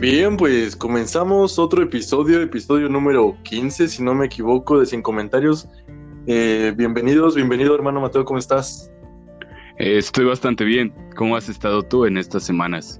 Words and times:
Bien, 0.00 0.38
pues 0.38 0.76
comenzamos 0.76 1.58
otro 1.58 1.82
episodio, 1.82 2.40
episodio 2.40 2.88
número 2.88 3.36
15, 3.42 3.86
si 3.86 4.02
no 4.02 4.14
me 4.14 4.24
equivoco, 4.24 4.80
de 4.80 4.86
Sin 4.86 5.02
Comentarios. 5.02 5.68
Eh, 6.26 6.72
bienvenidos, 6.74 7.34
bienvenido 7.34 7.74
hermano 7.74 8.00
Mateo, 8.00 8.24
¿cómo 8.24 8.38
estás? 8.38 8.90
Eh, 9.78 9.98
estoy 9.98 10.24
bastante 10.24 10.64
bien. 10.64 10.90
¿Cómo 11.16 11.36
has 11.36 11.50
estado 11.50 11.82
tú 11.82 12.06
en 12.06 12.16
estas 12.16 12.44
semanas? 12.44 12.98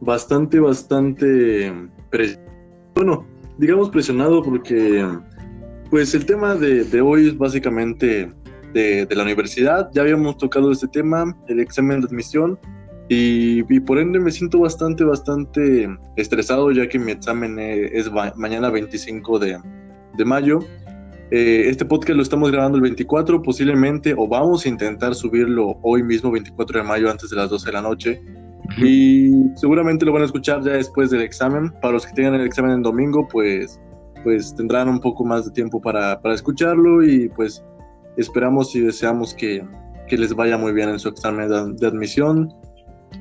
Bastante, 0.00 0.58
bastante... 0.58 1.72
Bueno, 2.96 3.24
digamos 3.58 3.90
presionado 3.90 4.42
porque 4.42 5.06
pues 5.88 6.12
el 6.16 6.26
tema 6.26 6.56
de, 6.56 7.00
hoy 7.00 7.28
es 7.28 7.38
básicamente 7.38 8.32
de, 8.72 9.06
de, 9.06 9.14
la 9.14 9.22
universidad. 9.22 9.88
Ya 9.94 10.02
habíamos 10.02 10.36
tocado 10.36 10.72
este 10.72 10.88
tema, 10.88 11.32
el 11.46 11.60
examen 11.60 12.00
de 12.00 12.08
admisión, 12.08 12.58
y, 13.12 13.80
por 13.80 13.98
ende 13.98 14.20
me 14.20 14.30
siento 14.30 14.60
bastante, 14.60 15.02
bastante 15.02 15.88
estresado 16.14 16.70
ya 16.70 16.88
que 16.88 16.96
mi 16.96 17.10
examen 17.10 17.58
e, 17.58 17.86
es, 17.86 18.08
mañana 18.36 18.70
25 18.70 19.40
de, 19.40 19.58
de 20.16 20.24
mayo. 20.24 20.60
Eh, 21.32 21.64
este 21.68 21.84
podcast 21.84 22.16
lo 22.16 22.22
estamos 22.22 22.52
grabando 22.52 22.76
el 22.76 22.82
24, 22.82 23.42
posiblemente, 23.42 24.14
o 24.16 24.28
vamos 24.28 24.64
a 24.64 24.68
intentar 24.68 25.16
subirlo 25.16 25.76
hoy 25.82 26.04
mismo, 26.04 26.30
24 26.30 26.82
de 26.82 26.86
mayo, 26.86 27.10
antes 27.10 27.30
de 27.30 27.36
las 27.36 27.50
12 27.50 27.66
de 27.66 27.72
la 27.72 27.82
noche. 27.82 28.22
Y 28.78 29.32
seguramente 29.56 30.06
lo 30.06 30.12
van 30.12 30.22
a 30.22 30.26
escuchar 30.26 30.62
ya 30.62 30.74
después 30.74 31.10
del 31.10 31.22
examen. 31.22 31.72
Para 31.82 31.94
los 31.94 32.06
que 32.06 32.12
tengan 32.12 32.34
el 32.34 32.46
examen 32.46 32.70
en 32.70 32.82
domingo, 32.82 33.26
pues, 33.26 33.80
pues 34.22 34.54
tendrán 34.54 34.88
un 34.88 35.00
poco 35.00 35.24
más 35.24 35.46
de 35.46 35.50
tiempo 35.50 35.82
para, 35.82 36.22
para 36.22 36.36
escucharlo 36.36 37.02
y 37.02 37.28
pues 37.30 37.64
esperamos 38.16 38.72
y 38.76 38.82
deseamos 38.82 39.34
que, 39.34 39.66
que 40.06 40.16
les 40.16 40.32
vaya 40.32 40.56
muy 40.56 40.72
bien 40.72 40.90
en 40.90 41.00
su 41.00 41.08
examen 41.08 41.48
de, 41.48 41.72
de 41.72 41.86
admisión. 41.88 42.54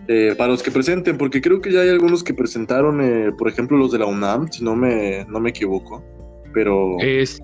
Eh, 0.07 0.33
para 0.37 0.51
los 0.51 0.63
que 0.63 0.71
presenten, 0.71 1.17
porque 1.17 1.41
creo 1.41 1.61
que 1.61 1.71
ya 1.71 1.81
hay 1.81 1.89
algunos 1.89 2.23
que 2.23 2.33
presentaron, 2.33 2.99
eh, 3.01 3.31
por 3.37 3.47
ejemplo, 3.47 3.77
los 3.77 3.91
de 3.91 3.99
la 3.99 4.07
UNAM, 4.07 4.51
si 4.51 4.63
no 4.63 4.75
me, 4.75 5.25
no 5.25 5.39
me 5.39 5.51
equivoco, 5.51 6.03
pero... 6.53 6.97
Es, 6.99 7.39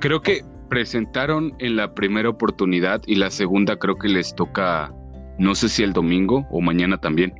creo 0.00 0.20
que 0.20 0.42
presentaron 0.68 1.54
en 1.58 1.76
la 1.76 1.94
primera 1.94 2.28
oportunidad 2.28 3.02
y 3.06 3.16
la 3.16 3.30
segunda 3.30 3.76
creo 3.76 3.96
que 3.96 4.08
les 4.08 4.34
toca, 4.34 4.92
no 5.38 5.54
sé 5.54 5.68
si 5.68 5.82
el 5.82 5.92
domingo 5.92 6.46
o 6.50 6.60
mañana 6.60 6.98
también. 6.98 7.34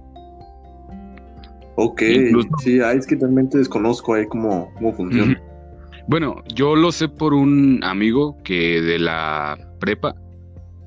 Ok, 1.77 2.03
sí, 2.63 2.79
es 2.79 3.07
que 3.07 3.17
realmente 3.17 3.59
desconozco 3.59 4.15
ahí 4.15 4.27
cómo, 4.27 4.70
cómo 4.75 4.93
funciona. 4.93 5.43
Bueno, 6.07 6.43
yo 6.55 6.77
lo 6.77 6.93
sé 6.93 7.09
por 7.09 7.33
un 7.33 7.81
amigo 7.83 8.37
que 8.45 8.81
de 8.81 8.98
la 8.98 9.57
prepa, 9.81 10.15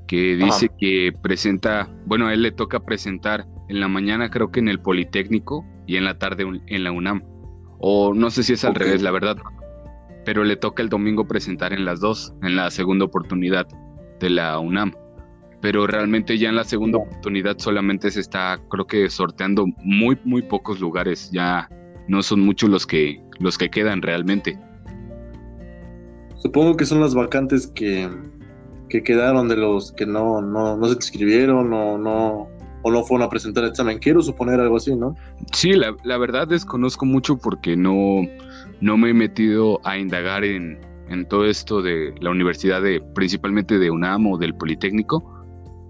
que 0.08 0.36
dice 0.36 0.70
que 0.80 1.12
presenta, 1.22 1.90
bueno, 2.06 2.28
a 2.28 2.34
él 2.34 2.42
le 2.42 2.52
toca 2.52 2.80
presentar 2.80 3.46
en 3.68 3.80
la 3.80 3.88
mañana 3.88 4.30
creo 4.30 4.52
que 4.52 4.60
en 4.60 4.68
el 4.68 4.80
Politécnico 4.80 5.66
y 5.88 5.98
en 5.98 6.06
la 6.06 6.18
tarde 6.18 6.46
en 6.68 6.84
la 6.84 6.92
UNAM. 6.92 7.24
O 7.80 8.14
no 8.14 8.30
sé 8.30 8.44
si 8.44 8.54
es 8.54 8.64
al 8.64 8.76
revés, 8.76 9.02
la 9.02 9.12
verdad. 9.12 9.38
Pero 10.24 10.44
le 10.44 10.56
toca 10.56 10.82
el 10.82 10.90
domingo 10.90 11.28
presentar 11.28 11.74
en 11.74 11.86
las 11.86 12.00
dos, 12.00 12.34
en 12.42 12.56
la 12.56 12.72
segunda 12.72 13.06
oportunidad 13.06 13.68
de 14.20 14.30
la 14.30 14.60
UNAM. 14.60 14.94
Pero 15.62 15.88
realmente 15.88 16.38
ya 16.38 16.50
en 16.50 16.56
la 16.56 16.64
segunda 16.64 17.00
oportunidad 17.00 17.58
solamente 17.58 18.12
se 18.12 18.20
está, 18.20 18.60
creo 18.70 18.86
que 18.86 19.10
sorteando 19.10 19.66
muy, 19.78 20.18
muy 20.24 20.42
pocos 20.44 20.80
lugares. 20.80 21.30
Ya 21.32 21.70
no 22.08 22.22
son 22.22 22.42
muchos 22.42 22.70
los 22.70 22.86
que, 22.86 23.22
los 23.40 23.58
que 23.58 23.70
quedan 23.70 24.02
realmente. 24.02 24.58
Supongo 26.38 26.78
que 26.78 26.86
son 26.86 27.00
las 27.02 27.16
vacantes 27.16 27.68
que, 27.68 28.08
que 28.96 29.04
quedaron 29.04 29.48
de 29.48 29.58
los 29.58 29.92
que 29.92 30.06
no, 30.06 30.42
no, 30.42 30.78
no 30.78 30.88
se 30.88 30.94
inscribieron 30.96 31.74
o 31.74 31.98
no, 31.98 32.48
o 32.84 32.92
no 32.92 33.04
fueron 33.04 33.26
a 33.26 33.30
presentar 33.30 33.64
el 33.64 33.72
examen. 33.72 34.00
Quiero 34.00 34.22
suponer 34.22 34.60
algo 34.60 34.78
así, 34.78 34.96
¿no? 34.96 35.16
Sí, 35.54 35.74
la, 35.74 35.96
la 36.04 36.18
verdad 36.18 36.48
desconozco 36.48 37.06
mucho 37.06 37.38
porque 37.38 37.76
no, 37.76 38.22
no 38.82 38.98
me 38.98 39.10
he 39.10 39.14
metido 39.14 39.80
a 39.84 39.98
indagar 39.98 40.44
en, 40.44 40.80
en 41.10 41.28
todo 41.28 41.46
esto 41.46 41.82
de 41.82 42.14
la 42.22 42.30
universidad, 42.30 42.82
de, 42.82 43.02
principalmente 43.14 43.78
de 43.80 43.90
UNAM 43.92 44.28
o 44.28 44.38
del 44.38 44.56
Politécnico. 44.56 45.32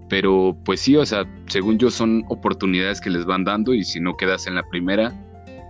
Pero 0.08 0.56
pues 0.64 0.80
sí, 0.80 0.96
o 0.96 1.04
sea, 1.04 1.24
según 1.46 1.78
yo 1.78 1.90
son 1.90 2.24
oportunidades 2.28 3.00
que 3.00 3.10
les 3.10 3.24
van 3.24 3.44
dando 3.44 3.74
y 3.74 3.84
si 3.84 4.00
no 4.00 4.16
quedas 4.16 4.46
en 4.46 4.54
la 4.54 4.62
primera, 4.68 5.12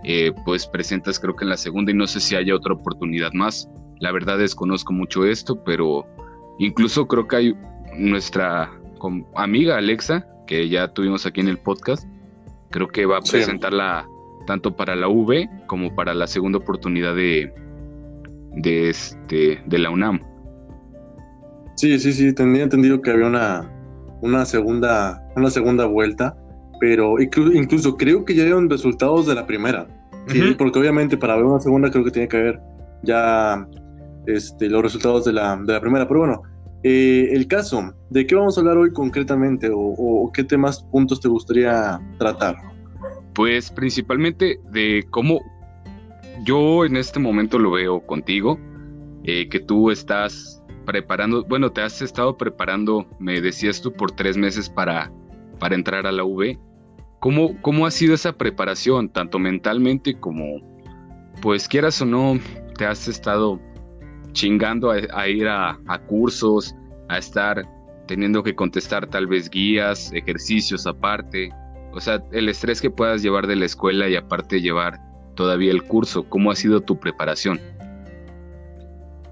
eh, 0.03 0.31
pues 0.45 0.67
presentas 0.67 1.19
creo 1.19 1.35
que 1.35 1.43
en 1.43 1.49
la 1.49 1.57
segunda 1.57 1.91
y 1.91 1.95
no 1.95 2.05
sé 2.05 2.19
si 2.19 2.35
haya 2.35 2.55
otra 2.55 2.73
oportunidad 2.73 3.33
más. 3.33 3.67
La 3.99 4.11
verdad 4.11 4.37
desconozco 4.37 4.93
mucho 4.93 5.25
esto, 5.25 5.63
pero 5.63 6.05
Incluso 6.59 7.07
creo 7.07 7.27
que 7.27 7.35
hay 7.35 7.57
nuestra 7.97 8.71
amiga 9.35 9.77
Alexa, 9.77 10.27
que 10.47 10.69
ya 10.69 10.87
tuvimos 10.87 11.25
aquí 11.25 11.41
en 11.41 11.49
el 11.49 11.57
podcast, 11.57 12.07
creo 12.71 12.87
que 12.87 13.05
va 13.05 13.17
a 13.17 13.21
presentarla 13.21 14.07
tanto 14.45 14.75
para 14.75 14.95
la 14.95 15.07
V 15.07 15.49
como 15.67 15.93
para 15.93 16.13
la 16.13 16.25
segunda 16.25 16.57
oportunidad 16.57 17.15
de, 17.15 17.53
de, 18.55 18.89
este, 18.89 19.61
de 19.65 19.77
la 19.77 19.89
UNAM. 19.89 20.21
Sí, 21.75 21.99
sí, 21.99 22.11
sí, 22.11 22.33
tenía 22.33 22.63
entendido 22.63 23.01
que 23.01 23.11
había 23.11 23.27
una, 23.27 23.71
una, 24.21 24.45
segunda, 24.45 25.23
una 25.35 25.51
segunda 25.51 25.85
vuelta, 25.85 26.35
pero 26.79 27.19
incluso, 27.21 27.53
incluso 27.53 27.97
creo 27.97 28.25
que 28.25 28.33
ya 28.33 28.43
dieron 28.43 28.69
resultados 28.69 29.27
de 29.27 29.35
la 29.35 29.45
primera, 29.45 29.87
porque 30.57 30.79
obviamente 30.79 31.17
para 31.17 31.35
ver 31.35 31.45
una 31.45 31.59
segunda 31.59 31.91
creo 31.91 32.03
que 32.03 32.11
tiene 32.11 32.27
que 32.27 32.37
haber 32.37 32.59
ya 33.03 33.67
este, 34.27 34.69
los 34.69 34.83
resultados 34.83 35.25
de 35.25 35.33
la, 35.33 35.55
de 35.57 35.73
la 35.73 35.81
primera. 35.81 36.07
Pero 36.07 36.19
bueno, 36.19 36.43
eh, 36.83 37.29
el 37.31 37.47
caso, 37.47 37.93
¿de 38.09 38.27
qué 38.27 38.35
vamos 38.35 38.57
a 38.57 38.61
hablar 38.61 38.77
hoy 38.77 38.93
concretamente 38.93 39.69
o, 39.73 40.29
qué 40.33 40.43
temas, 40.43 40.83
puntos 40.83 41.19
te 41.19 41.27
gustaría 41.27 41.99
tratar? 42.19 42.55
Pues 43.33 43.71
principalmente 43.71 44.59
de 44.71 45.05
cómo 45.09 45.41
yo 46.43 46.85
en 46.85 46.97
este 46.97 47.19
momento 47.19 47.57
lo 47.57 47.71
veo 47.71 48.05
contigo, 48.05 48.59
eh, 49.23 49.49
que 49.49 49.59
tú 49.59 49.89
estás 49.89 50.63
preparando, 50.85 51.43
bueno, 51.45 51.71
te 51.71 51.81
has 51.81 52.01
estado 52.01 52.37
preparando, 52.37 53.07
me 53.19 53.41
decías 53.41 53.81
tú, 53.81 53.91
por 53.91 54.11
tres 54.11 54.37
meses 54.37 54.69
para, 54.69 55.11
para 55.59 55.75
entrar 55.75 56.05
a 56.05 56.11
la 56.11 56.23
V. 56.23 56.57
¿Cómo, 57.19 57.59
¿Cómo 57.61 57.87
ha 57.87 57.91
sido 57.91 58.13
esa 58.13 58.33
preparación, 58.33 59.09
tanto 59.09 59.39
mentalmente 59.39 60.19
como, 60.19 60.61
pues 61.41 61.67
quieras 61.67 62.01
o 62.01 62.05
no, 62.05 62.39
te 62.77 62.85
has 62.85 63.07
estado 63.07 63.59
chingando 64.37 64.91
a, 64.91 65.27
ir 65.27 65.47
a, 65.47 65.77
cursos, 66.05 66.75
a 67.09 67.17
estar 67.17 67.67
teniendo 68.07 68.43
que 68.43 68.53
contestar 68.53 69.07
tal 69.07 69.25
vez 69.25 69.49
guías, 69.49 70.13
ejercicios 70.13 70.85
aparte. 70.85 71.49
O 71.91 71.99
sea, 71.99 72.23
el 72.31 72.47
estrés 72.47 72.79
que 72.79 72.91
puedas 72.91 73.23
llevar 73.23 73.47
de 73.47 73.55
la 73.55 73.65
escuela 73.65 74.07
y 74.07 74.15
aparte 74.15 74.61
llevar 74.61 74.99
todavía 75.33 75.71
el 75.71 75.83
curso. 75.83 76.23
¿Cómo 76.29 76.51
ha 76.51 76.55
sido 76.55 76.81
tu 76.81 76.99
preparación? 76.99 77.59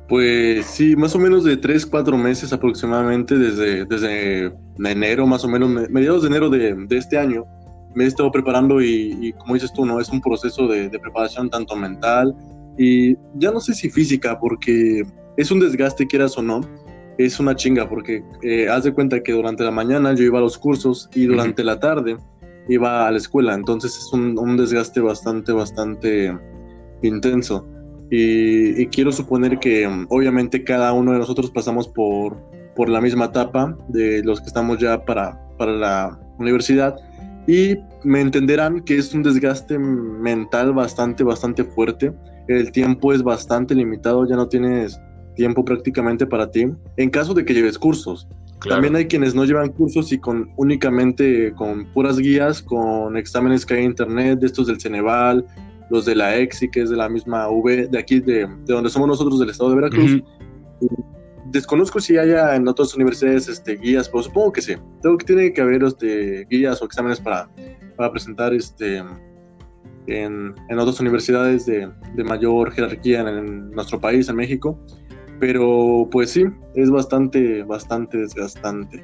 Pues 0.10 0.66
sí, 0.66 0.96
más 0.96 1.16
o 1.16 1.20
menos 1.20 1.44
de 1.44 1.58
3, 1.58 1.86
4 1.86 2.18
meses 2.18 2.52
aproximadamente, 2.52 3.38
desde, 3.38 3.86
desde 3.86 4.52
enero, 4.84 5.28
más 5.28 5.46
o 5.46 5.48
menos, 5.48 5.70
mediados 5.70 6.24
de 6.24 6.28
enero 6.28 6.50
de, 6.50 6.74
de 6.74 6.98
este 6.98 7.18
año, 7.18 7.46
me 7.94 8.06
he 8.06 8.08
estado 8.08 8.32
preparando 8.32 8.82
y, 8.82 9.34
como 9.38 9.54
dices 9.54 9.72
tú, 9.72 9.86
¿no? 9.86 10.00
Es 10.00 10.10
un 10.10 10.22
proceso 10.22 10.68
de, 10.68 10.90
de 10.90 11.00
preparación 11.00 11.50
tanto 11.50 11.76
mental, 11.76 12.36
y 12.78 13.16
ya 13.36 13.52
no 13.52 13.60
sé 13.60 13.74
si 13.74 13.90
física, 13.90 14.40
porque 14.40 15.04
es 15.38 15.52
un 15.52 15.60
desgaste, 15.60 16.08
quieras 16.08 16.38
o 16.38 16.42
no, 16.42 16.62
es 17.18 17.40
una 17.40 17.56
chinga, 17.56 17.88
porque 17.88 18.24
eh, 18.42 18.68
haz 18.70 18.84
de 18.84 18.94
cuenta 18.94 19.22
que 19.24 19.32
durante 19.32 19.64
la 19.64 19.72
mañana 19.72 20.14
yo 20.14 20.24
iba 20.24 20.40
a 20.40 20.42
los 20.42 20.58
cursos 20.58 21.10
y 21.14 21.26
durante 21.26 21.64
la 21.64 21.80
tarde 21.80 22.18
iba 22.68 23.08
a 23.08 23.12
la 23.12 23.18
escuela, 23.18 23.54
entonces 23.54 23.96
es 23.98 24.12
un, 24.12 24.58
desgaste 24.58 25.00
bastante, 25.00 25.52
bastante 25.52 26.38
intenso. 27.02 27.66
Y, 28.12 28.86
quiero 28.88 29.12
suponer 29.12 29.60
que 29.60 29.88
obviamente 30.10 30.64
cada 30.64 30.94
uno 30.94 31.14
de 31.14 31.20
nosotros 31.20 31.50
pasamos 31.52 31.88
por, 31.88 32.38
por 32.76 32.88
la 32.88 33.02
misma 33.02 33.26
etapa 33.26 33.78
de 33.88 34.24
los 34.24 34.42
que 34.42 34.48
estamos 34.48 34.78
ya 34.80 35.04
para, 35.04 35.40
para 35.58 35.72
la 35.74 36.20
universidad. 36.38 36.96
Y 37.48 37.76
me 38.04 38.22
entenderán 38.22 38.82
que 38.82 38.98
es 38.98 39.14
un 39.14 39.24
desgaste 39.24 39.78
mental 39.78 40.74
bastante, 40.74 41.24
bastante 41.24 41.64
fuerte 41.64 42.14
el 42.48 42.72
tiempo 42.72 43.14
es 43.14 43.24
bastante 43.24 43.76
limitado, 43.76 44.28
ya 44.28 44.36
no 44.36 44.48
tienes 44.48 45.00
tiempo 45.36 45.64
prácticamente 45.66 46.26
para 46.26 46.50
ti, 46.50 46.66
en 46.98 47.10
caso 47.10 47.34
de 47.34 47.46
que 47.46 47.54
lleves 47.54 47.78
cursos. 47.78 48.28
También 48.68 48.96
hay 48.96 49.06
quienes 49.06 49.36
no 49.36 49.46
llevan 49.46 49.70
cursos 49.70 50.12
y 50.12 50.18
con 50.18 50.50
únicamente 50.56 51.54
con 51.54 51.86
puras 51.94 52.18
guías, 52.18 52.62
con 52.62 53.16
exámenes 53.16 53.66
que 53.66 53.76
hay 53.76 53.80
en 53.82 53.92
internet, 53.92 54.40
de 54.40 54.48
estos 54.48 54.68
del 54.68 54.80
Ceneval, 54.80 55.46
los 55.90 56.06
de 56.06 56.16
la 56.16 56.36
EXI, 56.38 56.70
que 56.70 56.82
es 56.82 56.90
de 56.90 56.96
la 56.96 57.08
misma 57.10 57.48
V, 57.50 57.88
de 57.88 58.00
aquí, 58.00 58.20
de, 58.20 58.48
donde 58.66 58.90
somos 58.90 59.08
nosotros, 59.08 59.40
del 59.40 59.50
estado 59.50 59.70
de 59.70 59.76
Veracruz. 59.76 60.24
Desconozco 61.52 62.00
si 62.00 62.18
haya 62.18 62.56
en 62.56 62.68
otras 62.68 62.96
universidades 62.96 63.48
este, 63.48 63.76
guías, 63.76 64.10
pero 64.10 64.24
supongo 64.24 64.52
que 64.52 64.62
sí. 64.62 64.76
Tengo 65.02 65.18
que 65.18 65.26
tiene 65.26 65.54
que 65.54 65.62
haber 65.62 65.84
este, 65.84 66.46
guías 66.50 66.82
o 66.82 66.86
exámenes 66.86 67.20
para, 67.20 67.48
para 67.96 68.12
presentar 68.12 68.54
este, 68.54 69.04
en, 70.08 70.54
otras 70.78 71.00
universidades 71.00 71.66
de, 71.66 71.90
mayor 72.24 72.72
jerarquía 72.72 73.22
en, 73.22 73.72
nuestro 73.72 74.00
país, 74.00 74.30
en 74.30 74.36
México. 74.36 74.80
Pero 75.40 76.08
pues 76.12 76.32
sí, 76.32 76.46
es 76.76 76.90
bastante, 76.90 77.64
bastante 77.64 78.18
desgastante. 78.18 79.04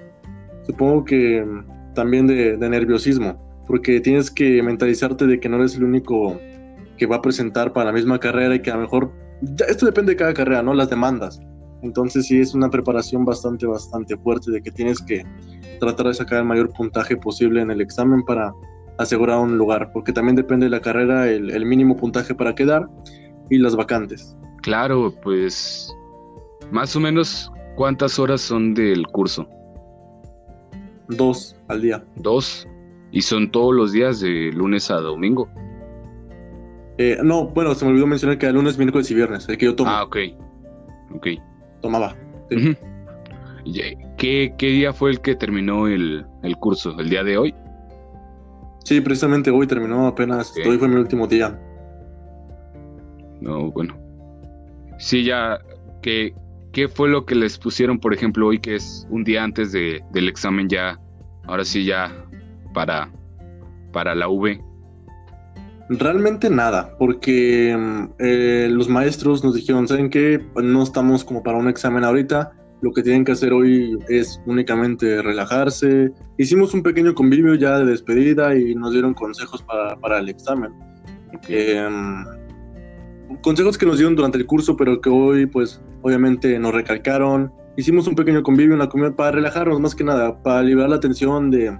Supongo 0.65 1.03
que 1.03 1.45
también 1.94 2.27
de, 2.27 2.57
nerviosismo, 2.57 3.38
porque 3.68 4.00
tienes 4.00 4.31
que 4.31 4.62
mentalizarte 4.63 5.27
de 5.27 5.39
que 5.39 5.50
no 5.50 5.57
eres 5.57 5.75
el 5.75 5.83
único 5.83 6.39
que 6.98 7.06
va 7.06 7.18
a 7.18 7.21
presentar 7.21 7.74
para 7.74 7.88
la 7.88 7.92
misma 7.92 8.19
carrera 8.19 8.56
y 8.56 8.62
que 8.62 8.71
a 8.71 8.75
lo 8.75 8.81
mejor, 8.81 9.12
esto 9.68 9.86
depende 9.86 10.13
de 10.13 10.18
cada 10.18 10.33
carrera, 10.33 10.62
¿no? 10.62 10.74
Las 10.74 10.89
demandas. 10.89 11.42
Entonces 11.81 12.27
sí 12.27 12.39
es 12.39 12.53
una 12.53 12.69
preparación 12.69 13.25
bastante, 13.25 13.65
bastante 13.65 14.15
fuerte 14.18 14.51
de 14.51 14.62
que 14.62 14.71
tienes 14.71 15.01
que 15.01 15.25
tratar 15.80 16.07
de 16.07 16.13
sacar 16.13 16.39
el 16.39 16.45
mayor 16.45 16.71
puntaje 16.71 17.18
posible 17.18 17.62
en 17.62 17.71
el 17.71 17.81
examen 17.81 18.24
para 18.24 18.53
asegurar 19.03 19.39
un 19.39 19.57
lugar, 19.57 19.92
porque 19.92 20.13
también 20.13 20.36
depende 20.36 20.65
de 20.65 20.69
la 20.69 20.81
carrera 20.81 21.30
el, 21.30 21.65
mínimo 21.65 21.95
puntaje 21.98 22.36
para 22.36 22.56
quedar 22.56 22.88
y 23.50 23.57
las 23.57 23.75
vacantes. 23.75 24.36
Claro, 24.62 25.13
pues 25.24 25.94
más 26.71 26.95
o 26.95 27.00
menos 27.00 27.51
cuántas 27.75 28.19
horas 28.19 28.42
son 28.42 28.74
del 28.74 29.06
curso. 29.07 29.48
Dos 31.07 31.56
al 31.68 31.81
día. 31.81 32.03
Dos. 32.18 32.68
¿Y 33.12 33.21
son 33.21 33.51
todos 33.51 33.75
los 33.75 33.92
días 33.92 34.21
de 34.21 34.51
lunes 34.53 34.89
a 34.89 34.95
domingo? 34.95 35.50
Eh, 36.98 37.18
no, 37.24 37.48
bueno, 37.48 37.74
se 37.74 37.83
me 37.83 37.92
olvidó 37.92 38.07
mencionar 38.07 38.38
que 38.38 38.45
el 38.45 38.53
lunes, 38.53 38.77
miércoles 38.77 39.09
y 39.12 39.15
viernes, 39.15 39.50
el 39.50 39.57
que 39.57 39.65
yo 39.65 39.75
tomo. 39.75 39.89
Ah, 39.89 40.03
ok. 40.03 40.18
Ok. 41.15 41.27
Tomaba. 41.81 42.15
¿Qué, 44.18 44.53
día 44.59 44.94
fue 44.94 45.12
el 45.12 45.21
que 45.21 45.36
terminó 45.36 45.88
el, 45.88 46.25
curso? 46.59 46.98
¿El 47.00 47.09
día 47.09 47.24
de 47.24 47.38
hoy? 47.38 47.56
Sí, 48.83 49.01
precisamente 49.01 49.51
hoy 49.51 49.68
terminó 49.68 50.07
apenas. 50.07 50.54
Hoy 50.66 50.78
fue 50.78 50.88
mi 50.88 50.95
último 50.95 51.28
día. 51.28 51.60
No, 53.39 53.72
bueno. 53.72 53.95
Sí, 54.98 55.24
ya. 55.24 55.60
¿qué, 56.01 56.33
¿Qué 56.72 56.88
fue 56.88 57.10
lo 57.10 57.25
que 57.25 57.36
les 57.36 57.57
pusieron, 57.57 58.00
por 58.00 58.13
ejemplo, 58.13 58.48
hoy 58.48 58.60
que 58.60 58.75
es 58.75 59.07
un 59.10 59.24
día 59.24 59.44
antes 59.44 59.72
de, 59.72 60.01
del 60.12 60.30
examen 60.30 60.69
ya? 60.69 61.00
Ahora 61.45 61.66
sí, 61.66 61.86
ya 61.86 62.13
para, 62.74 63.12
para 63.92 64.16
la 64.16 64.30
V. 64.30 64.62
Realmente 65.89 66.50
nada, 66.50 66.95
porque 66.98 67.75
mm, 67.77 68.04
eh, 68.19 68.69
los 68.72 68.88
maestros 68.88 69.44
nos 69.44 69.56
dijeron, 69.56 69.88
¿saben 69.88 70.10
qué? 70.10 70.42
No 70.56 70.84
estamos 70.84 71.25
como 71.25 71.44
para 71.44 71.57
un 71.57 71.68
examen 71.68 72.06
ahorita, 72.06 72.54
lo 72.81 72.92
que 72.92 73.04
tienen 73.04 73.24
que 73.24 73.31
hacer 73.31 73.54
hoy 73.54 73.98
es 74.10 74.42
únicamente 74.45 75.22
relajarse. 75.22 76.12
Hicimos 76.38 76.74
un 76.74 76.81
pequeño 76.81 77.13
convivio 77.13 77.54
ya 77.56 77.78
de 77.80 77.86
despedida 77.86 78.56
y 78.56 78.75
nos 78.75 78.92
dieron 78.92 79.13
consejos 79.13 79.63
para, 79.63 80.19
el 80.19 80.30
examen. 80.30 80.74
Em, 81.48 82.25
consejos 83.42 83.78
que 83.78 83.86
nos 83.86 83.98
dieron 83.98 84.16
durante 84.16 84.38
el 84.39 84.45
curso, 84.48 84.75
pero 84.75 85.00
que 85.00 85.10
hoy 85.10 85.45
pues 85.45 85.81
obviamente 86.01 86.57
nos 86.57 86.74
recalcaron. 86.74 87.51
Hicimos 87.78 88.07
un 88.07 88.16
pequeño 88.16 88.42
convivio 88.42 88.74
en 88.74 88.80
la 88.80 88.89
comida 88.89 89.16
para 89.16 89.31
relajarnos 89.31 89.80
más 89.80 89.94
que 89.94 90.04
nada, 90.04 90.42
para 90.42 90.63
liberar 90.63 90.89
la 90.89 91.00
tensión 91.00 91.51
de, 91.51 91.77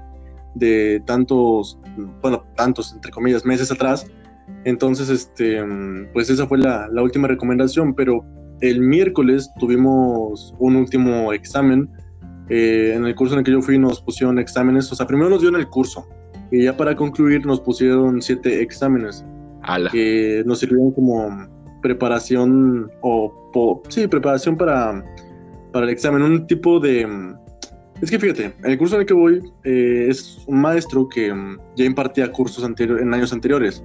de 0.54 1.02
tantos, 1.08 1.80
bueno, 2.22 2.46
tantos 2.56 2.94
entre 2.94 3.12
comillas 3.12 3.44
meses 3.44 3.72
atrás. 3.72 4.06
Entonces, 4.66 5.10
este, 5.10 5.60
pues 6.14 6.30
esa 6.30 6.46
fue 6.46 6.60
la, 6.60 6.88
la 6.90 7.02
última 7.02 7.28
recomendación, 7.28 7.96
pero 7.96 8.24
el 8.62 8.80
miércoles 8.80 9.52
tuvimos 9.60 10.56
un 10.60 10.76
último 10.76 11.34
examen. 11.34 11.90
Eh, 12.50 12.94
en 12.96 13.06
el 13.06 13.16
curso 13.16 13.34
en 13.34 13.40
el 13.40 13.46
que 13.46 13.52
yo 13.52 13.62
fui 13.62 13.78
nos 13.78 14.02
pusieron 14.02 14.38
exámenes, 14.40 14.92
o 14.92 14.96
sea, 14.96 15.08
primero 15.08 15.30
nos 15.30 15.42
dieron 15.42 15.60
el 15.60 15.68
curso 15.68 16.08
y 16.52 16.64
ya 16.64 16.76
para 16.76 16.96
concluir 16.96 17.46
nos 17.46 17.62
pusieron 17.62 18.22
siete 18.22 18.62
exámenes 18.62 19.26
que 19.92 20.44
nos 20.46 20.60
sirvieron 20.60 20.92
como 20.92 21.48
preparación 21.82 22.92
o, 23.02 23.82
sí, 23.88 24.08
preparación 24.08 24.58
para, 24.58 25.04
para 25.72 25.86
el 25.86 25.92
examen, 25.92 26.22
un 26.22 26.48
tipo 26.48 26.80
de... 26.80 27.08
Es 28.02 28.10
que 28.10 28.20
fíjate, 28.20 28.54
el 28.64 28.78
curso 28.78 28.96
en 28.96 29.02
el 29.02 29.08
que 29.08 29.14
voy 29.14 29.40
eh, 29.64 30.08
es 30.10 30.44
un 30.48 30.60
maestro 30.60 31.08
que 31.08 31.34
ya 31.78 31.86
impartía 31.86 32.32
cursos 32.32 32.68
en 32.80 33.14
años 33.14 33.32
anteriores 33.32 33.84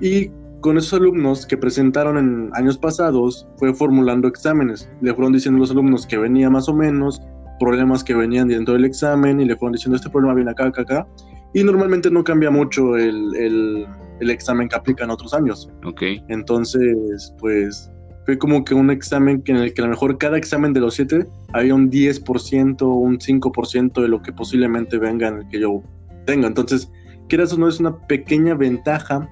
y 0.00 0.30
con 0.60 0.76
esos 0.76 0.94
alumnos 0.94 1.46
que 1.46 1.56
presentaron 1.56 2.18
en 2.18 2.50
años 2.54 2.78
pasados, 2.78 3.46
fue 3.56 3.72
formulando 3.74 4.28
exámenes. 4.28 4.90
Le 5.00 5.14
fueron 5.14 5.32
diciendo 5.32 5.58
a 5.58 5.60
los 5.60 5.70
alumnos 5.70 6.06
que 6.06 6.18
venía 6.18 6.50
más 6.50 6.68
o 6.68 6.74
menos, 6.74 7.20
problemas 7.60 8.02
que 8.02 8.14
venían 8.14 8.48
dentro 8.48 8.74
del 8.74 8.84
examen, 8.84 9.40
y 9.40 9.44
le 9.44 9.56
fueron 9.56 9.72
diciendo 9.72 9.96
este 9.96 10.10
problema 10.10 10.34
viene 10.34 10.50
acá, 10.50 10.66
acá, 10.66 10.82
acá. 10.82 11.06
Y 11.54 11.64
normalmente 11.64 12.10
no 12.10 12.24
cambia 12.24 12.50
mucho 12.50 12.96
el, 12.96 13.34
el, 13.36 13.86
el 14.20 14.30
examen 14.30 14.68
que 14.68 14.76
aplica 14.76 15.04
en 15.04 15.10
otros 15.10 15.32
años. 15.32 15.70
Ok. 15.84 16.02
Entonces, 16.28 17.34
pues 17.38 17.90
fue 18.26 18.36
como 18.36 18.64
que 18.64 18.74
un 18.74 18.90
examen 18.90 19.40
que 19.42 19.52
en 19.52 19.58
el 19.58 19.72
que 19.72 19.80
a 19.80 19.84
lo 19.84 19.90
mejor 19.90 20.18
cada 20.18 20.36
examen 20.36 20.74
de 20.74 20.80
los 20.80 20.94
siete 20.94 21.26
había 21.54 21.74
un 21.74 21.90
10%, 21.90 22.82
un 22.82 23.18
5% 23.18 24.02
de 24.02 24.08
lo 24.08 24.22
que 24.22 24.32
posiblemente 24.32 24.98
venga 24.98 25.28
en 25.28 25.38
el 25.38 25.48
que 25.48 25.60
yo 25.60 25.82
tenga. 26.26 26.46
Entonces, 26.46 26.90
quieras 27.28 27.52
o 27.54 27.58
no, 27.58 27.68
es 27.68 27.80
una 27.80 27.96
pequeña 28.06 28.54
ventaja 28.54 29.26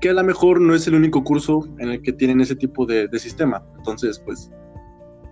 que 0.00 0.10
a 0.10 0.12
lo 0.12 0.22
mejor 0.24 0.60
no 0.60 0.74
es 0.74 0.86
el 0.86 0.94
único 0.94 1.24
curso 1.24 1.66
en 1.78 1.90
el 1.90 2.02
que 2.02 2.12
tienen 2.12 2.40
ese 2.40 2.56
tipo 2.56 2.86
de, 2.86 3.08
sistema. 3.18 3.62
Entonces, 3.76 4.20
pues, 4.24 4.50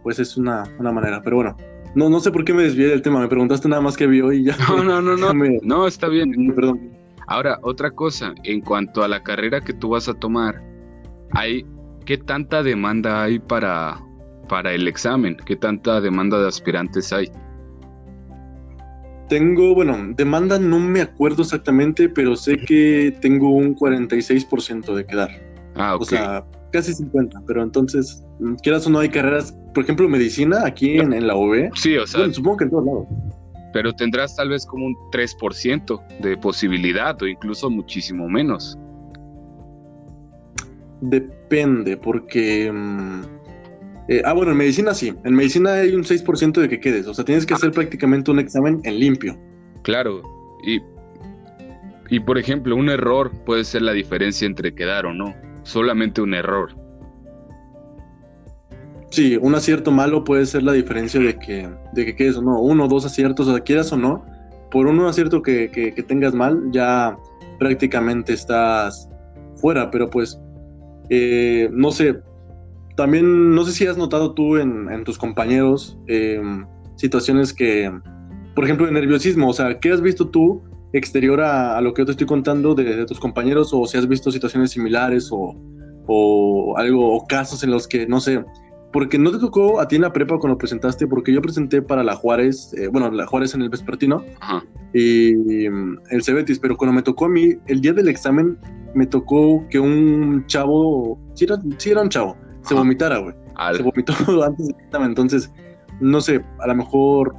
pues 0.03 0.19
es 0.19 0.37
una, 0.37 0.65
manera. 0.81 1.23
Pero 1.23 1.37
bueno, 1.37 1.57
no, 1.95 2.09
no 2.09 2.21
sé 2.21 2.31
por 2.31 2.45
qué 2.45 2.53
me 2.53 2.63
desvié 2.63 2.89
del 2.89 3.03
tema. 3.03 3.21
Me 3.21 3.29
preguntaste 3.29 3.69
nada 3.69 3.83
más 3.83 3.97
que 3.97 4.07
vi 4.07 4.21
hoy 4.21 4.39
y 4.39 4.45
ya. 4.45 4.57
No, 4.69 4.83
no, 4.83 5.01
no, 5.01 5.17
no. 5.17 5.33
No, 5.63 5.87
está 5.87 6.09
bien. 6.09 6.55
Perdón. 6.55 6.93
Ahora, 7.29 7.59
otra 7.63 7.91
cosa, 7.91 8.35
en 8.45 8.61
cuanto 8.61 9.03
a 9.03 9.09
la 9.09 9.23
carrera 9.23 9.61
que 9.61 9.73
tú 9.73 9.91
vas 9.91 10.09
a 10.09 10.15
tomar, 10.15 10.63
hay 11.33 11.65
¿qué 12.07 12.17
tanta 12.17 12.63
demanda 12.63 13.25
hay 13.25 13.39
para, 13.39 14.01
para 14.49 14.73
el 14.73 14.89
examen? 14.89 15.37
¿Qué 15.45 15.57
tanta 15.57 16.01
demanda 16.01 16.41
de 16.41 16.49
aspirantes 16.49 17.13
hay? 17.13 17.31
Tengo, 19.29 19.75
bueno, 19.75 19.97
demanda 20.17 20.59
no 20.59 20.79
me 20.79 21.01
acuerdo 21.01 21.43
exactamente, 21.43 22.09
pero 22.09 22.37
sé 22.37 22.59
que 22.59 23.17
tengo 23.21 23.51
un 23.51 23.75
46% 23.75 24.95
de 24.95 25.05
quedar. 25.05 25.31
Ah, 25.75 25.97
ok. 25.97 26.03
O 26.03 26.05
sea, 26.05 26.45
casi 26.73 26.95
50, 26.95 27.43
pero 27.47 27.63
entonces, 27.63 28.25
mm, 28.39 28.55
quieras 28.63 28.87
o 28.87 28.91
no, 28.91 29.01
hay 29.01 29.09
carreras, 29.09 29.57
por 29.75 29.83
ejemplo, 29.85 30.09
medicina 30.09 30.65
aquí 30.65 30.99
en, 30.99 31.27
la 31.27 31.35
UV. 31.35 31.71
Sí, 31.75 31.97
o 31.97 32.07
sea. 32.07 32.21
Bueno, 32.21 32.35
supongo 32.35 32.57
que 32.59 32.65
en 32.65 32.71
todos 32.71 32.87
lados. 32.87 33.07
Pero 33.73 33.93
tendrás 33.93 34.37
tal 34.37 34.51
vez 34.51 34.65
como 34.65 34.87
un 34.87 34.97
3% 35.13 36.01
de 36.21 36.37
posibilidad 36.37 37.21
o 37.21 37.27
incluso 37.27 37.69
muchísimo 37.69 38.29
menos. 38.29 38.79
Depende, 41.01 41.97
porque... 41.97 42.71
Mm, 42.73 43.36
eh, 44.09 44.23
ah, 44.25 44.33
bueno, 44.33 44.53
en 44.53 44.59
medicina 44.59 44.95
sí. 44.95 45.13
En 45.25 45.35
medicina 45.35 45.75
hay 45.75 45.95
un 45.95 46.05
6% 46.05 46.61
de 46.61 46.69
que 46.69 46.79
quedes. 46.81 47.07
O 47.07 47.15
sea, 47.15 47.25
tienes 47.25 47.45
que 47.45 47.55
hacer 47.55 47.73
prácticamente 47.73 48.31
un 48.31 48.39
examen 48.39 48.81
en 48.85 49.01
limpio. 49.01 49.37
Claro. 49.83 50.23
Y, 50.65 50.81
y 52.09 52.21
por 52.21 52.39
ejemplo, 52.39 52.77
un 52.77 52.89
error 52.89 53.33
puede 53.45 53.65
ser 53.65 53.83
la 53.83 53.93
diferencia 53.93 54.47
entre 54.47 54.75
quedar 54.75 55.07
o 55.07 55.13
no. 55.13 55.35
Solamente 55.65 56.23
un 56.23 56.35
error. 56.35 56.71
Sí, 59.11 59.37
un 59.41 59.55
acierto 59.55 59.91
malo 59.91 60.23
puede 60.25 60.47
ser 60.47 60.63
la 60.63 60.73
diferencia 60.73 61.21
de 61.21 61.37
que, 61.39 61.69
de 61.93 62.05
que 62.05 62.15
quedes 62.15 62.37
o 62.37 62.43
no. 62.43 62.61
Uno 62.61 62.85
o 62.85 62.89
dos 62.89 63.05
aciertos, 63.05 63.49
o 63.49 63.53
sea, 63.53 63.65
quieras 63.65 63.93
o 63.93 63.97
no. 63.97 64.25
Por 64.71 64.87
un 64.87 65.01
acierto 65.01 65.43
que, 65.43 65.71
que, 65.71 65.93
que 65.93 66.03
tengas 66.03 66.35
mal, 66.35 66.61
ya 66.71 67.17
prácticamente 67.59 68.35
estás 68.35 69.09
fuera. 69.57 69.91
Pero 69.91 70.09
pues, 70.11 70.39
eh, 71.11 71.69
no 71.73 71.91
sé, 71.91 72.21
también, 72.97 73.55
no 73.55 73.65
sé 73.65 73.73
si 73.73 73.87
has 73.87 73.97
notado 73.97 74.33
tú 74.33 74.57
en, 74.57 75.05
tus 75.05 75.19
compañeros 75.19 75.99
eh, 76.07 76.41
situaciones 76.97 77.53
que, 77.53 77.93
por 78.55 78.65
ejemplo, 78.65 78.87
de 78.87 78.93
nerviosismo, 78.93 79.49
o 79.49 79.53
sea, 79.53 79.79
¿qué 79.79 79.93
has 79.93 80.01
visto 80.01 80.29
tú 80.29 80.63
exterior 80.93 81.41
a, 81.41 81.81
lo 81.81 81.93
que 81.93 82.03
yo 82.03 82.07
te 82.07 82.13
estoy 82.13 82.27
contando 82.27 82.75
de, 82.75 83.05
tus 83.05 83.21
compañeros 83.21 83.73
o 83.73 83.87
si 83.87 83.99
has 83.99 84.09
visto 84.09 84.31
situaciones 84.33 84.71
similares 84.71 85.29
o, 85.31 85.55
algo, 86.77 87.17
o 87.17 87.27
casos 87.27 87.63
en 87.63 87.71
los 87.71 87.87
que, 87.87 88.07
no 88.07 88.21
sé, 88.21 88.43
porque 88.93 89.19
no 89.19 89.31
te 89.31 89.39
tocó 89.39 89.79
a 89.79 89.89
ti 89.89 89.97
en 89.97 90.03
la 90.03 90.13
prepa 90.13 90.39
cuando 90.39 90.57
presentaste, 90.57 91.07
porque 91.07 91.33
yo 91.33 91.43
presenté 91.43 91.83
para 91.83 92.03
la 92.03 92.15
Juárez, 92.15 92.73
eh, 92.79 92.89
bueno, 92.89 93.11
la 93.11 93.27
Juárez 93.27 93.55
en 93.55 93.63
el 93.63 93.69
Vespertino 93.69 94.25
y 94.95 95.69
mm, 95.69 95.99
el 96.11 96.25
Cebetis, 96.25 96.59
pero 96.59 96.77
cuando 96.77 96.95
me 96.95 97.03
tocó 97.03 97.27
a 97.27 97.29
mí, 97.29 97.57
el 97.67 97.83
día 97.83 97.93
del 97.93 98.09
examen, 98.09 98.57
me 98.95 99.07
tocó 99.07 99.67
que 99.69 99.79
un 99.79 100.47
chavo, 100.47 101.19
sí 101.35 101.45
era, 101.45 101.59
sí 101.77 101.91
era 101.91 102.01
un 102.01 102.09
chavo, 102.09 102.37
se 102.67 102.75
vomitara, 102.75 103.19
güey. 103.19 103.35
Se 103.77 103.83
vomitó 103.83 104.13
antes 104.45 104.67
del 104.67 104.77
examen. 104.85 105.09
Entonces, 105.09 105.53
no 106.01 106.21
sé, 106.21 106.45
a 106.61 106.67
lo 106.67 106.75
mejor 106.75 107.35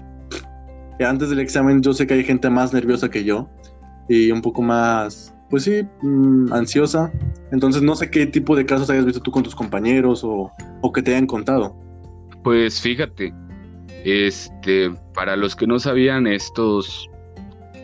antes 1.06 1.30
del 1.30 1.40
examen 1.40 1.82
yo 1.82 1.94
sé 1.94 2.08
que 2.08 2.16
hay 2.16 2.24
gente 2.24 2.50
más 2.50 2.74
nerviosa 2.74 3.10
que 3.10 3.24
yo 3.24 3.48
y 4.10 4.32
un 4.32 4.42
poco 4.42 4.62
más, 4.62 5.36
pues 5.50 5.64
sí, 5.64 5.88
mm, 6.02 6.52
ansiosa. 6.54 7.12
Entonces, 7.52 7.82
no 7.82 7.96
sé 7.96 8.10
qué 8.10 8.26
tipo 8.26 8.56
de 8.56 8.66
casos 8.66 8.90
hayas 8.90 9.06
visto 9.06 9.22
tú 9.22 9.32
con 9.32 9.44
tus 9.44 9.56
compañeros 9.56 10.24
o, 10.24 10.52
o 10.82 10.92
que 10.92 11.02
te 11.02 11.12
hayan 11.12 11.28
contado. 11.28 11.76
Pues 12.44 12.80
fíjate, 12.82 13.34
este, 14.06 14.90
para 15.14 15.36
los 15.36 15.56
que 15.56 15.68
no 15.68 15.80
sabían, 15.80 16.28
estos, 16.28 17.10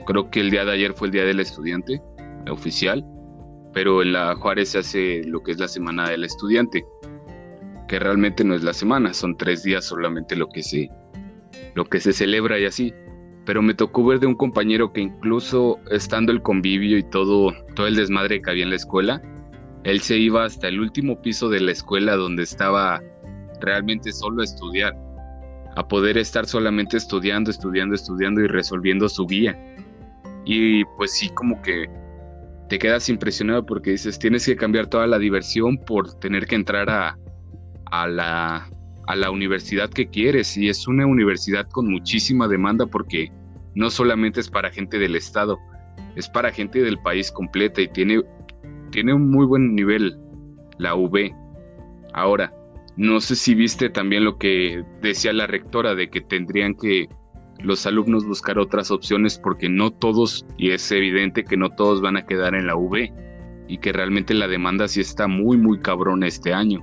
creo 0.05 0.29
que 0.29 0.39
el 0.39 0.51
día 0.51 0.63
de 0.63 0.71
ayer 0.71 0.93
fue 0.93 1.07
el 1.07 1.11
día 1.11 1.25
del 1.25 1.39
estudiante 1.39 2.01
oficial, 2.49 3.05
pero 3.73 4.01
en 4.01 4.13
la 4.13 4.35
Juárez 4.35 4.69
se 4.69 4.79
hace 4.79 5.23
lo 5.25 5.43
que 5.43 5.51
es 5.51 5.59
la 5.59 5.67
semana 5.67 6.09
del 6.09 6.23
estudiante 6.23 6.85
que 7.87 7.99
realmente 7.99 8.43
no 8.43 8.55
es 8.55 8.63
la 8.63 8.73
semana, 8.73 9.13
son 9.13 9.37
tres 9.37 9.63
días 9.63 9.85
solamente 9.85 10.35
lo 10.35 10.47
que 10.47 10.63
se, 10.63 10.89
lo 11.75 11.85
que 11.85 11.99
se 11.99 12.13
celebra 12.13 12.59
y 12.59 12.65
así. 12.65 12.93
pero 13.45 13.61
me 13.61 13.73
tocó 13.73 14.05
ver 14.05 14.19
de 14.19 14.27
un 14.27 14.35
compañero 14.35 14.93
que 14.93 15.01
incluso 15.01 15.77
estando 15.91 16.31
el 16.31 16.41
convivio 16.41 16.97
y 16.97 17.03
todo, 17.03 17.53
todo 17.75 17.87
el 17.87 17.95
desmadre 17.95 18.41
que 18.41 18.49
había 18.49 18.63
en 18.63 18.69
la 18.69 18.77
escuela, 18.77 19.21
él 19.83 19.99
se 19.99 20.17
iba 20.17 20.45
hasta 20.45 20.69
el 20.69 20.79
último 20.79 21.21
piso 21.21 21.49
de 21.49 21.59
la 21.59 21.71
escuela 21.71 22.15
donde 22.15 22.43
estaba 22.43 23.01
realmente 23.59 24.13
solo 24.13 24.41
a 24.41 24.45
estudiar, 24.45 24.95
a 25.75 25.85
poder 25.87 26.17
estar 26.17 26.45
solamente 26.45 26.95
estudiando, 26.95 27.51
estudiando, 27.51 27.95
estudiando 27.95 28.41
y 28.41 28.47
resolviendo 28.47 29.09
su 29.09 29.25
guía. 29.25 29.57
Y 30.45 30.85
pues 30.97 31.13
sí, 31.13 31.29
como 31.29 31.61
que 31.61 31.89
te 32.69 32.79
quedas 32.79 33.09
impresionado 33.09 33.65
porque 33.65 33.91
dices, 33.91 34.17
tienes 34.17 34.45
que 34.45 34.55
cambiar 34.55 34.87
toda 34.87 35.05
la 35.05 35.19
diversión 35.19 35.77
por 35.77 36.13
tener 36.19 36.45
que 36.45 36.55
entrar 36.55 36.89
a, 36.89 37.17
a, 37.93 38.07
la, 38.07 38.67
a 39.05 39.15
la 39.15 39.29
universidad 39.29 39.89
que 39.89 40.07
quieres. 40.07 40.57
Y 40.57 40.67
es 40.67 40.87
una 40.87 41.05
universidad 41.05 41.69
con 41.69 41.89
muchísima 41.89 42.47
demanda 42.47 42.87
porque 42.87 43.31
no 43.75 43.89
solamente 43.91 44.39
es 44.39 44.49
para 44.49 44.71
gente 44.71 44.97
del 44.97 45.15
estado, 45.15 45.59
es 46.15 46.27
para 46.27 46.51
gente 46.51 46.81
del 46.81 46.97
país 46.99 47.31
completa 47.31 47.81
y 47.81 47.87
tiene, 47.87 48.21
tiene 48.91 49.13
un 49.13 49.29
muy 49.29 49.45
buen 49.45 49.75
nivel 49.75 50.17
la 50.79 50.95
UB. 50.95 51.31
Ahora, 52.13 52.51
no 52.97 53.19
sé 53.21 53.35
si 53.35 53.53
viste 53.53 53.89
también 53.89 54.23
lo 54.23 54.37
que 54.37 54.83
decía 55.01 55.31
la 55.31 55.47
rectora 55.47 55.93
de 55.93 56.09
que 56.09 56.21
tendrían 56.21 56.73
que 56.75 57.07
los 57.59 57.85
alumnos 57.85 58.25
buscar 58.25 58.57
otras 58.57 58.89
opciones 58.89 59.37
porque 59.37 59.69
no 59.69 59.91
todos, 59.91 60.45
y 60.57 60.71
es 60.71 60.91
evidente 60.91 61.43
que 61.43 61.57
no 61.57 61.69
todos 61.69 62.01
van 62.01 62.17
a 62.17 62.25
quedar 62.25 62.55
en 62.55 62.65
la 62.65 62.75
UB 62.75 63.09
y 63.67 63.77
que 63.77 63.93
realmente 63.93 64.33
la 64.33 64.47
demanda 64.47 64.87
sí 64.87 65.01
está 65.01 65.27
muy, 65.27 65.57
muy 65.57 65.79
cabrón 65.79 66.23
este 66.23 66.53
año. 66.53 66.81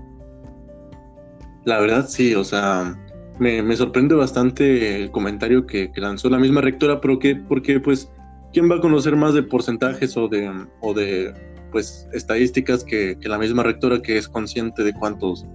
La 1.64 1.78
verdad 1.80 2.06
sí, 2.08 2.34
o 2.34 2.44
sea, 2.44 2.96
me, 3.38 3.76
sorprende 3.76 4.14
bastante 4.14 5.02
el 5.02 5.10
comentario 5.10 5.66
que, 5.66 5.90
lanzó 5.96 6.30
la 6.30 6.38
misma 6.38 6.60
rectora, 6.60 7.00
pero 7.00 7.18
que, 7.18 7.36
porque 7.36 7.80
pues, 7.80 8.10
¿quién 8.52 8.70
va 8.70 8.76
a 8.76 8.80
conocer 8.80 9.16
más 9.16 9.34
de 9.34 9.42
porcentajes 9.42 10.16
o 10.16 10.28
de, 10.28 10.50
o 10.80 10.94
de 10.94 11.34
pues, 11.70 12.08
estadísticas 12.12 12.84
que, 12.84 13.18
que 13.20 13.28
la 13.28 13.38
misma 13.38 13.62
rectora 13.62 14.00
que 14.00 14.16
es 14.16 14.28
consciente 14.28 14.82
de 14.82 14.92
cuántos 14.94 15.46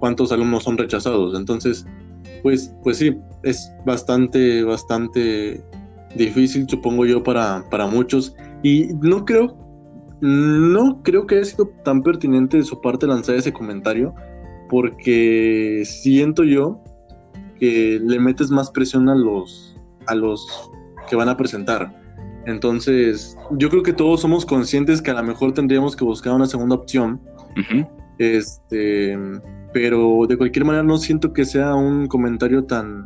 cuántos 0.00 0.32
alumnos 0.32 0.64
son 0.64 0.76
rechazados. 0.76 1.38
Entonces, 1.38 1.86
pues, 2.42 2.74
pues 2.82 2.96
sí, 2.96 3.16
es 3.44 3.72
bastante, 3.86 4.64
bastante 4.64 5.62
difícil, 6.16 6.66
supongo 6.68 7.06
yo, 7.06 7.22
para, 7.22 7.64
para 7.70 7.86
muchos. 7.86 8.34
Y 8.64 8.88
no 9.00 9.24
creo, 9.24 9.56
no 10.20 11.00
creo 11.04 11.26
que 11.26 11.36
haya 11.36 11.44
sido 11.44 11.68
tan 11.84 12.02
pertinente 12.02 12.56
de 12.56 12.64
su 12.64 12.80
parte 12.80 13.06
lanzar 13.06 13.36
ese 13.36 13.52
comentario, 13.52 14.12
porque 14.70 15.82
siento 15.84 16.44
yo 16.44 16.82
que 17.58 18.00
le 18.02 18.18
metes 18.18 18.50
más 18.50 18.70
presión 18.70 19.08
a 19.08 19.14
los, 19.14 19.76
a 20.06 20.14
los 20.14 20.70
que 21.08 21.16
van 21.16 21.28
a 21.28 21.36
presentar. 21.36 21.94
Entonces, 22.46 23.36
yo 23.58 23.68
creo 23.68 23.82
que 23.82 23.92
todos 23.92 24.22
somos 24.22 24.46
conscientes 24.46 25.02
que 25.02 25.10
a 25.10 25.14
lo 25.14 25.22
mejor 25.22 25.52
tendríamos 25.52 25.94
que 25.94 26.04
buscar 26.04 26.32
una 26.32 26.46
segunda 26.46 26.76
opción. 26.76 27.20
Este 28.18 29.18
pero 29.72 30.26
de 30.28 30.36
cualquier 30.36 30.64
manera 30.64 30.82
no 30.82 30.98
siento 30.98 31.32
que 31.32 31.44
sea 31.44 31.74
un 31.74 32.08
comentario 32.08 32.64
tan, 32.64 33.04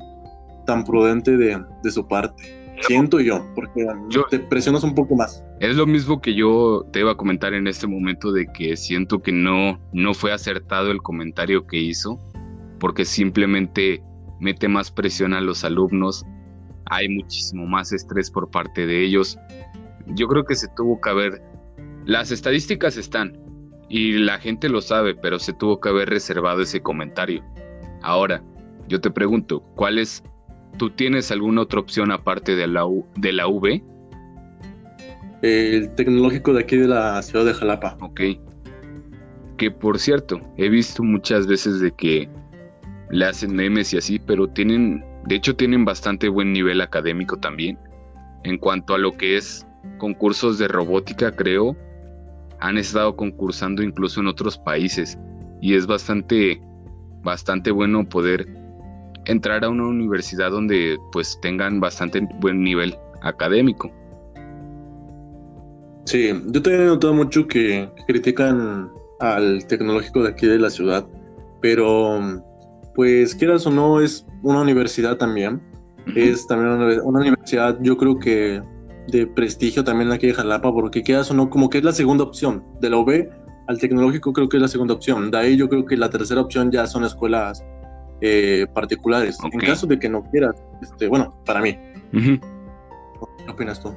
tan 0.67 0.85
prudente 0.85 1.37
de, 1.37 1.91
su 1.91 2.07
parte. 2.07 2.64
Siento 2.87 3.21
yo, 3.21 3.47
porque 3.55 3.87
te 4.31 4.39
presionas 4.41 4.85
un 4.85 4.95
poco 4.95 5.17
más. 5.17 5.43
Es 5.61 5.77
lo 5.77 5.87
mismo 5.87 6.21
que 6.21 6.35
yo 6.35 6.85
te 6.93 7.01
iba 7.01 7.13
a 7.13 7.17
comentar 7.17 7.55
en 7.55 7.67
este 7.67 7.87
momento 7.87 8.33
de 8.33 8.47
que 8.47 8.77
siento 8.77 9.21
que 9.21 9.33
no, 9.33 9.81
no 9.93 10.15
fue 10.15 10.33
acertado 10.33 10.91
el 10.91 11.03
comentario 11.03 11.67
que 11.67 11.79
hizo, 11.79 12.19
porque 12.79 13.05
simplemente 13.05 14.03
mete 14.41 14.69
más 14.69 14.91
presión 14.91 15.33
a 15.33 15.41
los 15.41 15.65
alumnos, 15.65 16.25
hay 16.87 17.09
muchísimo 17.09 17.67
más 17.67 17.93
estrés 17.93 18.31
por 18.31 18.51
parte 18.51 18.87
de 18.87 19.05
ellos. 19.05 19.39
Yo 20.15 20.27
creo 20.29 20.45
que 20.45 20.55
se 20.55 20.69
tuvo 20.77 21.01
que 21.01 21.11
haber... 21.11 21.43
Las 22.05 22.31
estadísticas 22.31 22.99
están, 22.99 23.39
y 23.89 24.13
la 24.19 24.39
gente 24.39 24.69
lo 24.69 24.81
sabe, 24.81 25.15
pero 25.15 25.39
se 25.39 25.53
tuvo 25.53 25.81
que 25.81 25.89
haber 25.89 26.09
reservado 26.09 26.63
ese 26.63 26.83
comentario. 26.83 27.43
Ahora, 28.03 28.43
yo 28.89 29.01
te 29.01 29.11
pregunto, 29.11 29.61
¿cuál 29.77 29.99
es? 29.99 30.23
¿Tú 30.77 30.91
tienes 30.91 31.31
alguna 31.31 31.63
otra 31.63 31.81
opción 31.81 32.11
aparte 32.11 32.57
de 32.57 32.67
la, 32.67 32.87
U, 32.87 33.07
de 33.17 33.33
la 33.33 33.47
V? 33.47 33.83
El 35.43 35.95
tecnológico 35.95 36.53
de 36.53 36.61
aquí 36.61 36.77
de 36.77 36.89
la 36.89 37.23
ciudad 37.23 37.45
de 37.45 37.55
Jalapa. 37.55 37.97
Ok. 38.01 38.21
Que 39.57 39.71
por 39.71 39.99
cierto, 39.99 40.41
he 40.57 40.69
visto 40.69 41.03
muchas 41.03 41.47
veces 41.47 41.81
de 41.81 41.93
que 41.93 42.29
le 43.11 43.27
hacen 43.27 43.55
memes 43.55 43.93
y 43.93 43.99
así, 43.99 44.19
pero 44.19 44.49
tienen, 44.49 45.05
de 45.27 45.37
hecho 45.37 45.55
tienen 45.55 45.85
bastante 45.85 46.29
buen 46.29 46.53
nivel 46.53 46.81
académico 46.81 47.37
también. 47.37 47.79
En 48.43 48.59
cuanto 48.59 48.95
a 48.95 48.99
lo 48.99 49.13
que 49.13 49.37
es 49.37 49.67
concursos 49.99 50.59
de 50.59 50.67
robótica, 50.67 51.31
creo, 51.31 51.77
han 52.61 52.79
estado 52.79 53.15
concursando 53.15 53.83
incluso 53.83 54.21
en 54.21 54.27
otros 54.27 54.59
países 54.59 55.19
y 55.61 55.75
es 55.75 55.87
bastante, 55.87 56.61
bastante 57.23 57.71
bueno 57.71 58.09
poder 58.09 58.64
entrar 59.27 59.65
a 59.65 59.69
una 59.69 59.87
universidad 59.87 60.51
donde 60.51 60.99
pues 61.13 61.39
tengan 61.41 61.81
bastante 61.81 62.27
buen 62.41 62.63
nivel 62.63 62.97
académico. 63.23 63.91
Sí, 66.05 66.29
yo 66.47 66.63
también 66.63 66.83
he 66.83 66.87
notado 66.87 67.15
mucho 67.15 67.47
que 67.47 67.89
critican 68.07 68.91
al 69.21 69.67
tecnológico 69.67 70.23
de 70.23 70.31
aquí 70.31 70.47
de 70.47 70.59
la 70.59 70.71
ciudad, 70.71 71.07
pero 71.63 72.21
pues 72.95 73.35
quieras 73.35 73.67
o 73.67 73.71
no 73.71 74.01
es 74.01 74.27
una 74.43 74.61
universidad 74.61 75.17
también, 75.17 75.63
es 76.15 76.47
también 76.47 76.73
una, 76.73 77.03
una 77.03 77.21
universidad 77.21 77.79
yo 77.81 77.97
creo 77.97 78.19
que 78.19 78.61
de 79.09 79.27
prestigio 79.27 79.85
también 79.85 80.13
aquí 80.13 80.27
de 80.27 80.35
Jalapa, 80.35 80.73
porque 80.73 81.03
quedas 81.03 81.31
o 81.31 81.35
no, 81.35 81.51
como 81.51 81.69
que 81.71 81.79
es 81.79 81.85
la 81.85 81.93
segunda 81.93 82.25
opción. 82.25 82.65
De 82.81 82.91
la 82.91 82.99
UB 82.99 83.29
al 83.67 83.79
tecnológico 83.79 84.33
creo 84.33 84.49
que 84.49 84.57
es 84.57 84.63
la 84.63 84.69
segunda 84.69 84.95
opción. 84.95 85.31
De 85.31 85.39
ahí 85.39 85.57
yo 85.57 85.69
creo 85.69 85.85
que 85.85 85.97
la 85.97 86.11
tercera 86.11 86.41
opción 86.41 86.71
ya 86.71 86.87
son 86.87 87.05
escuelas 87.05 87.65
eh, 88.27 88.67
particulares. 88.73 89.37
En 89.45 89.61
caso 89.61 89.87
de 89.87 89.99
que 89.99 90.09
no 90.09 90.25
quieras, 90.31 90.57
este, 90.81 91.09
bueno, 91.09 91.39
para 91.45 91.61
mí. 91.61 91.79
¿Qué 92.11 92.41
opinas 93.51 93.83
tú? 93.83 93.95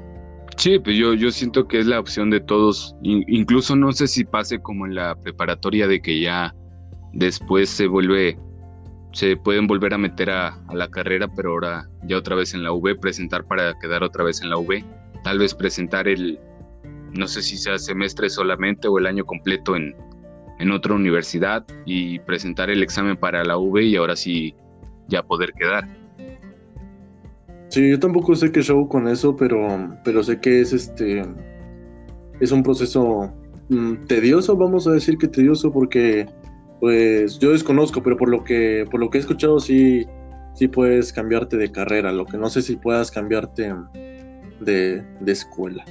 Sí, 0.57 0.79
pues 0.79 0.97
yo, 0.97 1.13
yo 1.13 1.31
siento 1.31 1.65
que 1.65 1.79
es 1.79 1.85
la 1.85 1.97
opción 1.97 2.29
de 2.29 2.41
todos. 2.41 2.93
incluso 3.03 3.77
no 3.77 3.93
sé 3.93 4.07
si 4.07 4.25
pase 4.25 4.59
como 4.59 4.85
en 4.85 4.95
la 4.95 5.15
preparatoria 5.15 5.87
de 5.87 6.01
que 6.01 6.19
ya 6.19 6.53
después 7.13 7.69
se 7.69 7.87
vuelve 7.87 8.37
se 9.13 9.37
pueden 9.37 9.65
volver 9.65 9.93
a 9.93 9.97
meter 9.97 10.29
a, 10.29 10.59
la 10.73 10.89
carrera, 10.89 11.29
pero 11.33 11.51
ahora 11.51 11.87
ya 12.03 12.17
otra 12.17 12.35
vez 12.35 12.53
en 12.53 12.63
la 12.63 12.73
V, 12.73 12.95
presentar 12.95 13.45
para 13.45 13.79
quedar 13.79 14.03
otra 14.03 14.25
vez 14.25 14.41
en 14.41 14.49
la 14.49 14.57
V, 14.57 14.83
tal 15.23 15.39
vez 15.39 15.55
presentar 15.55 16.07
el, 16.07 16.37
no 17.13 17.27
sé 17.27 17.41
si 17.41 17.57
sea 17.57 17.79
semestre 17.79 18.29
solamente 18.29 18.89
o 18.89 18.99
el 18.99 19.05
año 19.05 19.25
completo 19.25 19.75
en, 19.77 19.95
en 20.59 20.71
otra 20.71 20.95
universidad 20.95 21.65
y 21.85 22.19
presentar 22.19 22.69
el 22.69 22.83
examen 22.83 23.17
para 23.17 23.43
la 23.43 23.57
V 23.57 23.83
y 23.83 23.95
ahora 23.95 24.15
sí 24.15 24.55
ya 25.07 25.23
poder 25.23 25.53
quedar. 25.53 25.87
Sí, 27.69 27.89
yo 27.89 27.99
tampoco 27.99 28.35
sé 28.35 28.51
qué 28.51 28.61
show 28.61 28.87
con 28.87 29.07
eso, 29.07 29.35
pero, 29.35 29.97
pero 30.03 30.23
sé 30.23 30.39
que 30.39 30.61
es 30.61 30.73
este 30.73 31.23
es 32.39 32.51
un 32.51 32.63
proceso 32.63 33.33
mm, 33.69 34.05
tedioso, 34.07 34.55
vamos 34.55 34.87
a 34.87 34.91
decir 34.91 35.17
que 35.17 35.27
tedioso, 35.27 35.71
porque 35.71 36.27
pues 36.79 37.39
yo 37.39 37.51
desconozco, 37.51 38.03
pero 38.03 38.17
por 38.17 38.29
lo 38.29 38.43
que, 38.43 38.85
por 38.89 38.99
lo 38.99 39.09
que 39.09 39.17
he 39.17 39.21
escuchado 39.21 39.59
sí, 39.59 40.05
sí 40.53 40.67
puedes 40.67 41.11
cambiarte 41.11 41.57
de 41.57 41.71
carrera. 41.71 42.11
Lo 42.11 42.25
que 42.25 42.37
no 42.37 42.49
sé 42.49 42.61
si 42.61 42.75
puedas 42.75 43.11
cambiarte 43.11 43.73
de, 44.61 45.03
escuela. 45.25 45.83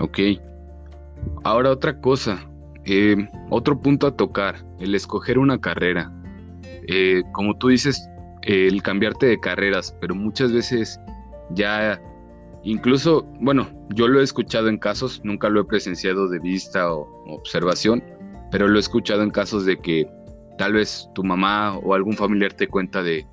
Ok. 0.00 0.18
Ahora 1.44 1.70
otra 1.70 1.98
cosa. 2.00 2.46
Eh, 2.84 3.16
otro 3.50 3.80
punto 3.80 4.06
a 4.06 4.16
tocar, 4.16 4.56
el 4.80 4.94
escoger 4.94 5.38
una 5.38 5.60
carrera. 5.60 6.12
Eh, 6.88 7.22
como 7.32 7.56
tú 7.56 7.68
dices, 7.68 8.08
el 8.42 8.82
cambiarte 8.82 9.26
de 9.26 9.38
carreras, 9.38 9.96
pero 10.00 10.14
muchas 10.14 10.52
veces 10.52 10.98
ya, 11.50 12.00
incluso, 12.64 13.24
bueno, 13.40 13.68
yo 13.90 14.08
lo 14.08 14.20
he 14.20 14.24
escuchado 14.24 14.68
en 14.68 14.78
casos, 14.78 15.20
nunca 15.24 15.48
lo 15.48 15.60
he 15.60 15.64
presenciado 15.64 16.28
de 16.28 16.40
vista 16.40 16.92
o 16.92 17.08
observación, 17.28 18.02
pero 18.50 18.66
lo 18.66 18.76
he 18.76 18.80
escuchado 18.80 19.22
en 19.22 19.30
casos 19.30 19.64
de 19.64 19.78
que 19.78 20.08
tal 20.58 20.74
vez 20.74 21.08
tu 21.14 21.22
mamá 21.22 21.76
o 21.78 21.94
algún 21.94 22.14
familiar 22.14 22.52
te 22.52 22.66
cuenta 22.66 23.02
de, 23.02 23.26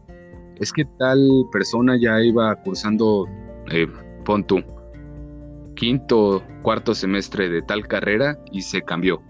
es 0.58 0.72
que 0.72 0.86
tal 0.98 1.46
persona 1.52 1.98
ya 2.00 2.22
iba 2.22 2.56
cursando, 2.58 3.26
eh, 3.72 3.88
pon 4.26 4.44
tú, 4.44 4.64
quinto, 5.76 6.44
cuarto 6.62 6.94
semestre 6.94 7.50
de 7.50 7.62
tal 7.62 7.88
carrera 7.88 8.38
y 8.52 8.62
se 8.62 8.82
cambió. 8.82 9.22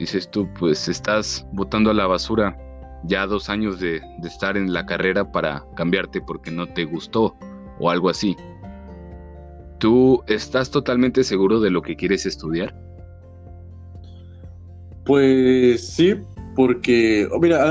Dices 0.00 0.28
tú, 0.28 0.48
pues 0.58 0.88
estás 0.88 1.46
botando 1.52 1.90
a 1.90 1.94
la 1.94 2.08
basura 2.08 2.58
ya 3.04 3.26
dos 3.26 3.48
años 3.48 3.78
de, 3.78 4.00
de 4.18 4.28
estar 4.28 4.56
en 4.56 4.72
la 4.72 4.84
carrera 4.84 5.30
para 5.30 5.64
cambiarte 5.76 6.20
porque 6.20 6.50
no 6.50 6.66
te 6.66 6.84
gustó 6.84 7.36
o 7.78 7.90
algo 7.90 8.08
así. 8.08 8.36
¿Tú 9.78 10.22
estás 10.26 10.70
totalmente 10.70 11.22
seguro 11.22 11.60
de 11.60 11.70
lo 11.70 11.80
que 11.80 11.96
quieres 11.96 12.26
estudiar? 12.26 12.74
Pues 15.04 15.86
sí, 15.86 16.14
porque, 16.54 17.26
oh, 17.32 17.40
mira, 17.40 17.64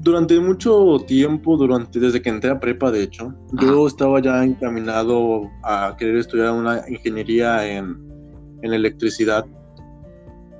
durante 0.00 0.40
mucho 0.40 0.96
tiempo, 1.06 1.56
durante 1.56 2.00
desde 2.00 2.22
que 2.22 2.30
entré 2.30 2.50
a 2.50 2.58
prepa, 2.58 2.90
de 2.90 3.02
hecho, 3.02 3.34
yo 3.60 3.86
estaba 3.86 4.20
ya 4.20 4.42
encaminado 4.42 5.50
a 5.62 5.94
querer 5.98 6.16
estudiar 6.16 6.52
una 6.52 6.82
ingeniería 6.88 7.66
en, 7.66 8.10
electricidad, 8.62 9.44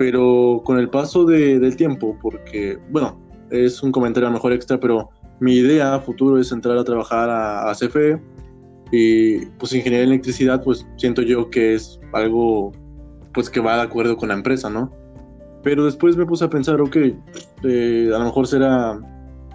pero 0.02 0.61
con 0.64 0.80
el 0.80 0.90
paso 0.90 1.25
del 1.25 1.76
tiempo, 1.76 2.18
porque, 2.21 2.76
bueno, 2.90 3.23
es 3.50 3.85
un 3.85 3.92
comentario 3.92 4.26
a 4.26 4.30
lo 4.30 4.35
mejor 4.35 4.52
extra, 4.52 4.80
pero 4.80 5.11
mi 5.38 5.54
idea 5.54 6.00
futuro 6.00 6.40
es 6.40 6.50
entrar 6.50 6.76
a 6.76 6.82
trabajar 6.82 7.30
a, 7.30 7.71
a 7.71 7.73
CFE 7.73 8.21
y 8.90 9.47
pues 9.61 9.73
ingeniería 9.73 10.02
en 10.02 10.11
electricidad, 10.11 10.61
pues 10.64 10.85
siento 10.97 11.23
yo 11.23 11.49
que 11.50 11.75
es 11.75 12.00
algo 12.14 12.73
pues 13.32 13.49
que 13.49 13.61
va 13.61 13.76
de 13.76 13.82
acuerdo 13.82 14.16
con 14.16 14.30
la 14.30 14.35
empresa, 14.35 14.68
¿no? 14.68 14.90
Pero 15.62 15.85
después 15.85 16.16
me 16.16 16.26
puse 16.26 16.47
a 16.47 16.50
pensar, 16.50 16.80
ok, 16.80 16.97
eh, 17.62 18.11
a 18.12 18.18
lo 18.18 18.25
mejor 18.25 18.49
será 18.49 18.99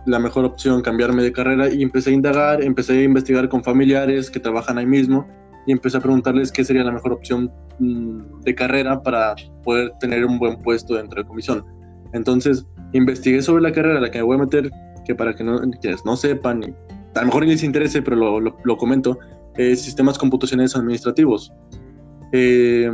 la 0.05 0.19
mejor 0.19 0.45
opción 0.45 0.81
cambiarme 0.81 1.23
de 1.23 1.33
carrera 1.33 1.67
y 1.67 1.83
empecé 1.83 2.11
a 2.11 2.13
indagar, 2.13 2.63
empecé 2.63 2.99
a 2.99 3.03
investigar 3.03 3.49
con 3.49 3.65
familiares 3.65 4.31
que 4.31 4.39
trabajan 4.39 4.77
ahí 4.77 4.85
mismo 4.85 5.27
y 5.67 5.73
empecé 5.73 5.97
a 5.97 5.99
preguntarles 5.99 6.51
qué 6.51 6.63
sería 6.63 6.83
la 6.83 6.93
mejor 6.93 7.11
opción 7.11 7.51
mm, 7.79 8.41
de 8.41 8.55
carrera 8.55 9.03
para 9.03 9.35
poder 9.63 9.91
tener 9.99 10.25
un 10.25 10.39
buen 10.39 10.59
puesto 10.63 10.95
dentro 10.95 11.21
de 11.21 11.27
comisión. 11.27 11.63
Entonces, 12.13 12.65
investigué 12.93 13.41
sobre 13.41 13.61
la 13.61 13.71
carrera 13.71 13.97
a 13.97 14.01
la 14.01 14.09
que 14.09 14.19
me 14.19 14.23
voy 14.23 14.37
a 14.37 14.39
meter, 14.39 14.71
que 15.05 15.13
para 15.13 15.35
que 15.35 15.43
no, 15.43 15.59
no 16.05 16.15
sepan, 16.15 16.63
a 17.15 17.19
lo 17.19 17.25
mejor 17.25 17.43
ni 17.43 17.51
les 17.51 17.63
interese, 17.63 18.01
pero 18.01 18.15
lo, 18.15 18.39
lo, 18.39 18.77
comento, 18.77 19.19
es 19.57 19.81
sistemas 19.81 20.17
computacionales 20.17 20.75
administrativos. 20.75 21.51
Eh, 22.31 22.89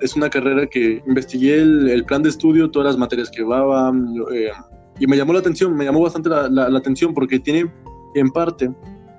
es 0.00 0.14
una 0.14 0.28
carrera 0.28 0.66
que 0.66 1.02
investigué 1.06 1.60
el, 1.60 2.04
plan 2.04 2.22
de 2.22 2.28
estudio, 2.28 2.70
todas 2.70 2.88
las 2.88 2.98
materias 2.98 3.30
que 3.30 3.38
llevaba, 3.38 3.90
eh, 4.34 4.50
y 5.00 5.06
me 5.06 5.16
llamó 5.16 5.32
la 5.32 5.38
atención, 5.38 5.74
me 5.74 5.86
llamó 5.86 6.02
bastante 6.02 6.28
la, 6.28 6.48
la, 6.48 6.78
atención 6.78 7.14
porque 7.14 7.38
tiene 7.38 7.72
en 8.14 8.30
parte 8.30 8.70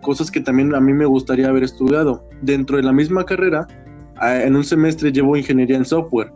cosas 0.04 0.30
que 0.30 0.40
también 0.40 0.76
a 0.76 0.80
mí 0.80 0.94
me 0.94 1.06
gustaría 1.06 1.50
haber 1.50 1.64
estudiado. 1.64 2.24
Dentro 2.44 2.78
de 2.78 2.84
la 2.84 2.94
misma 2.94 3.26
carrera, 3.26 3.68
en 4.22 4.56
un 4.56 4.64
semestre 4.64 5.12
llevo 5.12 5.36
ingeniería 5.36 5.78
en 5.78 5.86
software, 5.86 6.32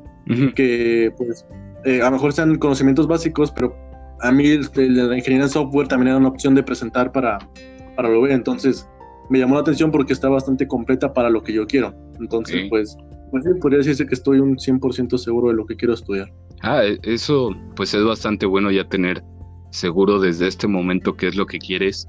que 0.56 1.14
pues 1.16 1.46
eh, 1.86 2.02
a 2.02 2.06
lo 2.06 2.12
mejor 2.14 2.34
sean 2.34 2.58
conocimientos 2.58 3.08
básicos, 3.08 3.52
pero 3.52 3.76
a 4.22 4.32
mí 4.32 4.58
la 4.76 5.16
ingeniería 5.16 5.44
en 5.44 5.50
software 5.50 5.88
también 5.88 6.08
era 6.08 6.18
una 6.18 6.30
opción 6.30 6.56
de 6.56 6.64
presentar 6.64 7.12
para, 7.12 7.38
para 7.96 8.10
lo 8.10 8.22
ver. 8.22 8.32
Entonces 8.32 8.90
me 9.30 9.38
llamó 9.38 9.56
la 9.56 9.62
atención 9.62 9.92
porque 9.92 10.14
está 10.14 10.30
bastante 10.30 10.68
completa 10.68 11.14
para 11.14 11.30
lo 11.30 11.44
que 11.44 11.54
yo 11.54 11.68
quiero. 11.68 11.94
Entonces, 12.20 12.66
pues 12.70 12.98
pues 13.32 13.44
sí, 13.44 13.50
podría 13.60 13.80
decirse 13.80 14.06
que 14.06 14.16
estoy 14.16 14.40
un 14.40 14.56
100% 14.56 15.18
seguro 15.18 15.50
de 15.50 15.56
lo 15.56 15.66
que 15.66 15.76
quiero 15.76 15.94
estudiar. 15.94 16.32
Ah, 16.62 16.84
e, 16.84 16.98
eso 17.04 17.56
pues 17.76 17.94
es 17.94 18.04
bastante 18.04 18.46
bueno 18.46 18.72
ya 18.72 18.88
tener 18.88 19.24
seguro 19.72 20.20
desde 20.20 20.48
este 20.48 20.68
momento 20.68 21.16
qué 21.16 21.28
es 21.28 21.36
lo 21.36 21.46
que 21.46 21.60
quieres 21.60 22.08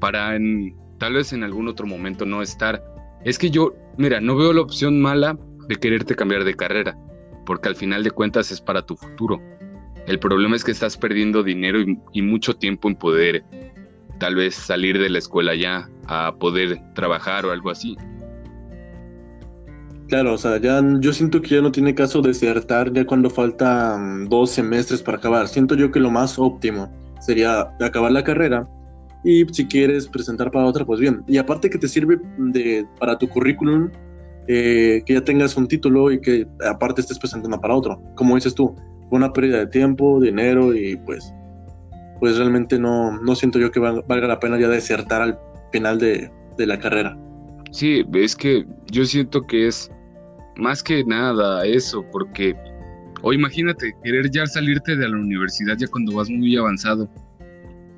para 0.00 0.36
en, 0.36 0.74
tal 0.98 1.14
vez 1.14 1.32
en 1.32 1.42
algún 1.42 1.68
otro 1.68 1.86
momento 1.86 2.24
no 2.24 2.42
estar. 2.42 2.82
Es 3.24 3.38
que 3.38 3.50
yo, 3.50 3.74
mira, 3.96 4.20
no 4.20 4.36
veo 4.36 4.52
la 4.52 4.60
opción 4.60 5.00
mala 5.00 5.38
de 5.68 5.76
quererte 5.76 6.14
cambiar 6.14 6.44
de 6.44 6.54
carrera, 6.54 6.96
porque 7.46 7.68
al 7.68 7.76
final 7.76 8.04
de 8.04 8.10
cuentas 8.10 8.50
es 8.50 8.60
para 8.60 8.82
tu 8.82 8.96
futuro. 8.96 9.40
El 10.06 10.18
problema 10.18 10.54
es 10.54 10.64
que 10.64 10.72
estás 10.72 10.96
perdiendo 10.96 11.42
dinero 11.42 11.78
y, 12.12 12.22
mucho 12.22 12.54
tiempo 12.54 12.88
en 12.88 12.96
poder 12.96 13.44
tal 14.18 14.34
vez 14.34 14.54
salir 14.54 14.98
de 14.98 15.08
la 15.08 15.18
escuela 15.18 15.54
ya 15.54 15.88
a 16.06 16.34
poder 16.38 16.78
trabajar 16.94 17.46
o 17.46 17.50
algo 17.50 17.70
así. 17.70 17.96
Claro, 20.08 20.34
o 20.34 20.38
sea, 20.38 20.58
ya 20.58 20.82
yo 21.00 21.12
siento 21.14 21.40
que 21.40 21.48
ya 21.48 21.62
no 21.62 21.72
tiene 21.72 21.94
caso 21.94 22.20
desertar 22.20 22.92
ya 22.92 23.06
cuando 23.06 23.30
faltan 23.30 24.28
dos 24.28 24.50
semestres 24.50 25.02
para 25.02 25.16
acabar. 25.16 25.48
Siento 25.48 25.74
yo 25.74 25.90
que 25.90 25.98
lo 25.98 26.10
más 26.10 26.38
óptimo 26.38 26.92
sería 27.20 27.70
acabar 27.80 28.12
la 28.12 28.22
carrera 28.22 28.68
y 29.24 29.44
si 29.52 29.66
quieres 29.66 30.06
presentar 30.06 30.50
para 30.50 30.66
otra, 30.66 30.84
pues 30.84 31.00
bien. 31.00 31.24
Y 31.26 31.38
aparte 31.38 31.70
que 31.70 31.78
te 31.78 31.88
sirve 31.88 32.20
de, 32.36 32.86
para 33.00 33.18
tu 33.18 33.28
currículum, 33.28 33.90
eh, 34.46 35.02
que 35.06 35.14
ya 35.14 35.24
tengas 35.24 35.56
un 35.56 35.66
título 35.66 36.12
y 36.12 36.20
que 36.20 36.46
aparte 36.68 37.00
estés 37.00 37.18
presentando 37.18 37.58
para 37.58 37.74
otro. 37.74 38.00
Como 38.14 38.34
dices 38.34 38.54
tú, 38.54 38.74
una 39.10 39.32
pérdida 39.32 39.58
de 39.60 39.66
tiempo, 39.66 40.20
dinero 40.20 40.74
y 40.74 40.96
pues, 40.96 41.32
pues 42.20 42.36
realmente 42.36 42.78
no, 42.78 43.18
no 43.22 43.34
siento 43.34 43.58
yo 43.58 43.70
que 43.70 43.80
valga 43.80 44.28
la 44.28 44.38
pena 44.38 44.58
ya 44.58 44.68
desertar 44.68 45.22
al 45.22 45.38
final 45.72 45.98
de, 45.98 46.30
de 46.58 46.66
la 46.66 46.78
carrera. 46.78 47.18
Sí, 47.70 48.04
es 48.12 48.36
que 48.36 48.66
yo 48.92 49.04
siento 49.04 49.42
que 49.46 49.66
es 49.68 49.90
más 50.56 50.82
que 50.82 51.02
nada 51.04 51.66
eso, 51.66 52.04
porque 52.12 52.54
o 53.22 53.32
imagínate 53.32 53.94
querer 54.04 54.30
ya 54.30 54.46
salirte 54.46 54.96
de 54.96 55.08
la 55.08 55.16
universidad 55.16 55.76
ya 55.78 55.88
cuando 55.88 56.14
vas 56.14 56.28
muy 56.28 56.56
avanzado. 56.56 57.08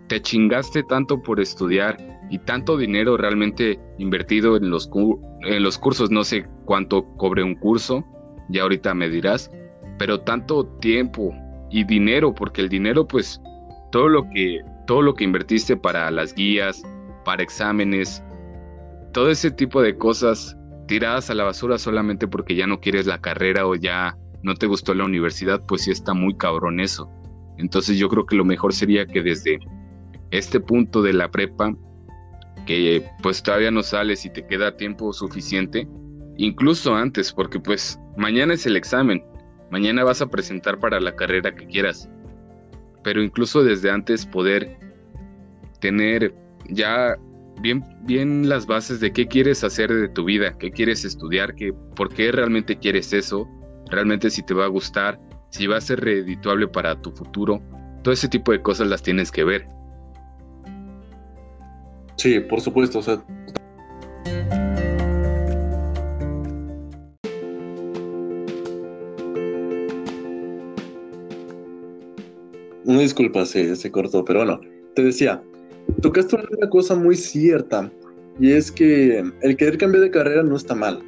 Te 0.09 0.21
chingaste 0.23 0.83
tanto 0.85 1.23
por 1.23 1.41
estudiar 1.41 1.97
y 2.31 2.39
tanto 2.39 2.77
dinero 2.77 3.17
realmente 3.17 3.79
invertido 3.99 4.57
en 4.57 4.71
los, 4.71 4.91
en 5.43 5.63
los 5.63 5.79
cursos, 5.79 6.11
no 6.11 6.25
sé 6.25 6.47
cuánto 6.65 7.05
cobre 7.17 7.43
un 7.43 7.55
curso, 7.55 8.05
ya 8.49 8.63
ahorita 8.63 8.95
me 8.95 9.09
dirás, 9.09 9.51
pero 9.99 10.21
tanto 10.21 10.67
tiempo 10.81 11.35
y 11.71 11.85
dinero, 11.85 12.35
porque 12.35 12.61
el 12.61 12.69
dinero 12.69 13.07
pues 13.07 13.41
todo 13.91 14.09
lo 14.09 14.29
que 14.31 14.61
todo 14.87 15.03
lo 15.03 15.15
que 15.15 15.25
invertiste 15.25 15.77
para 15.77 16.11
las 16.11 16.35
guías, 16.35 16.83
para 17.25 17.43
exámenes, 17.43 18.23
todo 19.13 19.31
ese 19.31 19.51
tipo 19.51 19.83
de 19.83 19.97
cosas 19.97 20.57
tiradas 20.87 21.29
a 21.29 21.35
la 21.35 21.45
basura 21.45 21.79
solamente 21.79 22.29
porque 22.29 22.55
ya 22.55 22.67
no 22.67 22.81
quieres 22.81 23.07
la 23.07 23.21
carrera 23.21 23.67
o 23.67 23.75
ya 23.75 24.17
no 24.43 24.55
te 24.55 24.67
gustó 24.67 24.95
la 24.95 25.05
universidad, 25.05 25.61
pues 25.67 25.83
sí 25.83 25.91
está 25.91 26.15
muy 26.15 26.37
cabrón 26.37 26.79
eso. 26.79 27.11
Entonces 27.59 27.99
yo 27.99 28.09
creo 28.09 28.27
que 28.27 28.37
lo 28.37 28.45
mejor 28.45 28.73
sería 28.73 29.07
que 29.07 29.23
desde 29.23 29.59
este 30.31 30.61
punto 30.61 31.03
de 31.03 31.13
la 31.13 31.31
prepa, 31.31 31.75
que 32.67 33.07
pues 33.23 33.43
todavía 33.43 33.71
no 33.71 33.83
sales 33.83 34.25
y 34.25 34.31
te 34.31 34.47
queda 34.47 34.77
tiempo 34.77 35.13
suficiente, 35.13 35.89
incluso 36.37 36.95
antes, 36.95 37.33
porque 37.33 37.61
pues 37.61 37.99
mañana 38.17 38.55
es 38.55 38.67
el 38.67 38.77
examen, 38.77 39.25
mañana 39.71 40.05
vas 40.05 40.21
a 40.23 40.27
presentar 40.27 40.79
para 40.79 41.01
la 41.01 41.15
carrera 41.15 41.55
que 41.55 41.67
quieras, 41.67 42.09
pero 43.03 43.23
incluso 43.23 43.63
desde 43.63 43.91
antes 43.91 44.27
poder 44.27 44.79
tener 45.81 46.35
ya 46.69 47.17
bien, 47.61 47.85
bien 48.03 48.49
las 48.49 48.67
bases 48.67 49.01
de 49.01 49.13
qué 49.13 49.27
quieres 49.27 49.65
hacer 49.65 49.93
de 49.93 50.09
tu 50.09 50.25
vida, 50.25 50.57
qué 50.59 50.71
quieres 50.71 51.05
estudiar, 51.05 51.55
qué, 51.55 51.73
por 51.95 52.13
qué 52.13 52.33
realmente 52.33 52.77
quieres 52.77 53.13
eso, 53.13 53.49
realmente 53.91 54.31
si 54.31 54.43
te 54.43 54.55
va 54.55 54.65
a 54.65 54.69
gustar, 54.69 55.21
si 55.51 55.67
va 55.67 55.77
a 55.77 55.81
ser 55.81 56.01
redituable 56.01 56.69
para 56.69 57.01
tu 57.01 57.13
futuro. 57.13 57.63
Todo 58.03 58.13
ese 58.13 58.29
tipo 58.29 58.53
de 58.53 58.63
cosas 58.63 58.89
las 58.89 59.03
tienes 59.03 59.31
que 59.33 59.45
ver. 59.45 59.67
Sí, 62.17 62.41
por 62.41 62.61
supuesto. 62.61 62.99
O 62.99 63.03
sea... 63.03 63.23
Una 72.85 73.01
disculpa, 73.01 73.45
se, 73.45 73.75
se 73.75 73.91
cortó, 73.91 74.25
pero 74.25 74.41
bueno, 74.41 74.61
te 74.95 75.03
decía, 75.03 75.43
tocaste 76.03 76.37
una 76.37 76.71
cosa 76.71 76.95
muy 76.95 77.17
cierta 77.17 77.91
y 78.39 78.53
es 78.53 78.71
que 78.71 79.25
el 79.43 79.57
querer 79.57 79.77
cambiar 79.77 80.05
de 80.05 80.11
carrera 80.13 80.45
no 80.45 80.55
está 80.55 80.77
mal, 80.77 81.03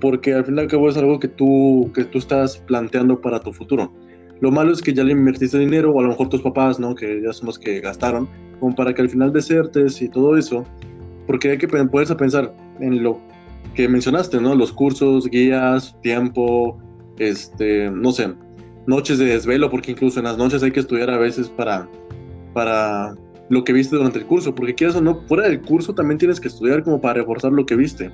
porque 0.00 0.32
al 0.32 0.46
fin 0.46 0.56
y 0.56 0.60
al 0.60 0.68
cabo 0.68 0.88
es 0.88 0.96
algo 0.96 1.20
que 1.20 1.28
tú, 1.28 1.90
que 1.94 2.04
tú 2.04 2.18
estás 2.18 2.56
planteando 2.56 3.20
para 3.20 3.38
tu 3.38 3.52
futuro. 3.52 3.92
Lo 4.40 4.50
malo 4.50 4.72
es 4.72 4.80
que 4.80 4.94
ya 4.94 5.04
le 5.04 5.12
invertiste 5.12 5.58
dinero, 5.58 5.92
o 5.92 6.00
a 6.00 6.04
lo 6.04 6.08
mejor 6.08 6.30
tus 6.30 6.40
papás, 6.40 6.80
¿no? 6.80 6.94
Que 6.94 7.20
ya 7.22 7.34
son 7.34 7.46
los 7.46 7.58
que 7.58 7.80
gastaron, 7.80 8.26
como 8.64 8.74
para 8.74 8.94
que 8.94 9.02
al 9.02 9.10
final 9.10 9.30
desertes 9.30 10.00
y 10.00 10.08
todo 10.08 10.38
eso, 10.38 10.64
porque 11.26 11.50
hay 11.50 11.58
que 11.58 11.68
ponerse 11.68 12.14
a 12.14 12.16
pensar 12.16 12.50
en 12.80 13.02
lo 13.02 13.20
que 13.74 13.86
mencionaste, 13.86 14.40
¿no? 14.40 14.54
Los 14.54 14.72
cursos, 14.72 15.28
guías, 15.28 15.94
tiempo, 16.00 16.78
este, 17.18 17.90
no 17.90 18.10
sé, 18.10 18.32
noches 18.86 19.18
de 19.18 19.26
desvelo, 19.26 19.70
porque 19.70 19.90
incluso 19.90 20.18
en 20.18 20.24
las 20.24 20.38
noches 20.38 20.62
hay 20.62 20.70
que 20.70 20.80
estudiar 20.80 21.10
a 21.10 21.18
veces 21.18 21.50
para, 21.50 21.86
para 22.54 23.14
lo 23.50 23.64
que 23.64 23.74
viste 23.74 23.96
durante 23.96 24.20
el 24.20 24.24
curso, 24.24 24.54
porque 24.54 24.74
quieras 24.74 24.96
o 24.96 25.02
no, 25.02 25.20
fuera 25.28 25.46
del 25.46 25.60
curso 25.60 25.94
también 25.94 26.16
tienes 26.16 26.40
que 26.40 26.48
estudiar 26.48 26.82
como 26.84 27.02
para 27.02 27.20
reforzar 27.20 27.52
lo 27.52 27.66
que 27.66 27.76
viste. 27.76 28.10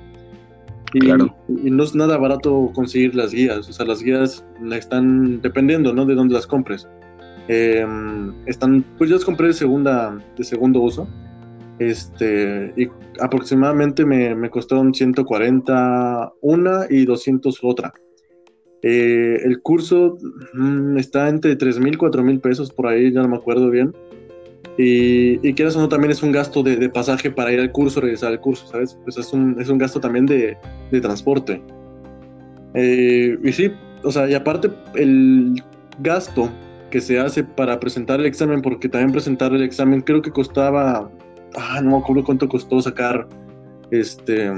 Y, 0.93 0.99
claro. 0.99 1.33
y, 1.47 1.71
no 1.71 1.83
es 1.83 1.95
nada 1.95 2.17
barato 2.17 2.69
conseguir 2.75 3.15
las 3.15 3.31
guías, 3.31 3.69
o 3.69 3.71
sea, 3.71 3.85
las 3.85 4.03
guías 4.03 4.43
están 4.73 5.39
dependiendo, 5.39 5.93
¿no? 5.93 6.05
De 6.05 6.13
dónde 6.13 6.33
las 6.33 6.45
compres. 6.45 6.89
Em, 7.47 8.33
están, 8.45 8.83
pues 8.97 9.09
yo 9.09 9.15
las 9.15 9.25
compré 9.25 9.47
de 9.47 9.53
segunda, 9.53 10.17
de 10.37 10.43
segundo 10.43 10.81
uso, 10.81 11.07
este, 11.79 12.73
y 12.77 12.87
aproximadamente 13.19 14.05
me, 14.05 14.35
me 14.35 14.49
costaron 14.49 14.93
140 14.93 16.33
una 16.41 16.85
y 16.89 17.05
200 17.05 17.59
otra. 17.63 17.93
Eh, 18.83 19.37
el 19.43 19.61
curso 19.61 20.17
mm, 20.53 20.97
está 20.97 21.29
entre 21.29 21.55
3 21.55 21.79
mil, 21.79 21.97
4 21.97 22.23
mil 22.23 22.39
pesos 22.39 22.71
por 22.71 22.87
ahí, 22.87 23.11
ya 23.11 23.21
no 23.21 23.29
me 23.29 23.37
acuerdo 23.37 23.69
bien. 23.69 23.93
Y, 24.77 25.45
y 25.47 25.53
quieras 25.53 25.75
o 25.75 25.81
no, 25.81 25.89
también 25.89 26.11
es 26.11 26.23
un 26.23 26.31
gasto 26.31 26.63
de, 26.63 26.89
pasaje 26.89 27.29
para 27.29 27.51
ir 27.51 27.59
al 27.59 27.71
curso, 27.71 28.01
regresar 28.01 28.31
al 28.31 28.39
curso, 28.39 28.67
¿sabes? 28.67 28.97
Pues 29.03 29.17
es 29.17 29.33
un, 29.33 29.59
es 29.59 29.69
un 29.69 29.77
gasto 29.77 29.99
también 29.99 30.25
de, 30.25 30.57
de 30.91 31.01
transporte. 31.01 31.61
Eh, 32.73 33.37
y 33.43 33.51
sí, 33.51 33.71
o 34.03 34.11
sea, 34.11 34.29
y 34.29 34.33
aparte 34.33 34.71
el 34.95 35.61
gasto 35.99 36.49
que 36.91 37.01
se 37.01 37.19
hace 37.19 37.43
para 37.43 37.79
presentar 37.79 38.19
el 38.19 38.27
examen, 38.27 38.61
porque 38.61 38.87
también 38.87 39.11
presentar 39.11 39.51
el 39.53 39.63
examen 39.63 40.01
creo 40.01 40.21
que 40.21 40.29
costaba, 40.29 41.09
ah, 41.55 41.81
no 41.81 41.91
me 41.91 41.97
acuerdo 41.97 42.23
cuánto 42.23 42.47
costó 42.47 42.79
sacar 42.81 43.27
este 43.89 44.51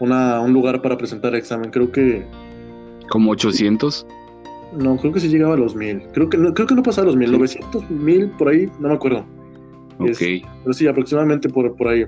una, 0.00 0.40
un 0.40 0.52
lugar 0.52 0.82
para 0.82 0.98
presentar 0.98 1.32
el 1.32 1.38
examen, 1.38 1.70
creo 1.70 1.92
que... 1.92 2.26
¿Como 3.08 3.30
800? 3.30 4.06
No, 4.76 4.96
creo 4.96 5.12
que 5.12 5.20
sí 5.20 5.28
llegaba 5.28 5.54
a 5.54 5.58
los 5.58 5.76
1000, 5.76 6.08
creo 6.12 6.28
que 6.28 6.36
no, 6.36 6.52
creo 6.52 6.66
que 6.66 6.74
no 6.74 6.82
pasaba 6.82 7.04
a 7.04 7.06
los 7.06 7.16
1000, 7.16 7.32
900, 7.32 7.90
1000, 7.90 8.30
por 8.30 8.48
ahí, 8.48 8.68
no 8.80 8.88
me 8.88 8.94
acuerdo. 8.94 9.24
Ok. 9.98 10.18
pero 10.18 10.72
sí, 10.72 10.86
aproximadamente 10.86 11.48
por, 11.48 11.74
por 11.76 11.88
ahí. 11.88 12.04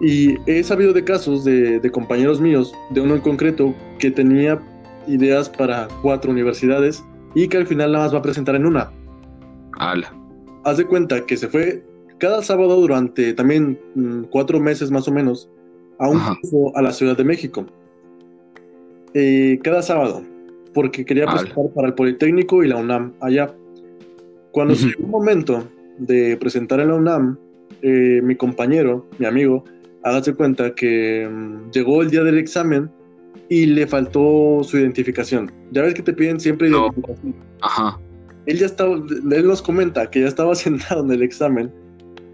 Y 0.00 0.36
he 0.50 0.62
sabido 0.62 0.92
de 0.92 1.04
casos 1.04 1.44
de, 1.44 1.78
de 1.78 1.90
compañeros 1.90 2.40
míos, 2.40 2.72
de 2.90 3.00
uno 3.00 3.14
en 3.16 3.20
concreto, 3.20 3.74
que 3.98 4.10
tenía 4.10 4.60
ideas 5.06 5.48
para 5.48 5.88
cuatro 6.02 6.30
universidades 6.30 7.04
y 7.34 7.48
que 7.48 7.56
al 7.56 7.66
final 7.66 7.92
nada 7.92 8.04
más 8.04 8.14
va 8.14 8.18
a 8.18 8.22
presentar 8.22 8.54
en 8.54 8.66
una. 8.66 8.90
Ala. 9.78 10.12
Haz 10.64 10.78
de 10.78 10.86
cuenta 10.86 11.24
que 11.24 11.36
se 11.36 11.48
fue 11.48 11.84
cada 12.18 12.42
sábado 12.42 12.80
durante 12.80 13.32
también 13.32 13.78
mm, 13.94 14.24
cuatro 14.24 14.60
meses 14.60 14.90
más 14.90 15.06
o 15.08 15.12
menos 15.12 15.48
a 15.98 16.08
un 16.08 16.18
curso 16.40 16.76
a 16.76 16.82
la 16.82 16.92
Ciudad 16.92 17.16
de 17.16 17.24
México. 17.24 17.66
Eh, 19.14 19.58
cada 19.62 19.82
sábado, 19.82 20.22
porque 20.74 21.04
quería 21.04 21.26
presentar 21.26 21.70
para 21.74 21.88
el 21.88 21.94
Politécnico 21.94 22.62
y 22.62 22.68
la 22.68 22.76
UNAM 22.76 23.12
allá. 23.20 23.54
Cuando 24.52 24.74
uh 24.74 24.76
llegó 24.76 25.04
el 25.04 25.10
momento 25.10 25.68
de 25.98 26.36
presentar 26.36 26.80
en 26.80 26.88
la 26.88 26.94
UNAM, 26.94 27.38
eh, 27.82 28.20
mi 28.22 28.36
compañero, 28.36 29.06
mi 29.18 29.26
amigo, 29.26 29.64
hágase 30.02 30.34
cuenta 30.34 30.74
que 30.74 31.28
mm, 31.30 31.70
llegó 31.70 32.02
el 32.02 32.10
día 32.10 32.22
del 32.22 32.38
examen 32.38 32.90
y 33.48 33.66
le 33.66 33.86
faltó 33.86 34.60
su 34.62 34.78
identificación. 34.78 35.50
Ya 35.72 35.82
ves 35.82 35.94
que 35.94 36.02
te 36.02 36.12
piden 36.12 36.38
siempre 36.38 36.68
identificación. 36.68 37.34
Ajá. 37.62 37.98
Él 38.46 38.58
ya 38.58 38.66
estaba, 38.66 38.94
él 38.96 39.46
nos 39.46 39.62
comenta 39.62 40.08
que 40.10 40.20
ya 40.20 40.28
estaba 40.28 40.54
sentado 40.54 41.04
en 41.04 41.10
el 41.10 41.22
examen 41.22 41.70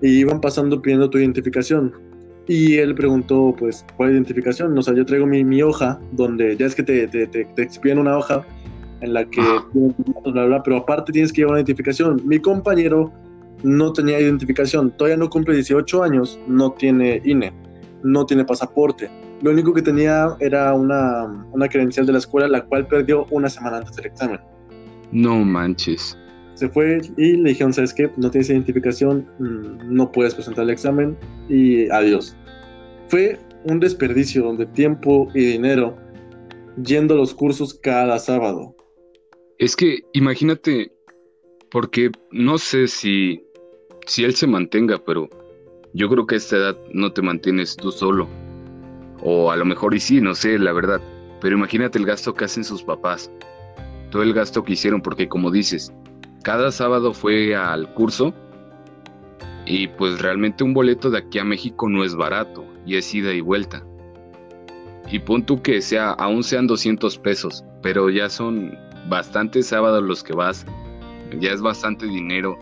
y 0.03 0.21
iban 0.21 0.41
pasando 0.41 0.81
pidiendo 0.81 1.09
tu 1.09 1.19
identificación. 1.19 1.93
Y 2.47 2.75
él 2.77 2.95
preguntó, 2.95 3.55
pues, 3.59 3.87
¿cuál 3.97 4.13
identificación? 4.13 4.77
O 4.77 4.83
sea, 4.83 4.95
yo 4.95 5.07
traigo 5.07 5.27
mi, 5.27 5.43
mi 5.45 5.63
hoja, 5.63 5.99
donde 6.13 6.57
ya 6.57 6.67
es 6.67 6.75
que 6.75 6.83
te, 6.83 7.09
te, 7.09 7.27
te, 7.27 7.63
expiden 7.63 7.99
una 7.99 8.19
hoja 8.19 8.45
en 9.01 9.15
la 9.15 9.25
que, 9.25 9.41
bla, 10.25 10.45
bla, 10.45 10.63
pero 10.63 10.77
aparte 10.77 11.11
tienes 11.13 11.33
que 11.33 11.39
llevar 11.39 11.53
una 11.53 11.61
identificación. 11.61 12.21
Mi 12.27 12.39
compañero 12.39 13.11
no 13.63 13.93
tenía 13.95 14.21
identificación, 14.21 14.91
todavía 14.91 15.17
no 15.17 15.31
cumple 15.31 15.55
18 15.55 16.03
años, 16.03 16.39
no 16.47 16.73
tiene 16.73 17.23
INE, 17.25 17.51
no 18.03 18.27
tiene 18.27 18.45
pasaporte. 18.45 19.09
Lo 19.45 19.51
único 19.51 19.75
que 19.75 19.83
tenía 19.83 20.35
era 20.41 20.73
una, 20.73 21.47
una 21.53 21.69
credencial 21.69 22.07
de 22.07 22.13
la 22.13 22.19
escuela, 22.19 22.49
la 22.49 22.65
cual 22.65 22.87
perdió 22.87 23.27
una 23.29 23.51
semana 23.51 23.77
antes 23.77 23.95
del 23.95 24.07
examen. 24.07 24.41
No 25.13 25.45
manches. 25.45 26.17
Se 26.55 26.67
fue 26.71 27.03
y 27.19 27.37
le 27.37 27.51
dijeron, 27.51 27.75
¿sabes 27.75 27.93
qué? 27.93 28.11
No 28.17 28.31
tienes 28.31 28.49
identificación, 28.49 29.29
mm, 29.39 29.95
no 29.95 30.11
puedes 30.11 30.35
presentar 30.35 30.65
el 30.65 30.71
examen 30.71 31.15
y 31.51 31.91
adiós. 31.91 32.35
Fue 33.09 33.39
un 33.65 33.81
desperdicio 33.81 34.51
de 34.55 34.65
tiempo 34.65 35.29
y 35.35 35.45
dinero 35.45 35.95
yendo 36.83 37.13
a 37.13 37.19
los 37.19 37.35
cursos 37.35 37.75
cada 37.75 38.19
sábado. 38.19 38.75
Es 39.59 39.77
que 39.77 39.99
imagínate, 40.15 40.91
porque 41.71 42.11
no 42.31 42.57
sé 42.57 42.89
si, 42.89 43.45
si 44.07 44.25
él 44.25 44.35
se 44.35 44.47
mantenga, 44.47 44.97
pero 45.05 45.29
yo 45.93 46.09
creo 46.09 46.27
que 46.27 46.37
a 46.37 46.39
esta 46.39 46.57
edad 46.57 46.79
no 46.95 47.13
te 47.13 47.21
mantienes 47.21 47.77
tú 47.77 47.93
solo. 47.93 48.27
O 49.25 49.51
a 49.51 49.57
lo 49.57 49.65
mejor 49.65 49.95
y 49.95 50.01
sí, 50.01 50.21
no 50.21 50.35
sé, 50.35 50.59
la 50.59 50.73
verdad. 50.73 51.01
Pero 51.41 51.57
imagínate 51.57 51.99
el 51.99 52.07
gasto 52.07 52.35
que 52.35 52.45
hacen 52.45 52.63
sus 52.63 52.83
papás. 52.83 53.31
Todo 54.11 54.23
el 54.23 54.33
gasto 54.33 54.63
que 54.63 54.75
hicieron, 54.75 55.01
porque 55.01 55.29
como 55.29 55.51
dices, 55.51 55.93
cada 56.45 56.71
sábado 56.71 57.13
fue 57.13 57.57
al 57.57 57.93
curso 57.95 58.33
y 59.67 59.89
pues 59.89 60.21
realmente 60.21 60.63
un 60.63 60.75
boleto 60.75 61.11
de 61.11 61.19
aquí 61.19 61.39
a 61.39 61.45
México 61.45 61.89
no 61.89 62.05
es 62.05 62.15
barato 62.15 62.65
y 62.87 62.97
es 62.97 63.15
ida 63.15 63.33
y 63.33 63.41
vuelta. 63.41 63.83
Y 65.11 65.19
pon 65.19 65.45
tú 65.45 65.61
que 65.63 65.81
sea, 65.81 66.11
aún 66.13 66.43
sean 66.43 66.67
200 66.67 67.19
pesos, 67.19 67.65
pero 67.83 68.11
ya 68.11 68.29
son 68.29 68.77
bastantes 69.09 69.69
sábados 69.69 70.03
los 70.03 70.23
que 70.23 70.35
vas, 70.35 70.67
ya 71.41 71.53
es 71.53 71.61
bastante 71.61 72.07
dinero 72.07 72.59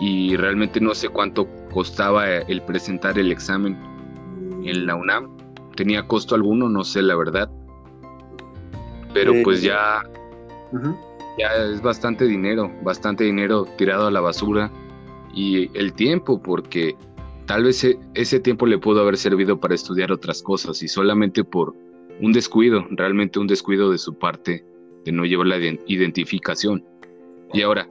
y 0.00 0.36
realmente 0.36 0.80
no 0.80 0.94
sé 0.94 1.08
cuánto 1.08 1.48
costaba 1.72 2.28
el 2.28 2.62
presentar 2.62 3.18
el 3.18 3.32
examen 3.32 3.76
en 4.64 4.86
la 4.86 4.96
UNAM. 4.96 5.33
¿Tenía 5.76 6.06
costo 6.06 6.34
alguno? 6.34 6.68
No 6.68 6.84
sé 6.84 7.02
la 7.02 7.16
verdad. 7.16 7.50
Pero 9.12 9.32
pues 9.44 9.62
ya 9.62 10.02
ya 11.38 11.48
es 11.72 11.82
bastante 11.82 12.26
dinero, 12.26 12.70
bastante 12.82 13.24
dinero 13.24 13.66
tirado 13.76 14.06
a 14.06 14.10
la 14.10 14.20
basura 14.20 14.70
y 15.34 15.70
el 15.76 15.92
tiempo, 15.92 16.40
porque 16.40 16.96
tal 17.46 17.64
vez 17.64 17.82
e, 17.84 17.98
ese 18.14 18.40
tiempo 18.40 18.66
le 18.66 18.78
pudo 18.78 19.00
haber 19.00 19.16
servido 19.16 19.58
para 19.58 19.74
estudiar 19.74 20.12
otras 20.12 20.42
cosas 20.42 20.82
y 20.82 20.88
solamente 20.88 21.44
por 21.44 21.74
un 22.20 22.32
descuido, 22.32 22.86
realmente 22.90 23.38
un 23.38 23.46
descuido 23.46 23.90
de 23.90 23.98
su 23.98 24.16
parte 24.16 24.64
de 25.04 25.12
no 25.12 25.24
llevar 25.24 25.48
la 25.48 25.58
identificación. 25.58 26.84
Y 27.52 27.62
ahora, 27.62 27.88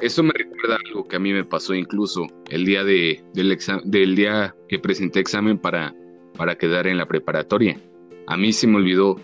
eso 0.00 0.22
me 0.22 0.32
recuerda 0.32 0.78
algo 0.86 1.06
que 1.06 1.16
a 1.16 1.18
mí 1.18 1.32
me 1.32 1.44
pasó 1.44 1.74
incluso 1.74 2.26
el 2.50 2.64
día 2.64 2.84
de, 2.84 3.22
del, 3.34 3.58
del 3.84 4.14
día 4.14 4.54
que 4.68 4.78
presenté 4.78 5.20
examen 5.20 5.58
para, 5.58 5.94
para 6.36 6.56
quedar 6.56 6.86
en 6.86 6.98
la 6.98 7.06
preparatoria. 7.06 7.78
A 8.26 8.36
mí 8.36 8.52
se 8.52 8.66
me 8.66 8.76
olvidó 8.76 9.16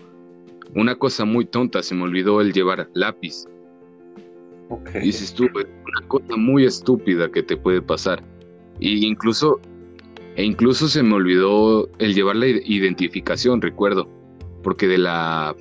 una 0.75 0.95
cosa 0.95 1.25
muy 1.25 1.45
tonta, 1.45 1.81
se 1.81 1.95
me 1.95 2.03
olvidó 2.03 2.41
el 2.41 2.53
llevar 2.53 2.89
lápiz. 2.93 3.45
Okay. 4.69 5.01
Dices 5.01 5.33
tú, 5.33 5.45
una 5.45 6.07
cosa 6.07 6.37
muy 6.37 6.65
estúpida 6.65 7.31
que 7.31 7.41
te 7.41 7.57
puede 7.57 7.81
pasar. 7.81 8.23
Y 8.79 9.05
incluso, 9.05 9.59
e 10.35 10.43
incluso 10.43 10.87
se 10.87 11.01
me 11.01 11.15
olvidó 11.15 11.89
el 11.97 12.13
llevar 12.13 12.35
la 12.35 12.47
identificación, 12.47 13.61
recuerdo, 13.61 14.07
porque 14.63 14.87
de 14.87 14.99
la, 14.99 15.55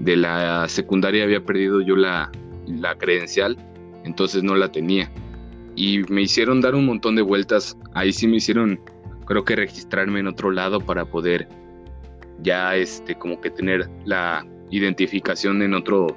de 0.00 0.16
la 0.16 0.68
secundaria 0.68 1.24
había 1.24 1.44
perdido 1.44 1.80
yo 1.80 1.96
la, 1.96 2.30
la 2.66 2.96
credencial, 2.96 3.56
entonces 4.04 4.42
no 4.42 4.54
la 4.54 4.70
tenía. 4.70 5.10
Y 5.76 6.02
me 6.08 6.22
hicieron 6.22 6.60
dar 6.60 6.74
un 6.74 6.86
montón 6.86 7.16
de 7.16 7.22
vueltas, 7.22 7.76
ahí 7.94 8.12
sí 8.12 8.28
me 8.28 8.36
hicieron, 8.36 8.78
creo 9.24 9.44
que 9.44 9.56
registrarme 9.56 10.20
en 10.20 10.28
otro 10.28 10.50
lado 10.50 10.80
para 10.80 11.04
poder 11.04 11.48
ya 12.42 12.76
este 12.76 13.14
como 13.14 13.40
que 13.40 13.50
tener 13.50 13.88
la 14.04 14.46
identificación 14.70 15.62
en 15.62 15.74
otro 15.74 16.16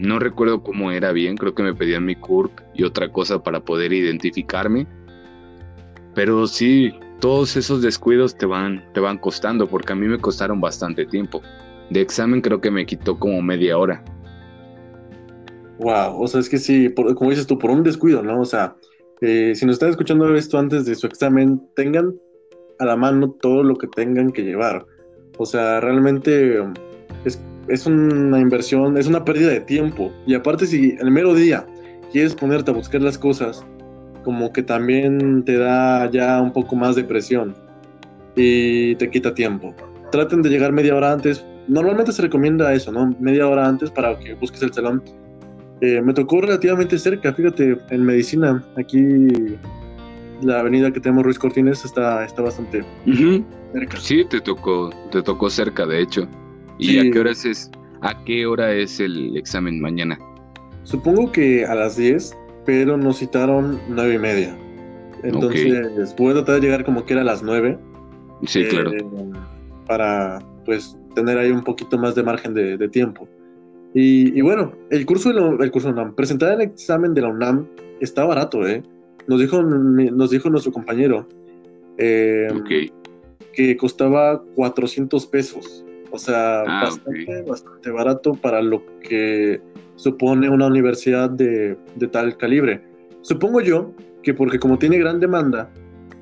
no 0.00 0.18
recuerdo 0.18 0.62
cómo 0.62 0.90
era 0.90 1.12
bien, 1.12 1.36
creo 1.36 1.54
que 1.54 1.62
me 1.62 1.74
pedían 1.74 2.06
mi 2.06 2.16
CURP 2.16 2.58
y 2.74 2.84
otra 2.84 3.12
cosa 3.12 3.42
para 3.42 3.60
poder 3.60 3.92
identificarme. 3.92 4.86
Pero 6.14 6.46
sí, 6.46 6.94
todos 7.20 7.54
esos 7.56 7.82
descuidos 7.82 8.34
te 8.34 8.46
van, 8.46 8.82
te 8.94 9.00
van 9.00 9.18
costando, 9.18 9.68
porque 9.68 9.92
a 9.92 9.96
mí 9.96 10.06
me 10.06 10.18
costaron 10.18 10.58
bastante 10.58 11.04
tiempo. 11.04 11.42
De 11.90 12.00
examen 12.00 12.40
creo 12.40 12.62
que 12.62 12.70
me 12.70 12.86
quitó 12.86 13.18
como 13.18 13.42
media 13.42 13.76
hora. 13.76 14.02
Wow, 15.78 16.22
o 16.22 16.26
sea, 16.26 16.40
es 16.40 16.48
que 16.48 16.58
sí, 16.58 16.92
como 16.94 17.28
dices 17.28 17.46
tú, 17.46 17.58
por 17.58 17.70
un 17.70 17.82
descuido, 17.82 18.22
¿no? 18.22 18.40
O 18.40 18.44
sea, 18.46 18.74
eh, 19.20 19.54
si 19.54 19.66
nos 19.66 19.74
están 19.74 19.90
escuchando 19.90 20.34
esto 20.34 20.58
antes 20.58 20.84
de 20.84 20.94
su 20.94 21.06
examen, 21.06 21.60
tengan 21.74 22.14
a 22.78 22.84
la 22.86 22.96
mano 22.96 23.30
todo 23.40 23.62
lo 23.62 23.76
que 23.76 23.86
tengan 23.88 24.32
que 24.32 24.42
llevar. 24.42 24.86
O 25.38 25.46
sea, 25.46 25.80
realmente 25.80 26.58
es 27.24 27.40
es 27.70 27.86
una 27.86 28.40
inversión, 28.40 28.96
es 28.96 29.06
una 29.06 29.24
pérdida 29.24 29.50
de 29.50 29.60
tiempo. 29.60 30.12
Y 30.26 30.34
aparte 30.34 30.66
si 30.66 30.96
el 31.00 31.10
mero 31.10 31.34
día 31.34 31.66
quieres 32.12 32.34
ponerte 32.34 32.70
a 32.70 32.74
buscar 32.74 33.00
las 33.00 33.16
cosas, 33.16 33.64
como 34.24 34.52
que 34.52 34.62
también 34.62 35.44
te 35.44 35.56
da 35.56 36.10
ya 36.10 36.40
un 36.40 36.52
poco 36.52 36.76
más 36.76 36.96
de 36.96 37.04
presión 37.04 37.54
y 38.36 38.94
te 38.96 39.10
quita 39.10 39.34
tiempo. 39.34 39.74
Traten 40.10 40.42
de 40.42 40.50
llegar 40.50 40.72
media 40.72 40.94
hora 40.94 41.12
antes. 41.12 41.44
Normalmente 41.68 42.12
se 42.12 42.22
recomienda 42.22 42.72
eso, 42.74 42.90
¿no? 42.90 43.14
Media 43.20 43.46
hora 43.48 43.66
antes 43.66 43.90
para 43.90 44.18
que 44.18 44.34
busques 44.34 44.62
el 44.62 44.72
salón. 44.72 45.02
Eh, 45.80 46.02
me 46.02 46.12
tocó 46.12 46.40
relativamente 46.42 46.98
cerca, 46.98 47.32
fíjate, 47.32 47.78
en 47.90 48.04
medicina. 48.04 48.62
Aquí 48.76 49.28
la 50.42 50.60
avenida 50.60 50.92
que 50.92 51.00
tenemos 51.00 51.24
Ruiz 51.24 51.38
Cortines 51.38 51.84
está, 51.84 52.24
está 52.24 52.42
bastante 52.42 52.84
cerca. 53.72 53.96
Sí, 53.98 54.24
te 54.24 54.40
tocó, 54.40 54.90
te 55.10 55.22
tocó 55.22 55.48
cerca, 55.48 55.86
de 55.86 56.02
hecho. 56.02 56.28
¿Y 56.78 56.98
a 56.98 57.10
qué 57.10 57.20
hora 57.20 57.30
es 57.30 57.70
a 58.02 58.24
qué 58.24 58.46
hora 58.46 58.72
es 58.72 59.00
el 59.00 59.36
examen 59.36 59.80
mañana? 59.80 60.18
Supongo 60.84 61.30
que 61.30 61.66
a 61.66 61.74
las 61.74 61.96
10, 61.96 62.34
pero 62.64 62.96
nos 62.96 63.18
citaron 63.18 63.78
nueve 63.88 64.14
y 64.14 64.18
media. 64.18 64.56
Entonces 65.22 66.14
voy 66.16 66.30
a 66.30 66.34
tratar 66.34 66.56
de 66.56 66.60
llegar 66.62 66.84
como 66.84 67.04
que 67.04 67.12
era 67.12 67.22
a 67.22 67.24
las 67.24 67.42
9. 67.42 67.78
Sí, 68.46 68.64
claro. 68.64 68.92
Eh, 68.92 69.04
para 69.86 70.38
pues 70.64 70.96
tener 71.14 71.36
ahí 71.38 71.50
un 71.50 71.62
poquito 71.62 71.98
más 71.98 72.14
de 72.14 72.22
margen 72.22 72.54
de, 72.54 72.88
tiempo. 72.88 73.28
Y, 73.92 74.40
bueno, 74.40 74.72
el 74.90 75.04
curso, 75.04 75.32
de 75.32 75.64
el 75.64 75.70
curso 75.70 75.88
de 75.88 75.94
UNAM, 75.94 76.14
presentar 76.14 76.52
el 76.52 76.60
examen 76.60 77.12
de 77.12 77.22
la 77.22 77.28
UNAM 77.28 77.66
está 78.00 78.24
barato, 78.24 78.66
¿eh? 78.66 78.82
Nos 79.26 79.40
dijo, 79.40 79.62
nos 79.62 80.30
dijo 80.30 80.48
nuestro 80.48 80.72
compañero 80.72 81.26
eh, 81.98 82.48
que 83.52 83.76
costaba 83.76 84.42
400 84.54 85.26
pesos. 85.26 85.84
O 86.12 86.18
sea, 86.18 86.62
ah, 86.62 86.84
bastante, 86.84 87.42
bastante 87.42 87.90
barato 87.90 88.34
para 88.34 88.62
lo 88.62 88.82
que 89.00 89.60
supone 89.96 90.48
una 90.48 90.66
universidad 90.66 91.30
de, 91.30 91.76
de 91.96 92.08
tal 92.08 92.36
calibre. 92.36 92.82
Supongo 93.22 93.60
yo 93.60 93.92
que 94.22 94.34
porque 94.34 94.58
como 94.58 94.78
tiene 94.78 94.98
gran 94.98 95.20
demanda, 95.20 95.70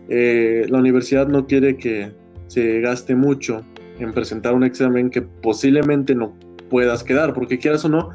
eh, 0.09 0.67
la 0.69 0.79
universidad 0.79 1.29
no 1.29 1.47
quiere 1.47 1.77
que 1.77 2.13
se 2.47 2.81
gaste 2.81 3.15
mucho 3.15 3.63
en 3.99 4.13
presentar 4.13 4.55
un 4.55 4.65
examen 4.65 5.11
que 5.11 5.23
posiblemente 5.23 6.15
no 6.15 6.35
puedas 6.71 7.03
quedar, 7.03 7.35
porque 7.35 7.59
quieras 7.59 7.85
o 7.85 7.89
no, 7.89 8.11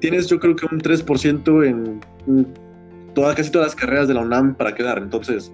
tienes 0.00 0.28
yo 0.28 0.38
creo 0.38 0.56
que 0.56 0.66
un 0.66 0.80
3% 0.80 1.66
en 1.66 2.00
todas, 3.14 3.34
casi 3.34 3.50
todas 3.50 3.68
las 3.68 3.76
carreras 3.76 4.08
de 4.08 4.14
la 4.14 4.20
UNAM 4.20 4.54
para 4.54 4.74
quedar, 4.74 4.98
entonces 4.98 5.52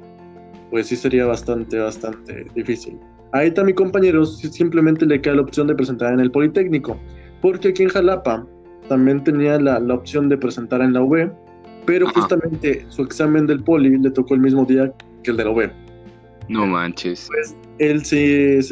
pues 0.71 0.87
sí 0.87 0.97
sería 0.97 1.27
bastante, 1.27 1.79
bastante 1.79 2.47
difícil. 2.55 2.99
Ahí 3.33 3.49
está 3.49 3.63
mi 3.63 3.75
compañero, 3.75 4.25
simplemente 4.27 5.07
le 5.07 5.21
queda 5.21 5.35
la 5.37 5.43
opción 5.43 5.67
de 5.67 5.75
presentar 5.75 6.13
en 6.13 6.21
el 6.21 6.31
Politécnico, 6.31 6.99
porque 7.41 7.69
aquí 7.69 7.83
en 7.83 7.91
Jalapa 7.91 8.47
también 8.89 9.23
tenía 9.23 9.59
la, 9.61 9.79
la 9.81 9.95
opción 9.95 10.29
de 10.29 10.37
presentar 10.37 10.81
en 10.81 10.95
la 10.95 11.03
UB, 11.03 11.31
pero 11.87 12.09
justamente 12.09 12.85
su 12.89 13.03
examen 13.03 13.47
del 13.47 13.63
Poli 13.63 13.99
le 13.99 14.11
tocó 14.11 14.35
el 14.35 14.41
mismo 14.41 14.65
día 14.65 14.93
que 15.23 15.31
el 15.31 15.37
de 15.37 15.45
la 15.45 15.51
UB. 15.51 15.71
No 16.49 16.67
manches. 16.67 17.29
Pues 17.29 17.57
él 17.79 18.05
se, 18.05 18.63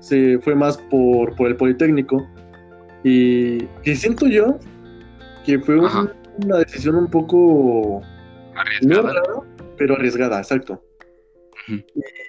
se, 0.00 0.38
fue 0.40 0.54
más 0.54 0.78
por, 0.90 1.34
por, 1.36 1.48
el 1.48 1.56
Politécnico 1.56 2.26
y, 3.08 3.68
siento 3.94 4.26
yo 4.26 4.58
que 5.44 5.60
fue 5.60 5.78
una 5.78 6.58
decisión 6.58 6.96
un 6.96 7.08
poco 7.08 8.02
arriesgada, 8.54 9.22
pero 9.76 9.94
arriesgada, 9.94 10.38
exacto. 10.38 10.82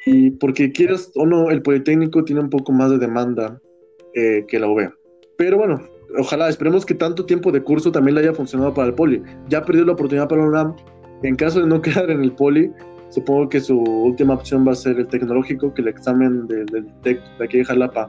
y, 0.06 0.32
porque 0.32 0.72
quieras 0.72 1.12
o 1.16 1.26
no, 1.26 1.50
el 1.50 1.62
Politécnico 1.62 2.24
tiene 2.24 2.42
un 2.42 2.50
poco 2.50 2.72
más 2.72 2.92
de 2.92 3.00
demanda 3.00 3.60
eh, 4.14 4.46
que 4.48 4.60
la 4.60 4.68
UB. 4.68 4.92
Pero 5.38 5.58
bueno, 5.58 5.82
ojalá, 6.20 6.48
esperemos 6.48 6.86
que 6.86 6.94
tanto 6.94 7.26
tiempo 7.26 7.52
de 7.52 7.64
curso 7.64 7.92
también 7.92 8.16
le 8.16 8.22
haya 8.22 8.34
funcionado 8.34 8.74
para 8.74 8.90
el 8.90 8.94
Poli. 8.94 9.24
Ya 9.50 9.64
perdió 9.64 9.84
la 9.84 9.94
oportunidad 9.94 10.28
para 10.28 10.44
UNAM. 10.44 10.76
En 11.24 11.36
caso 11.36 11.60
de 11.60 11.68
no 11.68 11.82
quedar 11.82 12.12
en 12.12 12.22
el 12.22 12.32
Poli, 12.34 12.72
Supongo 13.10 13.48
que 13.48 13.62
su 13.62 13.80
última 13.80 14.34
opción 14.34 14.68
va 14.68 14.74
a 14.74 14.76
ser 14.76 15.00
el 15.00 15.08
tecnológico, 15.08 15.74
que 15.74 15.82
el 15.82 15.88
examen 15.88 16.46
del, 16.48 16.66
de 17.04 17.20
aquí 17.44 17.60
de 17.60 17.66
Jalapa 17.66 18.08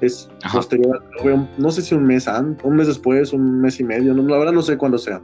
es 0.00 0.30
posterior. 0.52 1.02
No 1.58 1.70
sé 1.70 1.82
si 1.82 1.94
un 1.94 2.04
mes 2.04 2.26
antes, 2.28 2.64
un 2.64 2.76
mes 2.76 2.86
después, 2.86 3.32
un 3.32 3.60
mes 3.60 3.80
y 3.80 3.84
medio, 3.84 4.14
no, 4.14 4.22
la 4.22 4.38
verdad 4.38 4.52
no 4.52 4.62
sé 4.62 4.76
cuándo 4.76 4.98
sea. 4.98 5.20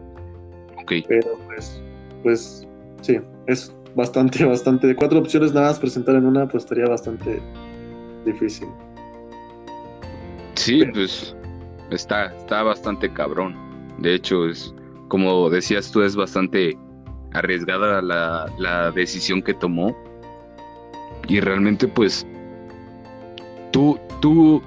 Ok. 0.80 0.92
Pero 1.08 1.38
pues, 1.46 1.82
pues 2.22 2.68
sí, 3.00 3.18
es 3.46 3.72
bastante, 3.94 4.44
bastante. 4.46 4.86
De 4.86 4.96
cuatro 4.96 5.18
opciones 5.18 5.52
nada 5.52 5.68
más 5.68 5.78
presentar 5.78 6.14
en 6.14 6.26
una, 6.26 6.48
pues 6.48 6.64
estaría 6.64 6.86
bastante 6.86 7.40
difícil. 8.24 8.68
Sí, 10.54 10.84
pues 10.92 11.34
está, 11.90 12.26
está 12.36 12.62
bastante 12.62 13.12
cabrón. 13.12 13.54
De 13.98 14.14
hecho, 14.14 14.48
es 14.48 14.74
como 15.08 15.48
decías 15.50 15.90
tú, 15.90 16.02
es 16.02 16.16
bastante 16.16 16.76
arriesgada 17.32 18.02
la, 18.02 18.50
la 18.58 18.90
decisión 18.90 19.42
que 19.42 19.54
tomó. 19.54 19.96
Y 21.28 21.40
realmente 21.40 21.88
pues 21.88 22.26
tú, 23.76 23.98
tú, 24.22 24.62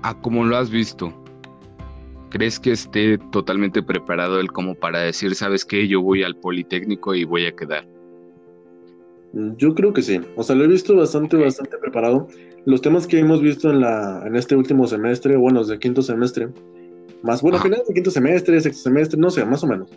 a 0.00 0.18
como 0.22 0.42
lo 0.42 0.56
has 0.56 0.70
visto, 0.70 1.12
¿crees 2.30 2.58
que 2.58 2.72
esté 2.72 3.18
totalmente 3.30 3.82
preparado 3.82 4.40
él 4.40 4.50
como 4.50 4.74
para 4.74 5.00
decir, 5.00 5.34
sabes 5.34 5.66
qué, 5.66 5.86
yo 5.86 6.00
voy 6.00 6.22
al 6.22 6.34
Politécnico 6.34 7.14
y 7.14 7.24
voy 7.24 7.44
a 7.44 7.54
quedar? 7.54 7.86
Yo 9.58 9.74
creo 9.74 9.92
que 9.92 10.00
sí. 10.00 10.18
O 10.36 10.42
sea, 10.42 10.56
lo 10.56 10.64
he 10.64 10.68
visto 10.68 10.96
bastante, 10.96 11.36
bastante 11.36 11.76
preparado. 11.76 12.26
Los 12.64 12.80
temas 12.80 13.06
que 13.06 13.18
hemos 13.18 13.42
visto 13.42 13.70
en, 13.70 13.80
la, 13.80 14.22
en 14.24 14.34
este 14.34 14.56
último 14.56 14.86
semestre, 14.86 15.36
bueno, 15.36 15.62
de 15.62 15.78
quinto 15.78 16.00
semestre, 16.00 16.48
más, 17.22 17.42
bueno, 17.42 17.58
final 17.58 17.82
de 17.86 17.92
quinto 17.92 18.10
semestre, 18.10 18.58
sexto 18.62 18.84
semestre, 18.84 19.20
no 19.20 19.28
sé, 19.28 19.44
más 19.44 19.62
o 19.62 19.66
menos. 19.66 19.90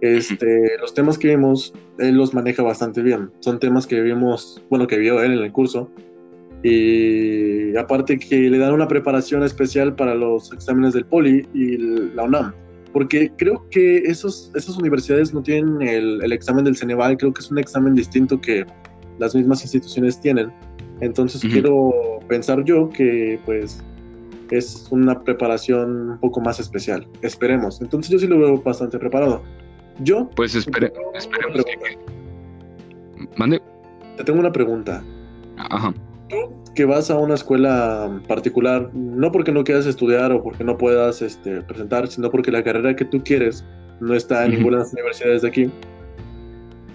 Este, 0.00 0.76
los 0.80 0.92
temas 0.92 1.18
que 1.18 1.28
vimos, 1.28 1.72
él 1.98 2.16
los 2.16 2.34
maneja 2.34 2.64
bastante 2.64 3.00
bien. 3.00 3.30
Son 3.38 3.60
temas 3.60 3.86
que 3.86 4.00
vimos, 4.00 4.60
bueno, 4.70 4.88
que 4.88 4.98
vio 4.98 5.22
él 5.22 5.34
en 5.34 5.38
el 5.38 5.52
curso. 5.52 5.88
Y 6.62 7.76
aparte 7.76 8.18
que 8.18 8.50
le 8.50 8.58
dan 8.58 8.72
una 8.72 8.88
preparación 8.88 9.42
especial 9.44 9.94
para 9.94 10.14
los 10.14 10.52
exámenes 10.52 10.94
del 10.94 11.04
Poli 11.04 11.46
y 11.54 11.76
la 12.14 12.24
UNAM. 12.24 12.52
Porque 12.92 13.30
creo 13.36 13.64
que 13.70 13.98
esos, 13.98 14.50
esas 14.54 14.76
universidades 14.76 15.32
no 15.32 15.42
tienen 15.42 15.82
el, 15.82 16.22
el 16.22 16.32
examen 16.32 16.64
del 16.64 16.76
Ceneval, 16.76 17.16
creo 17.16 17.32
que 17.32 17.40
es 17.40 17.50
un 17.50 17.58
examen 17.58 17.94
distinto 17.94 18.40
que 18.40 18.64
las 19.18 19.34
mismas 19.34 19.62
instituciones 19.62 20.20
tienen. 20.20 20.50
Entonces 21.00 21.40
quiero 21.42 21.92
pensar 22.28 22.64
yo 22.64 22.88
que 22.88 23.38
pues 23.44 23.84
es 24.50 24.88
una 24.90 25.22
preparación 25.22 26.10
un 26.10 26.18
poco 26.18 26.40
más 26.40 26.58
especial. 26.58 27.06
Esperemos. 27.22 27.80
Entonces 27.80 28.10
yo 28.10 28.18
sí 28.18 28.26
lo 28.26 28.38
veo 28.38 28.60
bastante 28.60 28.98
preparado. 28.98 29.42
Yo. 30.00 30.28
Pues 30.34 30.54
espere, 30.54 30.92
esperemos 31.14 31.64
que, 31.64 31.98
Mande. 33.36 33.60
Te 34.16 34.24
tengo 34.24 34.40
una 34.40 34.52
pregunta. 34.52 35.02
Ajá. 35.56 35.92
Tú 36.28 36.58
que 36.74 36.84
vas 36.84 37.10
a 37.10 37.18
una 37.18 37.34
escuela 37.34 38.20
particular, 38.28 38.90
no 38.94 39.32
porque 39.32 39.50
no 39.50 39.64
quieras 39.64 39.86
estudiar 39.86 40.30
o 40.32 40.42
porque 40.42 40.62
no 40.62 40.76
puedas 40.76 41.22
este, 41.22 41.62
presentar, 41.62 42.06
sino 42.08 42.30
porque 42.30 42.52
la 42.52 42.62
carrera 42.62 42.94
que 42.94 43.04
tú 43.04 43.22
quieres 43.24 43.64
no 44.00 44.14
está 44.14 44.44
en 44.44 44.52
ninguna 44.52 44.78
de 44.78 44.82
las 44.84 44.92
universidades 44.92 45.42
de 45.42 45.48
aquí. 45.48 45.70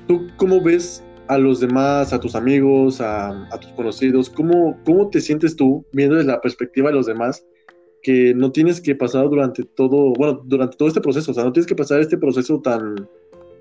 ¿Tú 0.07 0.27
cómo 0.37 0.61
ves 0.61 1.03
a 1.27 1.37
los 1.37 1.59
demás, 1.59 2.13
a 2.13 2.19
tus 2.19 2.35
amigos, 2.35 3.01
a, 3.01 3.49
tus 3.59 3.71
conocidos? 3.71 4.29
¿Cómo, 4.29 4.77
¿Cómo 4.85 5.09
te 5.09 5.19
sientes 5.19 5.55
tú 5.55 5.85
viendo 5.91 6.15
desde 6.15 6.31
la 6.31 6.41
perspectiva 6.41 6.89
de 6.89 6.95
los 6.95 7.05
demás 7.05 7.45
que 8.03 8.33
no 8.35 8.51
tienes 8.51 8.81
que 8.81 8.95
pasar 8.95 9.29
durante 9.29 9.63
todo, 9.63 10.13
bueno, 10.13 10.41
durante 10.45 10.77
todo 10.77 10.89
este 10.89 11.01
proceso, 11.01 11.31
o 11.31 11.33
sea, 11.33 11.45
no 11.45 11.53
tienes 11.53 11.67
que 11.67 11.75
pasar 11.75 12.01
este 12.01 12.17
proceso 12.17 12.59
tan, 12.59 13.07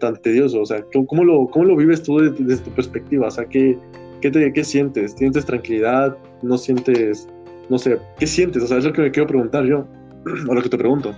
tan 0.01 0.21
tedioso, 0.21 0.61
o 0.61 0.67
sea, 0.67 0.85
¿cómo 0.93 1.25
lo, 1.25 1.47
cómo 1.47 1.65
lo 1.65 1.77
vives 1.77 2.03
tú 2.03 2.19
desde, 2.19 2.63
tu 2.63 2.71
perspectiva? 2.71 3.29
O 3.29 3.31
sea, 3.31 3.45
¿qué, 3.45 3.79
qué, 4.23 4.31
te, 4.31 4.53
¿qué 4.53 4.65
sientes? 4.65 5.13
¿Sientes 5.13 5.45
tranquilidad? 5.45 6.17
¿No 6.41 6.57
sientes, 6.57 7.29
no 7.69 7.79
sé, 7.79 7.99
qué 8.19 8.27
sientes? 8.27 8.63
O 8.63 8.67
sea, 8.67 8.79
es 8.79 8.85
lo 8.85 8.93
que 8.93 9.03
me 9.03 9.11
quiero 9.11 9.27
preguntar 9.27 9.67
yo, 9.67 9.87
o 10.49 10.55
lo 10.55 10.63
que 10.63 10.71
te 10.71 10.79
pregunto. 10.79 11.15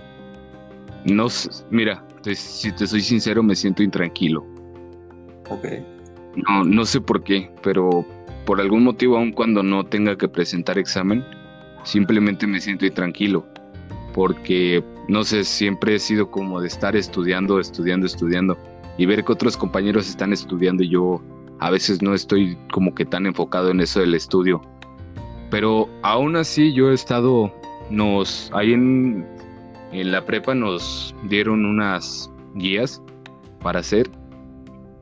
No, 1.05 1.27
mira, 1.69 2.03
si 2.33 2.71
te 2.71 2.87
soy 2.87 3.01
sincero, 3.01 3.43
me 3.43 3.55
siento 3.55 3.83
intranquilo. 3.83 4.45
Ok. 5.49 5.65
No, 6.49 6.63
no 6.63 6.83
sé 6.83 6.99
por 6.99 7.23
qué, 7.23 7.49
pero 7.63 8.05
por 8.45 8.59
algún 8.59 8.83
motivo, 8.83 9.17
aun 9.17 9.31
cuando 9.31 9.63
no 9.63 9.85
tenga 9.85 10.17
que 10.17 10.27
presentar 10.27 10.77
examen, 10.77 11.23
simplemente 11.83 12.47
me 12.47 12.59
siento 12.59 12.89
tranquilo, 12.91 13.45
porque 14.13 14.83
no 15.07 15.23
sé, 15.23 15.43
siempre 15.43 15.95
he 15.95 15.99
sido 15.99 16.29
como 16.31 16.59
de 16.59 16.67
estar 16.67 16.95
estudiando, 16.95 17.59
estudiando, 17.59 18.07
estudiando 18.07 18.57
y 18.97 19.05
ver 19.05 19.23
que 19.23 19.31
otros 19.31 19.55
compañeros 19.55 20.09
están 20.09 20.33
estudiando 20.33 20.83
y 20.83 20.89
yo 20.89 21.21
a 21.59 21.69
veces 21.69 22.01
no 22.01 22.13
estoy 22.13 22.57
como 22.71 22.93
que 22.93 23.05
tan 23.05 23.25
enfocado 23.25 23.71
en 23.71 23.81
eso 23.81 23.99
del 23.99 24.15
estudio. 24.15 24.61
Pero 25.49 25.87
aún 26.01 26.35
así 26.35 26.73
yo 26.73 26.91
he 26.91 26.93
estado, 26.93 27.53
nos, 27.89 28.51
ahí 28.53 28.73
en, 28.73 29.25
en 29.91 30.11
la 30.11 30.25
prepa 30.25 30.55
nos 30.55 31.15
dieron 31.23 31.65
unas 31.65 32.31
guías 32.55 33.01
para 33.61 33.79
hacer 33.79 34.09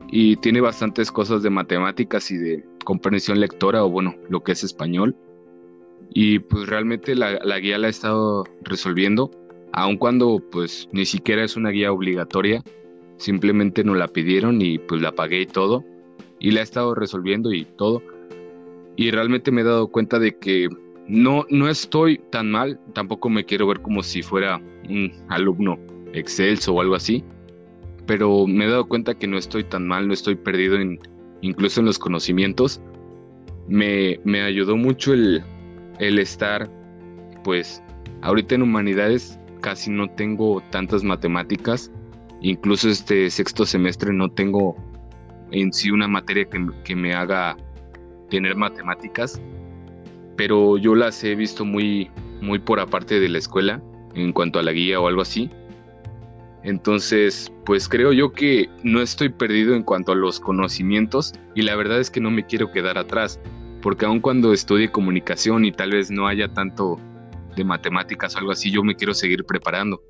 y 0.08 0.36
tiene 0.36 0.60
bastantes 0.60 1.10
cosas 1.10 1.42
de 1.42 1.50
matemáticas 1.50 2.30
y 2.30 2.36
de 2.36 2.64
comprensión 2.84 3.40
lectora 3.40 3.84
o 3.84 3.90
bueno, 3.90 4.14
lo 4.28 4.42
que 4.44 4.52
es 4.52 4.62
español. 4.62 5.16
Y 6.10 6.38
pues 6.38 6.68
realmente 6.68 7.14
la, 7.16 7.58
guía 7.58 7.78
la 7.78 7.88
he 7.88 7.90
estado 7.90 8.44
resolviendo, 8.62 9.30
aun 9.72 9.96
cuando 9.96 10.40
pues 10.52 10.88
ni 10.92 11.06
siquiera 11.06 11.42
es 11.42 11.56
una 11.56 11.70
guía 11.70 11.90
obligatoria, 11.90 12.62
simplemente 13.16 13.82
nos 13.82 13.96
la 13.96 14.06
pidieron 14.06 14.62
y 14.62 14.78
pues 14.78 15.02
la 15.02 15.12
pagué 15.12 15.40
y 15.40 15.46
todo, 15.46 15.82
y 16.44 16.50
la 16.50 16.60
he 16.60 16.62
estado 16.62 16.94
resolviendo 16.94 17.54
y 17.54 17.64
todo. 17.64 18.02
Y 18.96 19.10
realmente 19.10 19.50
me 19.50 19.62
he 19.62 19.64
dado 19.64 19.88
cuenta 19.88 20.18
de 20.18 20.36
que 20.36 20.68
no, 21.08 21.46
no 21.48 21.70
estoy 21.70 22.18
tan 22.30 22.50
mal, 22.50 22.78
tampoco 22.92 23.30
me 23.30 23.46
quiero 23.46 23.66
ver 23.66 23.80
como 23.80 24.02
si 24.02 24.20
fuera 24.20 24.60
un 24.90 25.10
alumno 25.28 25.78
excelso 26.12 26.74
o 26.74 26.82
algo 26.82 26.96
así, 26.96 27.24
pero 28.06 28.46
me 28.46 28.66
he 28.66 28.68
dado 28.68 28.86
cuenta 28.86 29.14
que 29.14 29.26
no 29.26 29.38
estoy 29.38 29.64
tan 29.64 29.88
mal, 29.88 30.06
no 30.06 30.12
estoy 30.12 30.34
perdido 30.34 30.76
en, 30.76 31.00
incluso 31.40 31.80
en 31.80 31.86
los 31.86 31.98
conocimientos. 31.98 32.78
Me, 33.66 34.20
me 34.24 34.42
ayudó 34.42 34.76
mucho 34.76 35.14
el, 35.14 35.42
el 35.98 36.18
estar, 36.18 36.70
pues, 37.42 37.82
ahorita 38.20 38.56
en 38.56 38.62
humanidades 38.62 39.38
casi 39.62 39.90
no 39.90 40.10
tengo 40.10 40.62
tantas 40.68 41.04
matemáticas, 41.04 41.90
incluso 42.42 42.90
este 42.90 43.30
sexto 43.30 43.64
semestre 43.64 44.12
no 44.12 44.30
tengo 44.30 44.76
en 45.54 45.72
sí 45.72 45.90
una 45.90 46.08
materia 46.08 46.46
que, 46.84 46.96
me 46.96 47.14
haga 47.14 47.56
tener 48.28 48.56
matemáticas, 48.56 49.40
pero 50.36 50.76
yo 50.78 50.96
las 50.96 51.22
he 51.22 51.36
visto 51.36 51.64
muy, 51.64 52.10
muy 52.40 52.58
por 52.58 52.80
aparte 52.80 53.20
de 53.20 53.28
la 53.28 53.38
escuela 53.38 53.80
en 54.14 54.32
cuanto 54.32 54.58
a 54.58 54.62
la 54.62 54.72
guía 54.72 55.00
o 55.00 55.06
algo 55.06 55.22
así. 55.22 55.48
Entonces, 56.64 57.52
pues 57.64 57.88
creo 57.88 58.12
yo 58.12 58.32
que 58.32 58.68
no 58.82 59.00
estoy 59.00 59.28
perdido 59.28 59.76
en 59.76 59.84
cuanto 59.84 60.12
a 60.12 60.16
los 60.16 60.40
conocimientos 60.40 61.34
y 61.54 61.62
la 61.62 61.76
verdad 61.76 62.00
es 62.00 62.10
que 62.10 62.20
no 62.20 62.30
me 62.30 62.44
quiero 62.44 62.72
quedar 62.72 62.98
atrás 62.98 63.38
porque 63.80 64.06
aun 64.06 64.20
cuando 64.20 64.52
estudie 64.52 64.90
comunicación 64.90 65.64
y 65.64 65.72
tal 65.72 65.90
vez 65.90 66.10
no 66.10 66.26
haya 66.26 66.48
tanto 66.48 66.98
de 67.54 67.62
matemáticas 67.62 68.34
o 68.34 68.38
algo 68.38 68.50
así, 68.50 68.72
yo 68.72 68.82
me 68.82 68.96
quiero 68.96 69.14
seguir 69.14 69.44
preparando. 69.44 70.02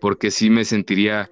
porque 0.00 0.30
sí 0.30 0.48
me 0.48 0.64
sentiría, 0.64 1.28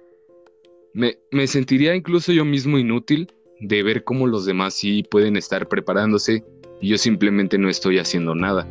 me, 0.93 1.17
me 1.31 1.47
sentiría 1.47 1.95
incluso 1.95 2.33
yo 2.33 2.43
mismo 2.43 2.77
inútil 2.77 3.31
de 3.59 3.83
ver 3.83 4.03
cómo 4.03 4.27
los 4.27 4.45
demás 4.45 4.73
sí 4.73 5.03
pueden 5.03 5.35
estar 5.35 5.67
preparándose 5.67 6.43
y 6.81 6.89
yo 6.89 6.97
simplemente 6.97 7.57
no 7.57 7.69
estoy 7.69 7.99
haciendo 7.99 8.35
nada. 8.35 8.67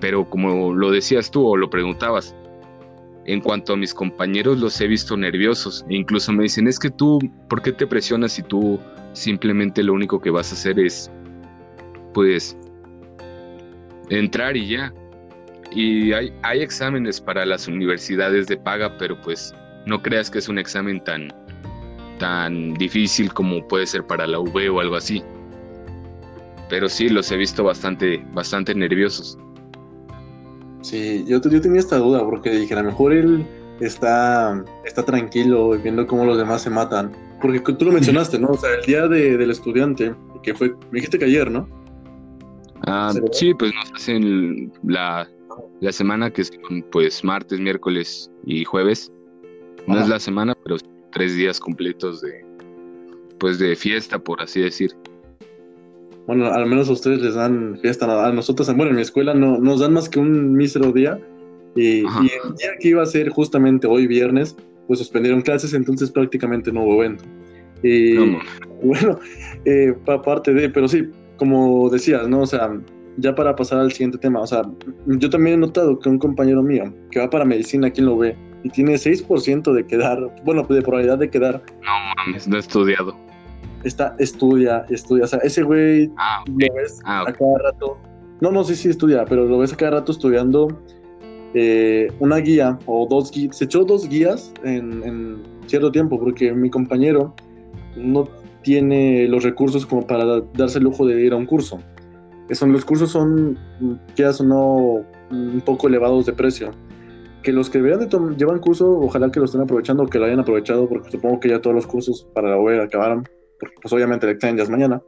Pero 0.00 0.28
como 0.28 0.74
lo 0.74 0.90
decías 0.90 1.30
tú 1.30 1.46
o 1.46 1.56
lo 1.56 1.70
preguntabas, 1.70 2.34
en 3.26 3.40
cuanto 3.40 3.74
a 3.74 3.76
mis 3.76 3.92
compañeros 3.92 4.58
los 4.58 4.80
he 4.80 4.86
visto 4.86 5.16
nerviosos 5.16 5.84
e 5.90 5.96
incluso 5.96 6.32
me 6.32 6.44
dicen, 6.44 6.66
es 6.66 6.78
que 6.78 6.90
tú, 6.90 7.18
¿por 7.48 7.62
qué 7.62 7.72
te 7.72 7.86
presionas 7.86 8.32
si 8.32 8.42
tú 8.42 8.78
simplemente 9.12 9.82
lo 9.82 9.92
único 9.92 10.20
que 10.20 10.30
vas 10.30 10.50
a 10.50 10.54
hacer 10.54 10.78
es, 10.78 11.10
pues, 12.14 12.56
entrar 14.08 14.56
y 14.56 14.68
ya? 14.68 14.94
Y 15.70 16.12
hay, 16.12 16.32
hay 16.42 16.62
exámenes 16.62 17.20
para 17.20 17.44
las 17.44 17.68
universidades 17.68 18.46
de 18.46 18.56
paga, 18.56 18.96
pero 18.96 19.20
pues 19.20 19.54
no 19.84 20.00
creas 20.00 20.30
que 20.30 20.38
es 20.38 20.48
un 20.48 20.58
examen 20.58 21.02
tan, 21.04 21.28
tan 22.18 22.74
difícil 22.74 23.32
como 23.32 23.66
puede 23.66 23.86
ser 23.86 24.06
para 24.06 24.26
la 24.26 24.38
UV 24.40 24.70
o 24.72 24.80
algo 24.80 24.96
así. 24.96 25.22
Pero 26.68 26.88
sí, 26.88 27.08
los 27.08 27.30
he 27.32 27.36
visto 27.36 27.64
bastante, 27.64 28.24
bastante 28.34 28.74
nerviosos. 28.74 29.38
Sí, 30.82 31.24
yo, 31.26 31.40
yo 31.40 31.60
tenía 31.60 31.80
esta 31.80 31.98
duda 31.98 32.24
porque 32.24 32.50
dije, 32.50 32.74
a 32.74 32.82
lo 32.82 32.90
mejor 32.90 33.12
él 33.12 33.46
está, 33.80 34.64
está 34.84 35.04
tranquilo 35.04 35.70
viendo 35.70 36.06
cómo 36.06 36.24
los 36.24 36.36
demás 36.36 36.62
se 36.62 36.70
matan. 36.70 37.12
Porque 37.40 37.60
tú 37.60 37.84
lo 37.84 37.92
mencionaste, 37.92 38.38
¿no? 38.38 38.48
O 38.48 38.56
sea, 38.56 38.74
el 38.74 38.84
día 38.84 39.06
del 39.06 39.50
estudiante, 39.50 40.14
que 40.42 40.54
fue, 40.54 40.70
me 40.90 40.96
dijiste 40.96 41.18
que 41.18 41.26
ayer, 41.26 41.50
¿no? 41.50 41.68
Ah, 42.86 43.12
sí, 43.32 43.54
pues 43.54 43.72
nos 43.74 43.92
hacen 43.92 44.72
la, 44.84 45.28
la 45.80 45.92
semana 45.92 46.30
que 46.30 46.44
son 46.44 46.84
pues 46.90 47.22
martes, 47.24 47.60
miércoles 47.60 48.30
y 48.44 48.64
jueves. 48.64 49.12
No 49.86 50.00
es 50.00 50.08
la 50.08 50.20
semana, 50.20 50.54
pero 50.64 50.76
tres 51.12 51.34
días 51.34 51.60
completos 51.60 52.20
de 52.20 52.44
pues 53.38 53.58
de 53.58 53.76
fiesta, 53.76 54.18
por 54.18 54.42
así 54.42 54.60
decir. 54.60 54.90
Bueno, 56.26 56.46
al 56.46 56.66
menos 56.66 56.88
a 56.88 56.92
ustedes 56.92 57.22
les 57.22 57.34
dan 57.34 57.78
fiesta, 57.80 58.26
a 58.26 58.32
nosotros, 58.32 58.66
bueno, 58.76 58.90
en 58.90 58.96
mi 58.96 59.02
escuela 59.02 59.32
no 59.32 59.58
nos 59.58 59.80
dan 59.80 59.94
más 59.94 60.08
que 60.08 60.18
un 60.18 60.52
mísero 60.52 60.92
día. 60.92 61.18
Y, 61.74 62.00
el 62.00 62.54
día 62.58 62.70
que 62.80 62.88
iba 62.88 63.02
a 63.02 63.06
ser 63.06 63.28
justamente 63.30 63.86
hoy 63.86 64.06
viernes, 64.06 64.56
pues 64.86 64.98
suspendieron 64.98 65.40
clases, 65.40 65.72
entonces 65.72 66.10
prácticamente 66.10 66.72
no 66.72 66.82
hubo 66.82 67.02
evento. 67.02 67.24
Y 67.82 68.16
bueno, 68.82 69.18
eh, 69.64 69.94
aparte 70.06 70.52
de, 70.52 70.68
pero 70.68 70.88
sí, 70.88 71.08
como 71.36 71.88
decías, 71.88 72.28
¿no? 72.28 72.42
O 72.42 72.46
sea, 72.46 72.78
ya 73.16 73.34
para 73.34 73.54
pasar 73.56 73.78
al 73.78 73.92
siguiente 73.92 74.18
tema, 74.18 74.40
o 74.40 74.46
sea, 74.46 74.62
yo 75.06 75.30
también 75.30 75.54
he 75.54 75.58
notado 75.58 75.98
que 75.98 76.08
un 76.08 76.18
compañero 76.18 76.62
mío 76.62 76.92
que 77.10 77.20
va 77.20 77.30
para 77.30 77.44
medicina, 77.44 77.90
quien 77.90 78.06
lo 78.06 78.18
ve, 78.18 78.36
y 78.68 78.70
tiene 78.70 78.94
6% 78.94 79.72
de 79.72 79.86
quedar, 79.86 80.18
bueno, 80.44 80.62
de 80.62 80.82
probabilidad 80.82 81.18
de 81.18 81.30
quedar. 81.30 81.62
No 81.82 81.92
mames, 82.16 82.46
no 82.46 82.56
he 82.56 82.60
estudiado. 82.60 83.16
Está, 83.84 84.14
estudia, 84.18 84.84
estudia, 84.90 85.24
o 85.24 85.26
sea, 85.26 85.38
ese 85.40 85.62
güey 85.62 86.10
ah, 86.18 86.44
lo 86.46 86.74
ves 86.74 87.00
ah, 87.04 87.24
a 87.26 87.32
cada 87.32 87.58
rato. 87.64 87.96
No, 88.40 88.50
no, 88.50 88.62
sí, 88.64 88.76
sí 88.76 88.88
estudia, 88.88 89.24
pero 89.24 89.46
lo 89.46 89.58
ves 89.58 89.72
a 89.72 89.76
cada 89.76 89.92
rato 89.92 90.12
estudiando 90.12 90.68
eh, 91.54 92.12
una 92.18 92.36
guía 92.36 92.78
o 92.86 93.06
dos 93.08 93.30
guías. 93.30 93.56
Se 93.56 93.64
echó 93.64 93.84
dos 93.84 94.08
guías 94.08 94.52
en, 94.64 95.02
en 95.02 95.42
cierto 95.66 95.90
tiempo, 95.90 96.18
porque 96.20 96.52
mi 96.52 96.68
compañero 96.68 97.34
no 97.96 98.28
tiene 98.62 99.26
los 99.28 99.44
recursos 99.44 99.86
como 99.86 100.06
para 100.06 100.40
darse 100.54 100.78
el 100.78 100.84
lujo 100.84 101.06
de 101.06 101.24
ir 101.24 101.32
a 101.32 101.36
un 101.36 101.46
curso 101.46 101.80
son, 102.54 102.72
los 102.72 102.84
cursos 102.84 103.10
son, 103.10 103.58
quieras 104.14 104.40
o 104.40 104.44
no, 104.44 105.04
un 105.30 105.60
poco 105.64 105.88
elevados 105.88 106.26
de 106.26 106.32
precio. 106.32 106.70
Que 107.48 107.52
los 107.54 107.70
que 107.70 107.80
vean 107.80 108.00
de 108.00 108.36
llevan 108.36 108.58
curso, 108.58 109.00
ojalá 109.00 109.30
que 109.30 109.40
lo 109.40 109.46
estén 109.46 109.62
aprovechando, 109.62 110.04
que 110.04 110.18
lo 110.18 110.26
hayan 110.26 110.38
aprovechado, 110.38 110.86
porque 110.86 111.10
supongo 111.10 111.40
que 111.40 111.48
ya 111.48 111.62
todos 111.62 111.74
los 111.74 111.86
cursos 111.86 112.28
para 112.34 112.50
la 112.50 112.60
web 112.60 112.78
acabaron, 112.78 113.26
porque 113.58 113.74
pues 113.80 113.90
obviamente 113.90 114.26
el 114.26 114.32
examen 114.32 114.58
ya 114.58 114.64
es 114.64 114.68
mañana. 114.68 115.02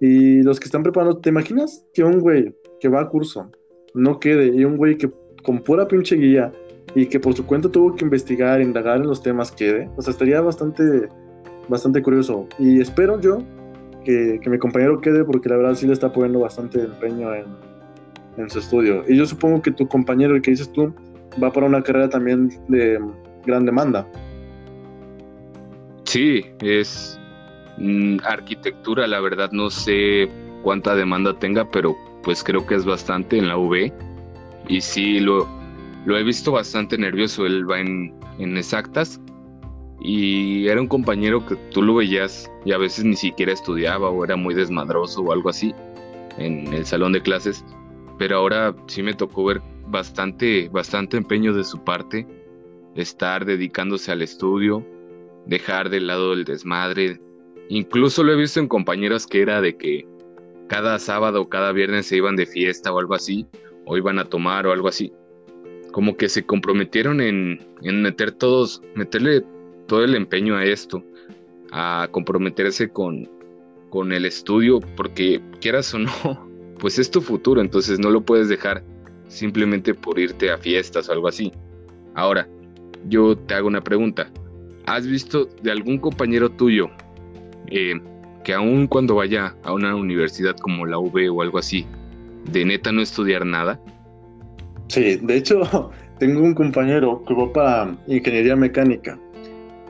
Y 0.00 0.40
los 0.42 0.58
que 0.58 0.64
están 0.64 0.82
preparando, 0.82 1.18
¿te 1.18 1.28
imaginas 1.28 1.86
que 1.92 2.02
un 2.02 2.20
güey 2.20 2.56
que 2.80 2.88
va 2.88 3.02
a 3.02 3.08
curso 3.10 3.50
no 3.92 4.18
quede 4.18 4.46
y 4.56 4.64
un 4.64 4.78
güey 4.78 4.96
que 4.96 5.10
con 5.42 5.58
pura 5.58 5.86
pinche 5.86 6.16
guía 6.16 6.50
y 6.94 7.04
que 7.04 7.20
por 7.20 7.34
su 7.34 7.44
cuenta 7.44 7.68
tuvo 7.68 7.94
que 7.94 8.06
investigar, 8.06 8.62
indagar 8.62 8.96
en 8.96 9.08
los 9.08 9.22
temas 9.22 9.52
quede? 9.52 9.90
O 9.98 10.00
sea, 10.00 10.12
estaría 10.12 10.40
bastante, 10.40 11.10
bastante 11.68 12.00
curioso. 12.00 12.48
Y 12.58 12.80
espero 12.80 13.20
yo 13.20 13.42
que, 14.06 14.40
mi 14.46 14.58
compañero 14.58 14.98
quede 15.02 15.24
porque 15.24 15.50
la 15.50 15.58
verdad 15.58 15.74
sí 15.74 15.86
le 15.86 15.92
está 15.92 16.10
poniendo 16.10 16.40
bastante 16.40 16.80
empeño 16.80 17.34
en, 17.34 17.44
en, 18.38 18.48
su 18.48 18.60
estudio. 18.60 19.04
Y 19.06 19.18
yo 19.18 19.26
supongo 19.26 19.60
que 19.60 19.72
tu 19.72 19.86
compañero, 19.86 20.34
el 20.34 20.40
que 20.40 20.52
dices 20.52 20.72
tú, 20.72 20.94
va 21.42 21.52
para 21.52 21.66
una 21.66 21.82
carrera 21.82 22.08
también 22.08 22.50
de 22.68 23.00
gran 23.46 23.66
demanda. 23.66 24.06
Sí, 26.04 26.44
es 26.60 27.18
mm, 27.78 28.18
arquitectura, 28.24 29.06
la 29.06 29.20
verdad 29.20 29.50
no 29.52 29.70
sé 29.70 30.28
cuánta 30.62 30.94
demanda 30.94 31.38
tenga, 31.38 31.70
pero 31.70 31.96
pues 32.22 32.42
creo 32.42 32.66
que 32.66 32.74
es 32.74 32.84
bastante 32.84 33.38
en 33.38 33.48
la 33.48 33.56
UV. 33.56 33.92
Y 34.68 34.80
sí, 34.80 35.20
lo, 35.20 35.46
lo 36.04 36.18
he 36.18 36.22
visto 36.22 36.52
bastante 36.52 36.98
nervioso. 36.98 37.46
Él 37.46 37.68
va 37.68 37.80
en, 37.80 38.14
en 38.38 38.56
exactas 38.56 39.20
y 40.00 40.66
era 40.66 40.80
un 40.80 40.88
compañero 40.88 41.44
que 41.44 41.56
tú 41.72 41.82
lo 41.82 41.96
veías 41.96 42.50
y 42.64 42.72
a 42.72 42.78
veces 42.78 43.04
ni 43.04 43.16
siquiera 43.16 43.52
estudiaba 43.52 44.08
o 44.08 44.24
era 44.24 44.36
muy 44.36 44.54
desmadroso 44.54 45.20
o 45.22 45.32
algo 45.32 45.50
así 45.50 45.74
en 46.38 46.72
el 46.72 46.86
salón 46.86 47.12
de 47.12 47.20
clases, 47.20 47.64
pero 48.18 48.38
ahora 48.38 48.74
sí 48.86 49.02
me 49.02 49.12
tocó 49.12 49.44
ver 49.44 49.60
bastante, 49.90 50.68
bastante 50.68 51.16
empeño 51.16 51.52
de 51.52 51.64
su 51.64 51.82
parte, 51.82 52.26
estar 52.94 53.44
dedicándose 53.44 54.12
al 54.12 54.22
estudio, 54.22 54.86
dejar 55.46 55.90
de 55.90 56.00
lado 56.00 56.32
el 56.32 56.44
desmadre. 56.44 57.20
Incluso 57.68 58.22
lo 58.22 58.32
he 58.32 58.36
visto 58.36 58.60
en 58.60 58.68
compañeros 58.68 59.26
que 59.26 59.42
era 59.42 59.60
de 59.60 59.76
que 59.76 60.06
cada 60.68 60.98
sábado 60.98 61.42
o 61.42 61.48
cada 61.48 61.72
viernes 61.72 62.06
se 62.06 62.16
iban 62.16 62.36
de 62.36 62.46
fiesta 62.46 62.92
o 62.92 62.98
algo 62.98 63.14
así, 63.14 63.46
o 63.86 63.96
iban 63.96 64.18
a 64.18 64.24
tomar 64.24 64.66
o 64.66 64.72
algo 64.72 64.88
así. 64.88 65.12
Como 65.92 66.16
que 66.16 66.28
se 66.28 66.46
comprometieron 66.46 67.20
en, 67.20 67.66
en 67.82 68.02
meter 68.02 68.32
todos, 68.32 68.82
meterle 68.94 69.44
todo 69.86 70.04
el 70.04 70.14
empeño 70.14 70.56
a 70.56 70.64
esto, 70.64 71.04
a 71.72 72.08
comprometerse 72.12 72.90
con, 72.90 73.28
con 73.90 74.12
el 74.12 74.24
estudio, 74.24 74.78
porque 74.96 75.40
quieras 75.60 75.92
o 75.94 75.98
no, 75.98 76.48
pues 76.78 76.98
es 76.98 77.10
tu 77.10 77.20
futuro, 77.20 77.60
entonces 77.60 77.98
no 77.98 78.10
lo 78.10 78.20
puedes 78.22 78.48
dejar 78.48 78.84
simplemente 79.30 79.94
por 79.94 80.18
irte 80.18 80.50
a 80.50 80.58
fiestas 80.58 81.08
o 81.08 81.12
algo 81.12 81.28
así. 81.28 81.52
Ahora, 82.14 82.46
yo 83.08 83.36
te 83.36 83.54
hago 83.54 83.68
una 83.68 83.80
pregunta. 83.80 84.30
¿Has 84.86 85.06
visto 85.06 85.48
de 85.62 85.70
algún 85.70 85.98
compañero 85.98 86.50
tuyo 86.50 86.90
eh, 87.68 87.98
que 88.44 88.52
aun 88.52 88.86
cuando 88.86 89.14
vaya 89.14 89.54
a 89.62 89.72
una 89.72 89.94
universidad 89.94 90.56
como 90.56 90.84
la 90.84 90.98
UB 90.98 91.32
o 91.32 91.42
algo 91.42 91.58
así, 91.58 91.86
de 92.50 92.64
neta 92.64 92.92
no 92.92 93.00
estudiar 93.00 93.46
nada? 93.46 93.80
Sí, 94.88 95.16
de 95.16 95.36
hecho, 95.36 95.90
tengo 96.18 96.42
un 96.42 96.54
compañero 96.54 97.22
que 97.26 97.34
va 97.34 97.52
para 97.52 97.96
ingeniería 98.08 98.56
mecánica 98.56 99.18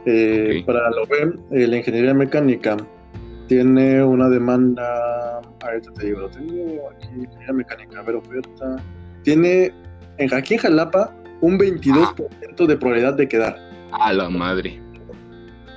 eh, 0.06 0.62
para 0.66 0.90
lo 0.90 1.04
web, 1.04 1.38
eh, 1.50 1.66
la 1.66 1.76
ingeniería 1.78 2.14
mecánica 2.14 2.76
tiene 3.48 4.02
una 4.02 4.28
demanda. 4.28 5.40
Ahorita 5.62 5.92
te 5.94 6.06
digo, 6.06 6.20
lo 6.20 6.30
tengo 6.30 6.90
aquí, 6.90 7.08
ingeniería 7.16 7.52
mecánica, 7.52 8.00
a 8.00 8.02
ver, 8.02 8.16
oferta. 8.16 8.76
Tiene 9.22 9.72
en, 10.18 10.34
aquí 10.34 10.54
en 10.54 10.60
Jalapa 10.60 11.14
un 11.40 11.58
22% 11.58 12.66
de 12.66 12.76
probabilidad 12.76 13.14
de 13.14 13.28
quedar. 13.28 13.58
A 13.92 14.12
la 14.12 14.28
madre. 14.28 14.80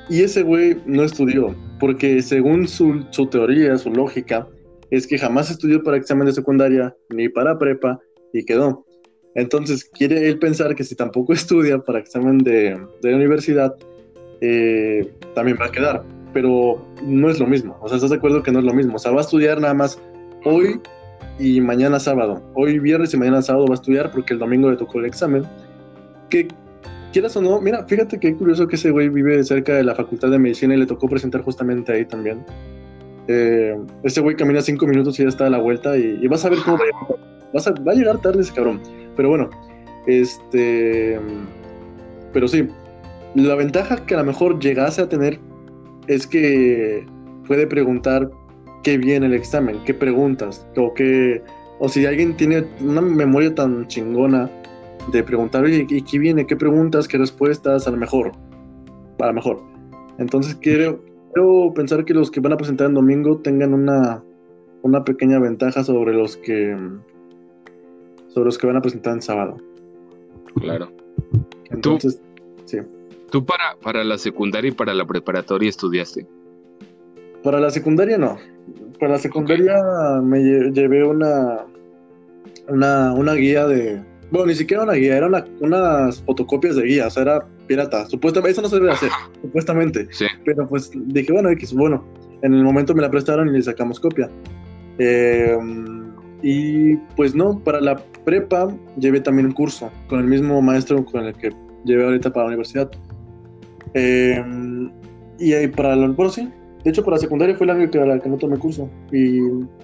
Y 0.10 0.22
ese 0.22 0.44
güey 0.44 0.78
no 0.86 1.04
estudió, 1.04 1.56
porque 1.80 2.22
según 2.22 2.68
su, 2.68 3.06
su 3.12 3.28
teoría, 3.28 3.78
su 3.78 3.90
lógica, 3.90 4.48
es 4.92 5.08
que 5.08 5.18
jamás 5.18 5.50
estudió 5.50 5.82
para 5.82 5.98
examen 5.98 6.28
de 6.28 6.34
secundaria 6.34 6.96
ni 7.10 7.30
para 7.30 7.58
prepa 7.58 8.00
y 8.34 8.46
quedó. 8.46 8.86
Entonces 9.36 9.86
quiere 9.86 10.28
él 10.28 10.38
pensar 10.38 10.76
que 10.76 10.84
si 10.84 10.96
tampoco 10.96 11.34
estudia 11.34 11.80
para 11.80 12.00
examen 12.00 12.40
de, 12.40 12.80
de 13.02 13.16
universidad, 13.16 13.76
eh, 14.42 15.10
también 15.34 15.58
va 15.60 15.66
a 15.66 15.72
quedar. 15.72 16.04
Pero 16.34 16.86
no 17.04 17.30
es 17.30 17.40
lo 17.40 17.48
mismo. 17.48 17.78
O 17.82 17.88
sea, 17.88 17.96
¿estás 17.96 18.10
de 18.10 18.18
acuerdo 18.18 18.44
que 18.44 18.52
no 18.52 18.60
es 18.60 18.66
lo 18.66 18.74
mismo? 18.74 18.96
O 18.96 19.00
sea, 19.00 19.12
va 19.12 19.20
a 19.20 19.22
estudiar 19.22 19.62
nada 19.62 19.74
más 19.74 20.00
hoy 20.46 20.80
y 21.40 21.62
mañana 21.62 22.00
sábado. 22.00 22.42
Hoy 22.54 22.80
viernes 22.80 23.14
y 23.14 23.18
mañana 23.18 23.42
sábado 23.42 23.66
va 23.68 23.74
a 23.74 23.76
estudiar 23.76 24.12
porque 24.12 24.34
el 24.34 24.40
domingo 24.40 24.70
le 24.70 24.78
tocó 24.78 25.00
el 25.00 25.06
examen. 25.06 25.44
Que 26.30 26.48
quieras 27.12 27.36
o 27.38 27.42
no, 27.42 27.62
mira, 27.62 27.86
fíjate 27.86 28.20
qué 28.20 28.36
curioso 28.36 28.68
que 28.68 28.76
ese 28.76 28.92
güey 28.92 29.10
vive 29.10 29.44
cerca 29.44 29.76
de 29.76 29.84
la 29.84 29.96
Facultad 29.96 30.30
de 30.32 30.40
Medicina 30.40 30.76
y 30.76 30.78
le 30.78 30.86
tocó 30.86 31.08
presentar 31.08 31.42
justamente 31.42 31.92
ahí 31.92 32.06
también. 32.06 32.44
Eh, 33.28 33.78
ese 34.04 34.22
güey 34.22 34.36
camina 34.36 34.62
cinco 34.62 34.86
minutos 34.86 35.20
y 35.20 35.24
ya 35.24 35.30
está 35.30 35.48
a 35.48 35.50
la 35.50 35.60
vuelta 35.60 35.98
y, 35.98 36.28
vas 36.28 36.44
a 36.44 36.50
ver 36.50 36.60
cómo 36.66 36.78
va 36.78 36.84
a, 36.86 37.16
vas 37.54 37.68
a, 37.68 37.72
va 37.72 37.94
a 37.94 37.96
llegar 37.96 38.20
tarde 38.20 38.42
ese 38.42 38.54
cabrón. 38.54 38.82
Pero 39.16 39.30
bueno, 39.30 39.50
este. 40.08 41.20
Pero 42.34 42.48
sí, 42.48 42.68
la 43.36 43.56
ventaja 43.56 44.06
que 44.06 44.16
a 44.16 44.18
lo 44.18 44.26
mejor 44.26 44.60
llegase 44.60 45.02
a 45.02 45.10
tener 45.10 45.40
es 46.08 46.28
que 46.28 47.06
puede 47.48 47.68
preguntar 47.68 48.30
qué 48.84 48.98
viene 48.98 49.26
el 49.26 49.34
examen, 49.34 49.80
qué 49.86 49.94
preguntas, 49.94 50.68
o 50.78 50.94
qué, 50.94 51.42
o 51.80 51.90
si 51.90 52.06
alguien 52.06 52.36
tiene 52.36 52.66
una 52.82 53.02
memoria 53.02 53.54
tan 53.56 53.88
chingona 53.88 54.50
de 55.12 55.24
preguntar, 55.24 55.64
oye, 55.64 55.86
¿y 55.90 56.02
qué 56.02 56.20
viene? 56.20 56.46
¿Qué 56.46 56.56
preguntas? 56.56 57.08
¿Qué 57.08 57.18
respuestas? 57.18 57.88
A 57.88 57.92
lo 57.92 57.98
mejor, 57.98 58.32
a 59.20 59.28
lo 59.28 59.34
mejor. 59.34 59.62
Entonces 60.18 60.56
quiero, 60.56 61.04
quiero 61.34 61.74
pensar 61.74 62.06
que 62.06 62.14
los 62.14 62.30
que 62.30 62.40
van 62.40 62.54
a 62.54 62.58
presentar 62.58 62.88
en 62.88 62.94
domingo 62.94 63.38
tengan 63.40 63.74
una, 63.74 64.24
una 64.84 65.04
pequeña 65.04 65.40
ventaja 65.40 65.84
sobre 65.84 66.14
los 66.14 66.38
que 66.38 66.78
sobre 68.28 68.46
los 68.46 68.58
que 68.58 68.68
van 68.68 68.78
a 68.78 68.82
presentar 68.82 69.14
en 69.14 69.22
sábado. 69.22 69.58
Claro. 70.56 70.92
Entonces, 71.70 72.22
sí. 72.66 72.78
¿Tú 73.30 73.46
para, 73.46 73.76
para 73.82 74.04
la 74.04 74.18
secundaria 74.18 74.70
y 74.70 74.74
para 74.74 74.94
la 74.94 75.06
preparatoria 75.06 75.70
estudiaste? 75.70 76.26
Para 77.44 77.60
la 77.60 77.70
secundaria 77.70 78.18
no. 78.18 78.38
Para 79.00 79.14
la 79.14 79.20
secundaria 79.20 79.76
me 80.22 80.40
llevé 80.72 81.04
una, 81.04 81.66
una, 82.70 83.14
una 83.14 83.34
guía 83.34 83.68
de... 83.68 84.02
Bueno, 84.32 84.48
ni 84.48 84.56
siquiera 84.56 84.84
una 84.84 84.94
guía, 84.94 85.18
eran 85.18 85.34
unas 85.60 86.24
fotocopias 86.24 86.76
de 86.76 86.84
guía, 86.84 87.08
o 87.08 87.10
sea, 87.10 87.24
era 87.24 87.46
pirata. 87.68 88.06
Supuestamente, 88.08 88.52
eso 88.54 88.62
no 88.62 88.70
se 88.70 88.78
debe 88.78 88.92
hacer, 88.92 89.10
supuestamente. 89.42 90.08
Sí. 90.12 90.26
Pero 90.44 90.68
pues 90.68 90.92
dije, 90.94 91.32
bueno, 91.32 91.50
X, 91.50 91.74
bueno, 91.74 92.04
en 92.42 92.54
el 92.54 92.64
momento 92.64 92.96
me 92.96 93.02
la 93.02 93.12
prestaron 93.12 93.50
y 93.50 93.52
le 93.52 93.62
sacamos 93.62 94.00
copia. 94.00 94.30
Eh, 94.98 95.58
y 96.42 96.96
pues 97.16 97.36
no, 97.36 97.60
para 97.60 97.80
la 97.80 97.96
prepa 98.26 98.76
llevé 98.98 99.22
también 99.22 99.48
un 99.48 99.54
curso 99.54 99.92
con 100.08 100.20
el 100.20 100.26
mismo 100.26 100.62
maestro 100.62 101.04
con 101.06 101.26
el 101.26 101.34
que 101.36 101.52
llevé 101.86 102.04
ahorita 102.04 102.32
para 102.32 102.46
la 102.46 102.48
universidad. 102.50 102.92
Eh, 103.94 104.44
y 105.40 105.54
ahí 105.54 105.68
para 105.68 105.96
la, 105.96 106.08
bueno, 106.08 106.32
sí, 106.32 106.50
de 106.84 106.90
hecho 106.90 107.04
para 107.04 107.18
secundaria 107.18 107.56
fue 107.56 107.68
la 107.68 107.78
que, 107.90 107.98
la 107.98 108.20
que 108.20 108.30
no 108.30 108.38
tomé 108.38 108.58
curso. 108.58 108.90
Y 109.12 109.40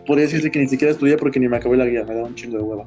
podría 0.05 0.25
decirse 0.25 0.51
que 0.51 0.59
ni 0.59 0.67
siquiera 0.67 0.91
estudié 0.91 1.17
porque 1.17 1.39
ni 1.39 1.47
me 1.47 1.57
acabé 1.57 1.77
la 1.77 1.85
guía, 1.85 2.03
me 2.05 2.15
da 2.15 2.23
un 2.23 2.35
chingo 2.35 2.57
de 2.57 2.63
hueva. 2.63 2.85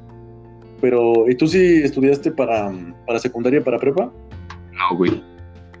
Pero, 0.81 1.29
¿y 1.29 1.35
tú 1.35 1.47
sí 1.47 1.81
estudiaste 1.83 2.31
para, 2.31 2.71
para 3.07 3.19
secundaria 3.19 3.63
para 3.63 3.79
prepa? 3.79 4.11
No, 4.73 4.97
güey. 4.97 5.23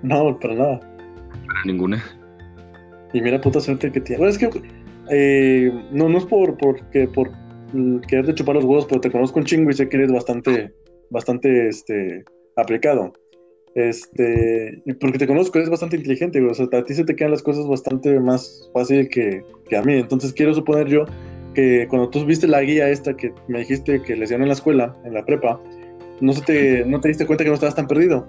No, 0.01 0.39
para 0.39 0.55
nada. 0.55 0.79
Para 0.79 1.63
ninguna. 1.65 2.03
Y 3.13 3.21
mira 3.21 3.39
puta 3.41 3.59
suerte 3.59 3.91
que 3.91 3.99
tiene. 3.99 4.19
Bueno, 4.19 4.31
es 4.31 4.37
que 4.37 4.49
eh, 5.09 5.71
no, 5.91 6.09
no 6.09 6.17
es 6.17 6.25
por, 6.25 6.57
por, 6.57 6.81
que, 6.89 7.07
por 7.07 7.29
quererte 8.07 8.35
chupar 8.35 8.55
los 8.55 8.63
huevos, 8.63 8.85
pero 8.85 9.01
te 9.01 9.11
conozco 9.11 9.39
un 9.39 9.45
chingo 9.45 9.69
y 9.69 9.73
sé 9.73 9.89
que 9.89 9.97
eres 9.97 10.11
bastante, 10.11 10.73
bastante 11.09 11.67
este, 11.67 12.23
aplicado. 12.55 13.13
Este, 13.75 14.83
porque 14.99 15.17
te 15.17 15.25
conozco, 15.25 15.57
eres 15.57 15.69
bastante 15.69 15.95
inteligente, 15.95 16.41
O 16.45 16.53
sea, 16.53 16.67
a 16.71 16.83
ti 16.83 16.93
se 16.93 17.05
te 17.05 17.15
quedan 17.15 17.31
las 17.31 17.41
cosas 17.41 17.67
bastante 17.67 18.19
más 18.19 18.69
fácil 18.73 19.09
que, 19.09 19.43
que, 19.67 19.77
a 19.77 19.81
mí. 19.81 19.93
Entonces 19.95 20.33
quiero 20.33 20.53
suponer 20.53 20.87
yo 20.87 21.05
que 21.55 21.87
cuando 21.89 22.09
tú 22.09 22.25
viste 22.25 22.47
la 22.47 22.61
guía 22.61 22.89
esta 22.89 23.15
que 23.15 23.33
me 23.47 23.59
dijiste 23.59 24.01
que 24.01 24.15
les 24.15 24.29
dieron 24.29 24.43
en 24.43 24.49
la 24.49 24.55
escuela, 24.55 24.95
en 25.05 25.13
la 25.13 25.25
prepa, 25.25 25.59
no, 26.21 26.33
se 26.33 26.41
te, 26.41 26.85
no 26.85 26.99
te 26.99 27.07
diste 27.07 27.25
cuenta 27.25 27.43
que 27.43 27.49
no 27.49 27.55
estabas 27.55 27.75
tan 27.75 27.87
perdido. 27.87 28.27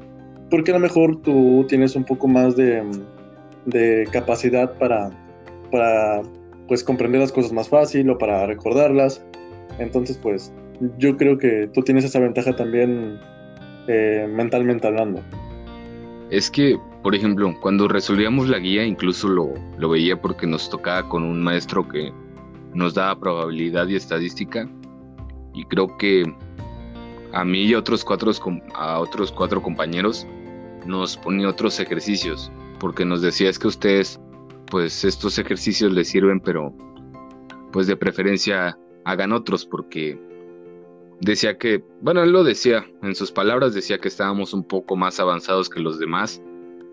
Porque 0.50 0.70
a 0.70 0.74
lo 0.74 0.80
mejor 0.80 1.20
tú 1.22 1.66
tienes 1.68 1.96
un 1.96 2.04
poco 2.04 2.26
más 2.26 2.56
de, 2.56 2.82
de 3.66 4.06
capacidad 4.12 4.76
para, 4.78 5.10
para 5.70 6.22
pues 6.68 6.82
comprender 6.82 7.20
las 7.20 7.32
cosas 7.32 7.52
más 7.52 7.68
fácil 7.68 8.08
o 8.10 8.18
para 8.18 8.46
recordarlas. 8.46 9.24
Entonces, 9.78 10.18
pues 10.18 10.52
yo 10.98 11.16
creo 11.16 11.38
que 11.38 11.68
tú 11.72 11.82
tienes 11.82 12.04
esa 12.04 12.18
ventaja 12.18 12.54
también 12.56 13.18
eh, 13.88 14.26
mentalmente 14.30 14.86
hablando. 14.86 15.22
Es 16.30 16.50
que, 16.50 16.78
por 17.02 17.14
ejemplo, 17.14 17.54
cuando 17.60 17.86
resolvíamos 17.86 18.48
la 18.48 18.58
guía, 18.58 18.84
incluso 18.84 19.28
lo, 19.28 19.54
lo 19.78 19.88
veía 19.88 20.20
porque 20.20 20.46
nos 20.46 20.68
tocaba 20.70 21.08
con 21.08 21.22
un 21.22 21.42
maestro 21.42 21.86
que 21.86 22.12
nos 22.72 22.94
daba 22.94 23.18
probabilidad 23.18 23.88
y 23.88 23.96
estadística. 23.96 24.68
Y 25.54 25.64
creo 25.66 25.96
que 25.98 26.24
a 27.32 27.44
mí 27.44 27.64
y 27.64 27.74
a 27.74 27.78
otros 27.78 28.04
cuatro, 28.04 28.32
a 28.74 29.00
otros 29.00 29.32
cuatro 29.32 29.62
compañeros 29.62 30.26
nos 30.86 31.16
ponía 31.16 31.48
otros 31.48 31.80
ejercicios, 31.80 32.50
porque 32.78 33.04
nos 33.04 33.22
decía 33.22 33.50
es 33.50 33.58
que 33.58 33.68
ustedes, 33.68 34.20
pues 34.70 35.04
estos 35.04 35.38
ejercicios 35.38 35.92
les 35.92 36.08
sirven, 36.08 36.40
pero 36.40 36.72
pues 37.72 37.86
de 37.86 37.96
preferencia 37.96 38.78
hagan 39.04 39.32
otros, 39.32 39.66
porque 39.66 40.18
decía 41.24 41.56
que, 41.56 41.82
bueno, 42.02 42.22
él 42.22 42.32
lo 42.32 42.44
decía, 42.44 42.84
en 43.02 43.14
sus 43.14 43.32
palabras 43.32 43.74
decía 43.74 43.98
que 43.98 44.08
estábamos 44.08 44.52
un 44.52 44.62
poco 44.62 44.94
más 44.94 45.18
avanzados 45.18 45.70
que 45.70 45.80
los 45.80 45.98
demás 45.98 46.42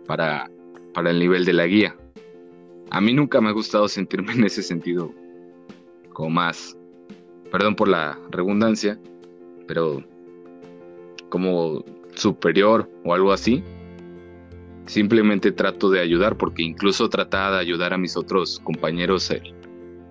para, 0.08 0.50
para 0.94 1.12
el 1.12 1.20
nivel 1.20 1.44
de 1.44 1.54
la 1.54 1.68
guía. 1.68 1.96
A 2.92 3.02
mí 3.02 3.14
nunca 3.14 3.42
me 3.42 3.50
ha 3.50 3.54
gustado 3.54 3.88
sentirme 3.88 4.32
en 4.34 4.46
ese 4.46 4.64
sentido 4.64 5.14
como 6.14 6.30
más, 6.30 6.78
perdón 7.52 7.76
por 7.76 7.88
la 7.88 8.18
redundancia, 8.30 9.00
pero 9.68 10.04
como 11.30 11.84
superior 12.16 12.90
o 13.04 13.14
algo 13.14 13.32
así. 13.34 13.64
Simplemente 14.86 15.52
trato 15.52 15.90
de 15.90 16.02
ayudar 16.02 16.38
porque 16.38 16.64
incluso 16.64 17.08
trataba 17.08 17.58
de 17.58 17.62
ayudar 17.62 17.94
a 17.94 17.98
mis 17.98 18.18
otros 18.18 18.60
compañeros 18.64 19.32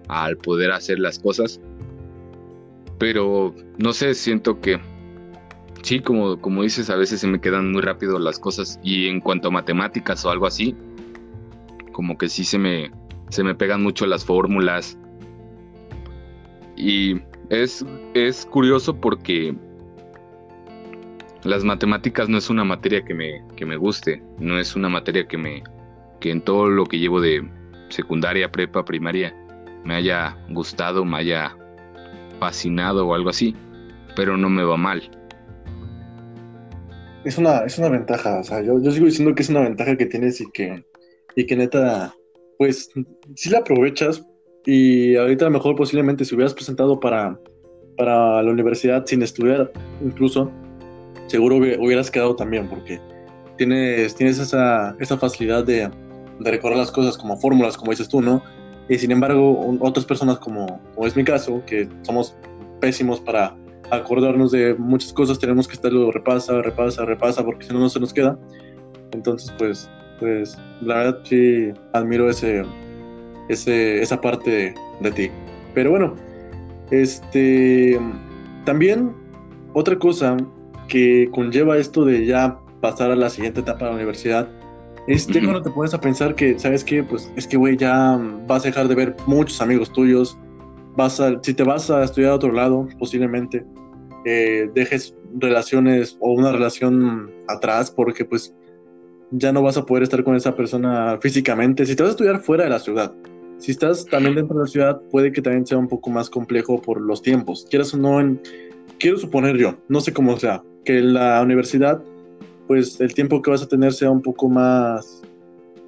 al 0.08 0.36
poder 0.36 0.70
hacer 0.70 0.98
las 0.98 1.18
cosas 1.18 1.60
pero 3.00 3.54
no 3.78 3.94
sé, 3.94 4.12
siento 4.12 4.60
que 4.60 4.78
sí, 5.80 6.00
como, 6.00 6.38
como 6.38 6.62
dices, 6.62 6.90
a 6.90 6.96
veces 6.96 7.20
se 7.20 7.26
me 7.26 7.40
quedan 7.40 7.72
muy 7.72 7.80
rápido 7.80 8.18
las 8.18 8.38
cosas 8.38 8.78
y 8.82 9.08
en 9.08 9.20
cuanto 9.20 9.48
a 9.48 9.50
matemáticas 9.50 10.22
o 10.26 10.30
algo 10.30 10.46
así, 10.46 10.76
como 11.92 12.18
que 12.18 12.28
sí 12.28 12.44
se 12.44 12.58
me, 12.58 12.90
se 13.30 13.42
me 13.42 13.54
pegan 13.54 13.82
mucho 13.82 14.04
las 14.06 14.22
fórmulas. 14.22 14.98
Y 16.76 17.22
es, 17.48 17.86
es 18.12 18.44
curioso 18.44 18.94
porque 18.94 19.56
las 21.42 21.64
matemáticas 21.64 22.28
no 22.28 22.36
es 22.36 22.50
una 22.50 22.64
materia 22.64 23.02
que 23.02 23.14
me, 23.14 23.42
que 23.56 23.64
me 23.64 23.76
guste, 23.76 24.22
no 24.38 24.58
es 24.58 24.76
una 24.76 24.90
materia 24.90 25.26
que 25.26 25.38
me 25.38 25.62
que 26.20 26.30
en 26.30 26.42
todo 26.42 26.68
lo 26.68 26.84
que 26.84 26.98
llevo 26.98 27.18
de 27.22 27.48
secundaria, 27.88 28.52
prepa, 28.52 28.84
primaria 28.84 29.34
me 29.84 29.94
haya 29.94 30.36
gustado, 30.50 31.02
me 31.06 31.16
haya 31.16 31.56
fascinado 32.40 33.06
o 33.06 33.14
algo 33.14 33.30
así, 33.30 33.54
pero 34.16 34.36
no 34.36 34.48
me 34.48 34.64
va 34.64 34.76
mal. 34.76 35.00
Es 37.24 37.38
una, 37.38 37.58
es 37.60 37.78
una 37.78 37.90
ventaja, 37.90 38.40
o 38.40 38.44
sea, 38.44 38.62
yo, 38.62 38.80
sigo 38.90 39.06
diciendo 39.06 39.34
que 39.34 39.42
es 39.42 39.50
una 39.50 39.60
ventaja 39.60 39.96
que 39.96 40.06
tienes 40.06 40.40
y 40.40 40.50
que, 40.50 40.84
y 41.36 41.46
que 41.46 41.54
neta, 41.54 42.14
pues, 42.58 42.90
si 43.36 43.50
la 43.50 43.58
aprovechas 43.58 44.26
y 44.64 45.16
ahorita 45.16 45.44
a 45.44 45.48
lo 45.48 45.52
mejor 45.52 45.76
posiblemente 45.76 46.24
si 46.24 46.34
hubieras 46.34 46.54
presentado 46.54 46.98
para, 46.98 47.38
para 47.96 48.42
la 48.42 48.50
universidad 48.50 49.04
sin 49.06 49.22
estudiar 49.22 49.70
incluso, 50.02 50.50
seguro 51.26 51.56
hubieras 51.56 52.10
quedado 52.10 52.34
también 52.36 52.68
porque 52.68 53.00
tienes, 53.56 54.14
tienes 54.14 54.38
esa, 54.38 54.96
esa 54.98 55.18
facilidad 55.18 55.64
de, 55.64 55.90
de 56.40 56.50
recordar 56.50 56.78
las 56.78 56.90
cosas 56.90 57.18
como 57.18 57.36
fórmulas, 57.36 57.76
como 57.76 57.90
dices 57.90 58.08
tú, 58.08 58.22
¿no? 58.22 58.42
Y 58.90 58.98
sin 58.98 59.12
embargo, 59.12 59.78
otras 59.78 60.04
personas, 60.04 60.40
como, 60.40 60.80
es 61.04 61.14
mi 61.14 61.22
caso, 61.22 61.62
que 61.64 61.88
somos 62.02 62.36
pésimos 62.80 63.20
para 63.20 63.56
acordarnos 63.92 64.50
de 64.50 64.74
muchas 64.74 65.12
cosas, 65.12 65.38
tenemos 65.38 65.68
que 65.68 65.74
estarlo 65.74 66.10
repasa, 66.10 66.60
repasa, 66.60 67.04
repasa, 67.04 67.44
porque 67.44 67.66
si 67.66 67.72
no, 67.72 67.78
no 67.78 67.88
se 67.88 68.00
nos 68.00 68.12
queda. 68.12 68.36
Entonces, 69.12 69.54
pues, 69.58 69.88
pues 70.18 70.58
la 70.80 70.96
verdad 70.96 71.20
sí 71.22 71.72
admiro 71.92 72.28
ese, 72.28 72.64
ese, 73.48 74.02
esa 74.02 74.20
parte 74.20 74.74
de, 75.00 75.10
ti. 75.12 75.30
Pero 75.72 75.90
bueno, 75.90 76.16
este, 76.90 77.96
también 78.64 79.12
otra 79.72 79.96
cosa 79.96 80.36
que 80.88 81.28
conlleva 81.32 81.78
esto 81.78 82.04
de 82.04 82.26
ya 82.26 82.58
pasar 82.80 83.12
a 83.12 83.16
la 83.16 83.30
siguiente 83.30 83.60
etapa 83.60 83.84
de 83.84 83.90
la 83.92 83.96
universidad 83.98 84.48
es 85.06 85.26
ya 85.26 85.40
cuando 85.40 85.62
te 85.62 85.70
pones 85.70 85.94
a 85.94 86.00
pensar 86.00 86.34
que, 86.34 86.58
¿sabes 86.58 86.84
qué? 86.84 87.02
Pues 87.02 87.30
es 87.36 87.46
que, 87.46 87.56
güey, 87.56 87.76
ya 87.76 88.20
vas 88.46 88.64
a 88.64 88.68
dejar 88.68 88.88
de 88.88 88.94
ver 88.94 89.16
muchos 89.26 89.60
amigos 89.60 89.92
tuyos. 89.92 90.38
Vas 90.96 91.20
a, 91.20 91.40
si 91.42 91.54
te 91.54 91.62
vas 91.62 91.90
a 91.90 92.04
estudiar 92.04 92.32
a 92.32 92.34
otro 92.34 92.52
lado, 92.52 92.86
posiblemente 92.98 93.64
eh, 94.24 94.68
dejes 94.74 95.14
relaciones 95.38 96.16
o 96.20 96.32
una 96.32 96.52
relación 96.52 97.30
atrás 97.48 97.90
porque, 97.90 98.24
pues, 98.24 98.54
ya 99.32 99.52
no 99.52 99.62
vas 99.62 99.76
a 99.76 99.86
poder 99.86 100.02
estar 100.02 100.22
con 100.24 100.36
esa 100.36 100.54
persona 100.54 101.18
físicamente. 101.20 101.86
Si 101.86 101.94
te 101.94 102.02
vas 102.02 102.10
a 102.10 102.12
estudiar 102.12 102.40
fuera 102.40 102.64
de 102.64 102.70
la 102.70 102.78
ciudad, 102.78 103.14
si 103.58 103.72
estás 103.72 104.06
también 104.06 104.34
dentro 104.34 104.56
de 104.56 104.64
la 104.64 104.70
ciudad, 104.70 105.00
puede 105.10 105.32
que 105.32 105.42
también 105.42 105.66
sea 105.66 105.78
un 105.78 105.86
poco 105.86 106.10
más 106.10 106.30
complejo 106.30 106.80
por 106.80 107.00
los 107.00 107.22
tiempos. 107.22 107.66
Quieras 107.68 107.94
o 107.94 107.98
no, 107.98 108.18
en, 108.18 108.40
quiero 108.98 109.18
suponer 109.18 109.56
yo, 109.56 109.76
no 109.88 110.00
sé 110.00 110.12
cómo 110.12 110.36
sea, 110.38 110.62
que 110.84 111.00
la 111.00 111.40
universidad 111.42 112.02
pues 112.70 113.00
el 113.00 113.12
tiempo 113.14 113.42
que 113.42 113.50
vas 113.50 113.64
a 113.64 113.66
tener 113.66 113.92
sea 113.92 114.12
un 114.12 114.22
poco 114.22 114.48
más 114.48 115.22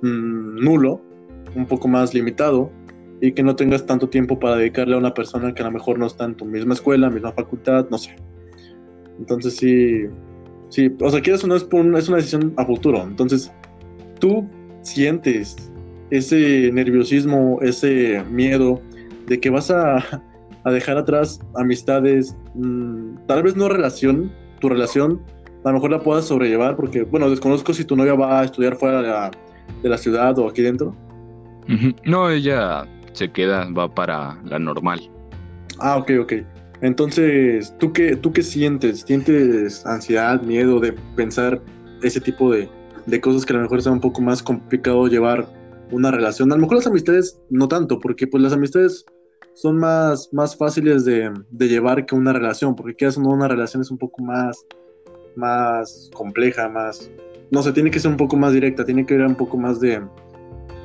mm, 0.01 0.65
nulo, 0.65 1.01
un 1.55 1.65
poco 1.65 1.87
más 1.87 2.13
limitado 2.13 2.73
y 3.21 3.31
que 3.31 3.45
no 3.45 3.55
tengas 3.55 3.87
tanto 3.87 4.09
tiempo 4.09 4.37
para 4.37 4.57
dedicarle 4.57 4.97
a 4.97 4.99
una 4.99 5.15
persona 5.15 5.55
que 5.55 5.63
a 5.63 5.67
lo 5.67 5.71
mejor 5.71 6.01
no 6.01 6.09
está 6.09 6.25
en 6.25 6.35
tu 6.35 6.45
misma 6.45 6.75
escuela, 6.75 7.09
misma 7.09 7.31
facultad, 7.31 7.87
no 7.89 7.99
sé. 7.99 8.17
Entonces 9.17 9.55
sí, 9.55 10.09
sí, 10.71 10.93
o 11.01 11.09
sea, 11.09 11.21
quieres 11.21 11.47
no 11.47 11.55
es, 11.55 11.63
es 11.63 12.09
una 12.09 12.17
decisión 12.17 12.53
a 12.57 12.67
futuro. 12.67 13.01
Entonces, 13.05 13.53
tú 14.19 14.45
sientes 14.81 15.55
ese 16.11 16.73
nerviosismo, 16.73 17.61
ese 17.63 18.25
miedo 18.29 18.83
de 19.29 19.39
que 19.39 19.51
vas 19.51 19.71
a, 19.71 19.99
a 20.65 20.71
dejar 20.73 20.99
atrás 20.99 21.39
amistades, 21.55 22.37
mm, 22.57 23.19
tal 23.29 23.45
vez 23.45 23.55
no 23.55 23.69
relación, 23.69 24.33
tu 24.59 24.69
relación 24.69 25.23
a 25.65 25.69
lo 25.69 25.75
mejor 25.75 25.91
la 25.91 26.01
puedas 26.01 26.27
sobrellevar, 26.27 26.77
porque, 26.77 27.03
bueno, 27.03 27.31
desconozco 27.31 27.73
si 27.73 27.85
tu 27.85 27.97
novia 27.97 28.15
va 28.15 28.41
a 28.41 28.45
estudiar 28.45 28.77
fuera 28.77 29.03
de 29.03 29.09
la, 29.09 29.31
de 29.83 29.89
la 29.89 29.99
ciudad 29.99 30.39
o 30.39 30.49
aquí 30.49 30.63
dentro. 30.63 30.95
No, 32.05 32.29
ella 32.29 32.87
se 33.13 33.31
queda, 33.31 33.69
va 33.71 33.93
para 33.95 34.39
la 34.45 34.59
normal. 34.59 35.01
Ah, 35.79 35.97
ok, 35.97 36.11
ok. 36.21 36.33
Entonces, 36.81 37.75
¿tú 37.79 37.93
qué, 37.93 38.17
¿tú 38.17 38.33
qué 38.33 38.43
sientes? 38.43 39.03
¿Sientes 39.03 39.87
ansiedad, 39.87 40.43
miedo 40.43 40.81
de 40.81 40.93
pensar 41.15 41.61
ese 42.03 42.21
tipo 42.21 42.51
de, 42.51 42.69
de 43.07 43.21
cosas 43.21 43.47
que 43.47 43.53
a 43.53 43.57
lo 43.57 43.63
mejor 43.63 43.81
sea 43.83 43.93
un 43.93 44.01
poco 44.01 44.21
más 44.21 44.43
complicado 44.43 45.07
llevar 45.07 45.47
una 45.93 46.11
relación? 46.11 46.51
A 46.51 46.57
lo 46.57 46.63
mejor 46.63 46.79
las 46.79 46.89
amistades 46.89 47.41
no 47.51 47.69
tanto, 47.69 48.01
porque 48.01 48.27
pues 48.27 48.43
las 48.43 48.53
amistades 48.53 49.07
son 49.55 49.79
más, 49.79 50.29
más 50.33 50.57
fáciles 50.57 51.05
de, 51.05 51.31
de 51.51 51.69
llevar 51.69 52.05
que 52.05 52.17
una 52.17 52.33
relación, 52.33 52.75
porque 52.75 52.97
quieras 52.97 53.17
no, 53.17 53.29
una 53.29 53.47
relación 53.47 53.83
es 53.83 53.91
un 53.91 53.99
poco 53.99 54.23
más, 54.23 54.67
más 55.37 56.11
compleja, 56.15 56.69
más, 56.69 57.11
no 57.51 57.63
sé, 57.63 57.73
tiene 57.73 57.91
que 57.91 58.01
ser 58.01 58.11
un 58.11 58.17
poco 58.17 58.37
más 58.37 58.53
directa, 58.53 58.85
tiene 58.85 59.07
que 59.07 59.15
haber 59.15 59.27
un 59.27 59.35
poco 59.35 59.57
más 59.57 59.81
de, 59.81 60.03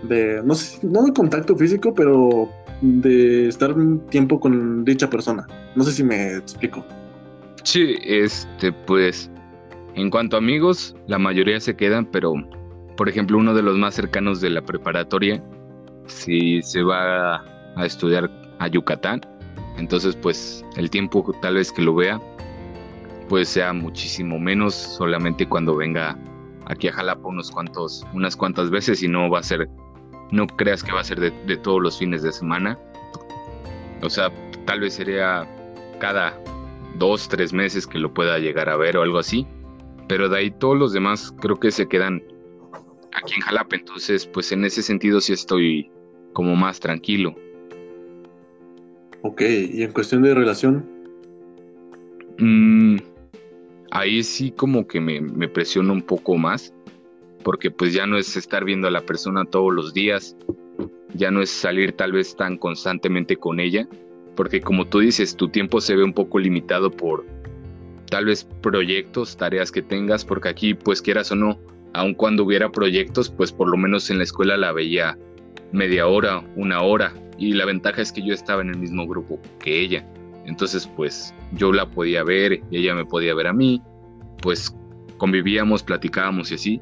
de 0.04 0.42
no 0.44 0.56
sé, 0.56 0.86
no 0.86 1.04
de 1.04 1.14
contacto 1.14 1.56
físico, 1.56 1.94
pero 1.94 2.50
de 2.82 3.48
estar 3.48 3.74
un 3.74 4.00
tiempo 4.08 4.40
con 4.40 4.86
dicha 4.86 5.10
persona. 5.10 5.48
No 5.76 5.84
sé 5.84 5.92
si 5.92 6.04
me 6.04 6.36
explico. 6.36 6.86
Sí, 7.64 7.96
este, 8.04 8.72
pues, 8.72 9.30
en 9.96 10.10
cuanto 10.10 10.38
a 10.38 10.40
amigos, 10.40 10.96
la 11.08 11.18
mayoría 11.18 11.60
se 11.60 11.76
quedan, 11.76 12.06
pero, 12.06 12.34
por 12.96 13.10
ejemplo, 13.10 13.38
uno 13.38 13.54
de 13.54 13.62
los 13.62 13.78
más 13.78 13.96
cercanos 13.96 14.42
de 14.42 14.52
la 14.52 14.62
preparatoria, 14.62 15.44
si 16.06 16.62
se 16.62 16.84
va 16.84 17.44
a 17.76 17.86
estudiar 17.86 18.30
a 18.60 18.68
Yucatán. 18.68 19.22
Entonces, 19.78 20.16
pues 20.16 20.66
el 20.76 20.90
tiempo 20.90 21.24
tal 21.42 21.56
vez 21.56 21.72
que 21.72 21.82
lo 21.82 21.94
vea, 21.94 22.20
pues 23.30 23.50
sea 23.50 23.74
muchísimo 23.74 24.40
menos, 24.40 24.74
solamente 24.74 25.48
cuando 25.48 25.76
venga 25.76 26.18
aquí 26.66 26.88
a 26.88 26.94
Jalapa 26.94 27.28
unos 27.28 27.52
cuantos, 27.52 28.06
unas 28.14 28.36
cuantas 28.36 28.70
veces 28.70 29.02
y 29.04 29.08
no 29.08 29.30
va 29.30 29.40
a 29.40 29.44
ser, 29.44 29.70
no 30.32 30.48
creas 30.48 30.84
que 30.84 30.92
va 30.92 31.02
a 31.02 31.04
ser 31.04 31.20
de, 31.20 31.32
de 31.46 31.58
todos 31.58 31.82
los 31.82 31.98
fines 31.98 32.24
de 32.24 32.32
semana. 32.32 32.78
O 34.02 34.10
sea, 34.10 34.32
tal 34.66 34.82
vez 34.82 34.94
sería 34.96 35.48
cada 36.00 36.38
dos, 36.98 37.28
tres 37.28 37.54
meses 37.54 37.88
que 37.88 38.00
lo 38.00 38.14
pueda 38.14 38.38
llegar 38.40 38.70
a 38.70 38.78
ver 38.78 38.98
o 38.98 39.02
algo 39.02 39.20
así. 39.20 39.48
Pero 40.08 40.30
de 40.30 40.38
ahí 40.38 40.52
todos 40.52 40.78
los 40.78 40.94
demás 40.94 41.34
creo 41.42 41.60
que 41.60 41.72
se 41.72 41.88
quedan 41.88 42.24
aquí 43.14 43.34
en 43.36 43.42
Jalapa. 43.42 43.76
Entonces, 43.76 44.26
pues 44.26 44.52
en 44.52 44.64
ese 44.66 44.82
sentido 44.82 45.20
sí 45.20 45.34
estoy 45.34 45.92
como 46.34 46.56
más 46.56 46.80
tranquilo. 46.80 47.36
Ok, 49.22 49.42
y 49.42 49.84
en 49.84 49.92
cuestión 49.92 50.22
de 50.22 50.34
relación. 50.34 50.86
Mm, 52.38 52.98
ahí 53.92 54.24
sí 54.24 54.52
como 54.52 54.88
que 54.88 55.00
me, 55.00 55.22
me 55.22 55.48
presiona 55.48 55.94
un 55.94 56.02
poco 56.02 56.38
más, 56.38 56.74
porque 57.44 57.72
pues 57.72 57.94
ya 57.94 58.06
no 58.06 58.18
es 58.18 58.36
estar 58.36 58.66
viendo 58.66 58.88
a 58.88 58.92
la 58.92 59.02
persona 59.02 59.46
todos 59.46 59.74
los 59.74 59.94
días, 59.94 60.36
ya 61.14 61.32
no 61.32 61.42
es 61.42 61.50
salir 61.50 61.94
tal 61.94 62.12
vez 62.12 62.36
tan 62.36 62.58
constantemente 62.58 63.38
con 63.38 63.60
ella, 63.60 63.88
porque 64.36 64.62
como 64.62 64.86
tú 64.86 65.00
dices, 65.00 65.36
tu 65.36 65.50
tiempo 65.50 65.82
se 65.82 65.96
ve 65.96 66.04
un 66.04 66.14
poco 66.14 66.40
limitado 66.40 66.92
por 66.92 67.26
tal 68.10 68.26
vez 68.26 68.48
proyectos, 68.62 69.38
tareas 69.38 69.72
que 69.72 69.82
tengas, 69.82 70.26
porque 70.26 70.50
aquí 70.50 70.74
pues 70.74 71.02
quieras 71.02 71.32
o 71.32 71.36
no, 71.36 71.60
aun 71.94 72.14
cuando 72.14 72.44
hubiera 72.44 72.72
proyectos, 72.72 73.30
pues 73.30 73.52
por 73.52 73.70
lo 73.70 73.78
menos 73.78 74.10
en 74.10 74.20
la 74.20 74.24
escuela 74.24 74.58
la 74.58 74.72
veía 74.72 75.18
media 75.72 76.08
hora, 76.08 76.44
una 76.56 76.82
hora, 76.82 77.14
y 77.38 77.54
la 77.54 77.66
ventaja 77.66 78.02
es 78.02 78.12
que 78.12 78.26
yo 78.26 78.34
estaba 78.34 78.62
en 78.62 78.70
el 78.70 78.78
mismo 78.78 79.08
grupo 79.08 79.40
que 79.60 79.80
ella. 79.80 80.08
Entonces, 80.48 80.88
pues 80.96 81.36
yo 81.52 81.72
la 81.74 81.86
podía 81.86 82.24
ver 82.24 82.62
y 82.72 82.78
ella 82.78 82.96
me 82.96 83.06
podía 83.06 83.36
ver 83.36 83.48
a 83.48 83.54
mí, 83.54 83.82
pues 84.42 84.74
convivíamos, 85.18 85.84
platicábamos 85.84 86.52
y 86.52 86.56
así. 86.56 86.82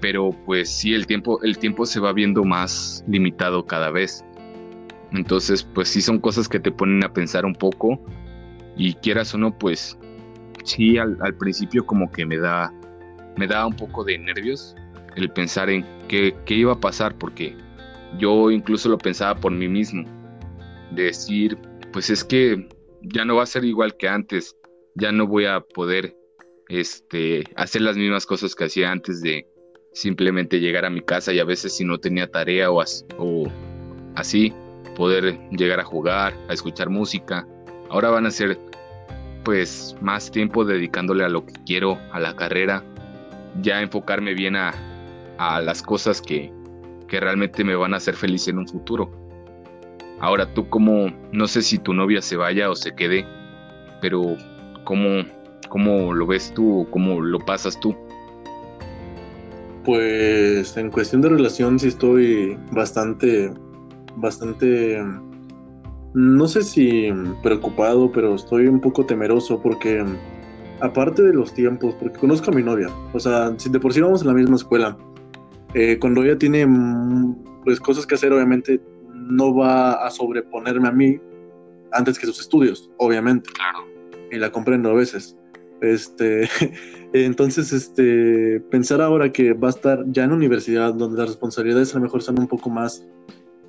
Pero 0.00 0.30
pues 0.46 0.70
sí, 0.70 0.94
el 0.94 1.06
tiempo, 1.06 1.40
el 1.42 1.58
tiempo 1.58 1.84
se 1.84 2.00
va 2.00 2.12
viendo 2.12 2.44
más 2.44 3.04
limitado 3.06 3.66
cada 3.66 3.90
vez. 3.90 4.24
Entonces, 5.12 5.62
pues 5.74 5.88
sí 5.88 6.00
son 6.00 6.18
cosas 6.18 6.48
que 6.48 6.60
te 6.60 6.72
ponen 6.72 7.04
a 7.04 7.12
pensar 7.12 7.44
un 7.44 7.54
poco. 7.54 8.00
Y 8.76 8.94
quieras 8.94 9.34
o 9.34 9.38
no, 9.38 9.56
pues 9.56 9.98
sí, 10.64 10.96
al, 10.96 11.34
principio 11.38 11.84
como 11.84 12.10
que 12.10 12.24
me 12.24 12.38
da, 12.38 12.72
me 13.36 13.46
da 13.46 13.66
un 13.66 13.76
poco 13.76 14.02
de 14.04 14.18
nervios 14.18 14.74
el 15.16 15.30
pensar 15.30 15.68
en 15.68 15.84
qué, 16.06 16.34
qué 16.46 16.54
iba 16.54 16.72
a 16.72 16.80
pasar, 16.80 17.16
porque 17.18 17.56
yo 18.18 18.50
incluso 18.50 18.88
lo 18.88 18.96
pensaba 18.96 19.38
por 19.38 19.52
mí 19.52 19.68
mismo. 19.68 20.04
decir, 20.92 21.58
pues 21.92 22.08
es 22.08 22.22
que 22.22 22.68
ya 23.02 23.24
no 23.24 23.36
va 23.36 23.42
a 23.44 23.46
ser 23.46 23.64
igual 23.64 23.96
que 23.96 24.08
antes, 24.08 24.56
ya 24.94 25.12
no 25.12 25.26
voy 25.26 25.46
a 25.46 25.60
poder 25.60 26.16
este, 26.68 27.44
hacer 27.56 27.82
las 27.82 27.96
mismas 27.96 28.26
cosas 28.26 28.54
que 28.54 28.64
hacía 28.64 28.90
antes 28.90 29.22
de 29.22 29.46
simplemente 29.92 30.60
llegar 30.60 30.84
a 30.84 30.90
mi 30.90 31.00
casa 31.00 31.32
y 31.32 31.38
a 31.38 31.44
veces 31.44 31.76
si 31.76 31.84
no 31.84 31.98
tenía 31.98 32.30
tarea 32.30 32.70
o, 32.70 32.82
o 33.18 33.48
así, 34.14 34.52
poder 34.96 35.38
llegar 35.50 35.80
a 35.80 35.84
jugar, 35.84 36.34
a 36.48 36.52
escuchar 36.52 36.90
música. 36.90 37.46
Ahora 37.88 38.10
van 38.10 38.26
a 38.26 38.30
ser 38.30 38.58
pues 39.44 39.96
más 40.00 40.30
tiempo 40.30 40.64
dedicándole 40.64 41.24
a 41.24 41.28
lo 41.28 41.46
que 41.46 41.54
quiero, 41.64 41.98
a 42.12 42.20
la 42.20 42.36
carrera, 42.36 42.84
ya 43.62 43.80
enfocarme 43.80 44.34
bien 44.34 44.56
a, 44.56 44.74
a 45.38 45.60
las 45.62 45.82
cosas 45.82 46.20
que, 46.20 46.52
que 47.06 47.20
realmente 47.20 47.64
me 47.64 47.74
van 47.74 47.94
a 47.94 47.96
hacer 47.96 48.14
feliz 48.14 48.46
en 48.48 48.58
un 48.58 48.68
futuro. 48.68 49.10
Ahora 50.20 50.52
tú 50.52 50.68
como, 50.68 51.12
no 51.32 51.46
sé 51.46 51.62
si 51.62 51.78
tu 51.78 51.94
novia 51.94 52.20
se 52.20 52.36
vaya 52.36 52.70
o 52.70 52.74
se 52.74 52.94
quede, 52.94 53.24
pero 54.00 54.36
¿cómo, 54.84 55.22
cómo 55.68 56.12
lo 56.12 56.26
ves 56.26 56.52
tú 56.54 56.80
o 56.80 56.90
cómo 56.90 57.20
lo 57.20 57.38
pasas 57.38 57.78
tú? 57.78 57.94
Pues 59.84 60.76
en 60.76 60.90
cuestión 60.90 61.22
de 61.22 61.28
relación 61.28 61.78
sí 61.78 61.88
estoy 61.88 62.58
bastante, 62.72 63.52
bastante, 64.16 65.02
no 66.14 66.48
sé 66.48 66.62
si 66.62 67.10
preocupado, 67.42 68.10
pero 68.10 68.34
estoy 68.34 68.66
un 68.66 68.80
poco 68.80 69.06
temeroso 69.06 69.62
porque 69.62 70.04
aparte 70.80 71.22
de 71.22 71.32
los 71.32 71.54
tiempos, 71.54 71.94
porque 71.94 72.18
conozco 72.18 72.50
a 72.50 72.54
mi 72.54 72.62
novia, 72.62 72.88
o 73.12 73.20
sea, 73.20 73.54
si 73.56 73.70
de 73.70 73.78
por 73.78 73.92
sí 73.92 74.00
vamos 74.00 74.22
en 74.22 74.28
la 74.28 74.34
misma 74.34 74.56
escuela, 74.56 74.96
eh, 75.74 75.96
cuando 76.00 76.24
ella 76.24 76.36
tiene 76.36 76.66
mm, 76.66 77.62
pues, 77.64 77.78
cosas 77.78 78.04
que 78.04 78.16
hacer, 78.16 78.32
obviamente 78.32 78.80
no 79.28 79.54
va 79.54 79.92
a 80.06 80.10
sobreponerme 80.10 80.88
a 80.88 80.92
mí 80.92 81.20
antes 81.92 82.18
que 82.18 82.26
sus 82.26 82.40
estudios, 82.40 82.90
obviamente. 82.98 83.50
Claro. 83.52 83.86
Y 84.30 84.36
la 84.36 84.50
comprendo 84.50 84.90
a 84.90 84.94
veces. 84.94 85.36
Este, 85.80 86.48
entonces, 87.12 87.72
este, 87.72 88.60
pensar 88.70 89.00
ahora 89.00 89.32
que 89.32 89.52
va 89.52 89.68
a 89.68 89.70
estar 89.70 90.04
ya 90.08 90.24
en 90.24 90.32
universidad, 90.32 90.94
donde 90.94 91.18
las 91.18 91.28
responsabilidades 91.28 91.94
a 91.94 91.98
lo 91.98 92.04
mejor 92.04 92.22
son 92.22 92.38
un 92.38 92.48
poco 92.48 92.70
más, 92.70 93.06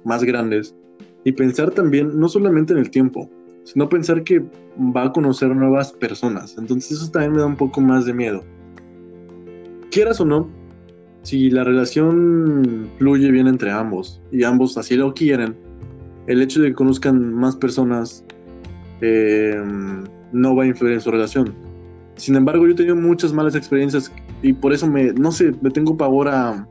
más 0.03 0.23
grandes, 0.23 0.75
y 1.23 1.31
pensar 1.31 1.71
también, 1.71 2.17
no 2.19 2.29
solamente 2.29 2.73
en 2.73 2.79
el 2.79 2.89
tiempo, 2.89 3.29
sino 3.63 3.87
pensar 3.87 4.23
que 4.23 4.43
va 4.95 5.05
a 5.05 5.11
conocer 5.11 5.55
nuevas 5.55 5.91
personas. 5.93 6.57
Entonces, 6.57 6.91
eso 6.91 7.11
también 7.11 7.33
me 7.33 7.39
da 7.39 7.45
un 7.45 7.57
poco 7.57 7.81
más 7.81 8.05
de 8.05 8.13
miedo. 8.13 8.43
Quieras 9.91 10.19
o 10.21 10.25
no, 10.25 10.49
si 11.29 11.51
la 11.51 11.63
relación 11.63 12.89
fluye 12.97 13.29
bien 13.29 13.45
entre 13.45 13.69
ambos 13.69 14.19
y 14.31 14.43
ambos 14.43 14.79
así 14.79 14.95
lo 14.95 15.13
quieren, 15.13 15.55
el 16.25 16.41
hecho 16.41 16.59
de 16.59 16.69
que 16.69 16.73
conozcan 16.73 17.35
más 17.35 17.55
personas 17.55 18.25
eh, 19.01 19.61
no 20.31 20.55
va 20.55 20.63
a 20.63 20.65
influir 20.65 20.93
en 20.93 21.01
su 21.01 21.11
relación. 21.11 21.53
Sin 22.15 22.35
embargo, 22.35 22.65
yo 22.65 22.71
he 22.71 22.75
tenido 22.75 22.95
muchas 22.95 23.31
malas 23.31 23.53
experiencias 23.53 24.11
y 24.41 24.53
por 24.53 24.73
eso 24.73 24.87
me, 24.87 25.13
no 25.13 25.31
sé, 25.31 25.53
me 25.61 25.69
tengo 25.69 25.95
pavor 25.95 26.29
a, 26.29 26.67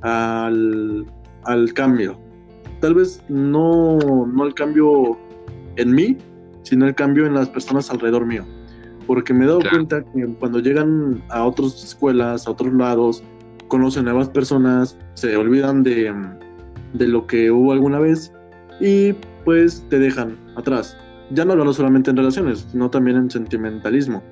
al, 0.00 1.06
al, 1.44 1.72
cambio. 1.72 2.18
Tal 2.80 2.94
vez 2.94 3.22
no, 3.28 3.98
no 4.00 4.44
el 4.44 4.54
cambio 4.54 5.16
en 5.76 5.92
mí, 5.92 6.18
sino 6.64 6.88
el 6.88 6.94
cambio 6.96 7.24
en 7.24 7.34
las 7.34 7.48
personas 7.48 7.88
alrededor 7.88 8.26
mío. 8.26 8.44
Porque 9.06 9.32
me 9.32 9.44
he 9.44 9.46
dado 9.46 9.60
cuenta 9.70 10.02
que 10.02 10.26
cuando 10.40 10.58
llegan 10.58 11.22
a 11.28 11.44
otras 11.44 11.84
escuelas, 11.84 12.48
a 12.48 12.50
otros 12.50 12.72
lados, 12.74 13.22
conocen 13.72 14.04
nuevas 14.04 14.28
personas, 14.28 14.98
se 15.14 15.34
olvidan 15.34 15.82
de, 15.82 16.14
de 16.92 17.08
lo 17.08 17.26
que 17.26 17.50
hubo 17.50 17.72
alguna 17.72 17.98
vez 17.98 18.30
y 18.80 19.14
pues 19.46 19.82
te 19.88 19.98
dejan 19.98 20.36
atrás. 20.56 20.94
Ya 21.30 21.46
no 21.46 21.52
hablo 21.52 21.72
solamente 21.72 22.10
en 22.10 22.18
relaciones, 22.18 22.66
sino 22.70 22.90
también 22.90 23.16
en 23.16 23.30
sentimentalismo. 23.30 24.22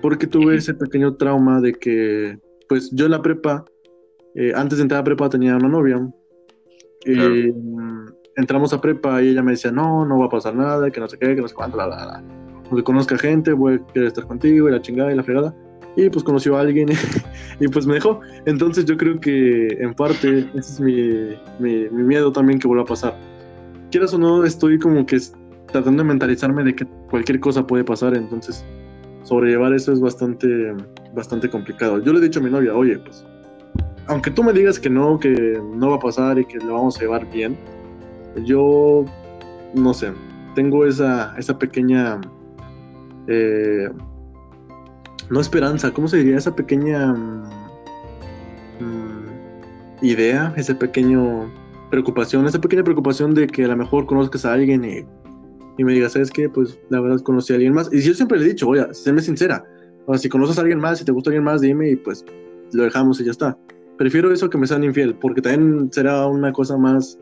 Porque 0.00 0.26
tuve 0.26 0.56
ese 0.56 0.74
pequeño 0.74 1.14
trauma 1.14 1.60
de 1.60 1.74
que, 1.74 2.40
pues 2.68 2.90
yo 2.90 3.04
en 3.04 3.12
la 3.12 3.22
prepa, 3.22 3.64
eh, 4.34 4.52
antes 4.56 4.78
de 4.78 4.82
entrar 4.82 5.02
a 5.02 5.04
prepa 5.04 5.28
tenía 5.28 5.54
una 5.54 5.68
novia. 5.68 6.04
Eh, 7.04 7.54
entramos 8.34 8.72
a 8.72 8.80
prepa 8.80 9.22
y 9.22 9.28
ella 9.28 9.44
me 9.44 9.52
decía, 9.52 9.70
no, 9.70 10.04
no 10.04 10.18
va 10.18 10.26
a 10.26 10.28
pasar 10.28 10.56
nada, 10.56 10.90
que 10.90 10.98
no 10.98 11.06
sé 11.06 11.18
qué, 11.18 11.36
que 11.36 11.40
no 11.40 11.46
sé 11.46 11.54
cuánto, 11.54 11.76
la, 11.76 11.86
la, 11.86 12.04
la. 12.04 12.24
Porque 12.68 12.82
conozca 12.82 13.16
gente, 13.16 13.52
voy 13.52 13.74
a 13.74 13.92
querer 13.92 14.08
estar 14.08 14.26
contigo 14.26 14.68
y 14.68 14.72
la 14.72 14.82
chingada 14.82 15.12
y 15.12 15.14
la 15.14 15.22
fregada 15.22 15.54
y 15.96 16.08
pues 16.08 16.24
conoció 16.24 16.56
a 16.56 16.60
alguien 16.60 16.88
y 17.60 17.68
pues 17.68 17.86
me 17.86 17.94
dejó. 17.94 18.20
Entonces 18.46 18.84
yo 18.84 18.96
creo 18.96 19.20
que 19.20 19.68
en 19.80 19.94
parte 19.94 20.46
ese 20.54 20.58
es 20.58 20.80
mi, 20.80 21.36
mi, 21.58 21.88
miedo 21.90 22.32
también 22.32 22.58
que 22.58 22.66
vuelva 22.66 22.84
a 22.84 22.86
pasar. 22.86 23.16
Quieras 23.90 24.14
o 24.14 24.18
no, 24.18 24.44
estoy 24.44 24.78
como 24.78 25.04
que 25.04 25.18
tratando 25.70 26.02
de 26.02 26.08
mentalizarme 26.08 26.64
de 26.64 26.74
que 26.74 26.86
cualquier 27.10 27.40
cosa 27.40 27.66
puede 27.66 27.84
pasar, 27.84 28.16
entonces 28.16 28.64
sobrellevar 29.24 29.72
eso 29.74 29.92
es 29.92 30.00
bastante, 30.00 30.74
bastante 31.14 31.48
complicado. 31.48 32.02
Yo 32.02 32.12
le 32.12 32.18
he 32.18 32.22
dicho 32.22 32.40
a 32.40 32.42
mi 32.42 32.50
novia, 32.50 32.74
oye, 32.74 32.98
pues, 32.98 33.24
aunque 34.06 34.30
tú 34.30 34.42
me 34.42 34.52
digas 34.52 34.78
que 34.78 34.90
no, 34.90 35.18
que 35.18 35.60
no 35.76 35.90
va 35.90 35.96
a 35.96 36.00
pasar 36.00 36.38
y 36.38 36.44
que 36.44 36.58
lo 36.58 36.74
vamos 36.74 36.98
a 36.98 37.00
llevar 37.00 37.30
bien, 37.30 37.56
yo, 38.44 39.04
no 39.74 39.94
sé, 39.94 40.12
tengo 40.54 40.86
esa, 40.86 41.34
esa 41.38 41.58
pequeña, 41.58 42.20
eh, 43.28 43.88
no 45.32 45.40
esperanza, 45.40 45.90
¿cómo 45.92 46.06
se 46.06 46.18
diría? 46.18 46.36
Esa 46.36 46.54
pequeña 46.54 47.12
mm, 47.12 47.42
mm, 48.80 50.04
idea, 50.04 50.54
esa 50.56 50.78
pequeña 50.78 51.20
preocupación, 51.90 52.46
esa 52.46 52.60
pequeña 52.60 52.84
preocupación 52.84 53.34
de 53.34 53.48
que 53.48 53.64
a 53.64 53.68
lo 53.68 53.76
mejor 53.76 54.06
conozcas 54.06 54.44
a 54.44 54.52
alguien 54.52 54.84
y 54.84 55.04
y 55.78 55.84
me 55.84 55.92
diga, 55.92 56.08
¿sabes 56.08 56.30
qué? 56.30 56.48
Pues 56.48 56.78
la 56.90 57.00
verdad 57.00 57.20
conocí 57.20 57.52
a 57.52 57.56
alguien 57.56 57.72
más. 57.72 57.92
Y 57.92 58.00
yo 58.02 58.14
siempre 58.14 58.38
le 58.38 58.44
he 58.44 58.48
dicho, 58.48 58.68
oye, 58.68 58.86
séme 58.92 59.22
sincera. 59.22 59.64
O 60.06 60.12
sea, 60.12 60.18
si 60.22 60.28
conoces 60.28 60.58
a 60.58 60.62
alguien 60.62 60.80
más, 60.80 60.98
si 60.98 61.04
te 61.04 61.12
gusta 61.12 61.30
alguien 61.30 61.44
más, 61.44 61.60
dime 61.60 61.90
y 61.90 61.96
pues 61.96 62.24
lo 62.72 62.84
dejamos 62.84 63.20
y 63.20 63.24
ya 63.24 63.30
está. 63.30 63.56
Prefiero 63.96 64.32
eso 64.32 64.50
que 64.50 64.58
me 64.58 64.66
sean 64.66 64.84
infiel, 64.84 65.14
porque 65.14 65.40
también 65.40 65.90
será 65.92 66.26
una 66.26 66.52
cosa 66.52 66.76
más 66.76 67.18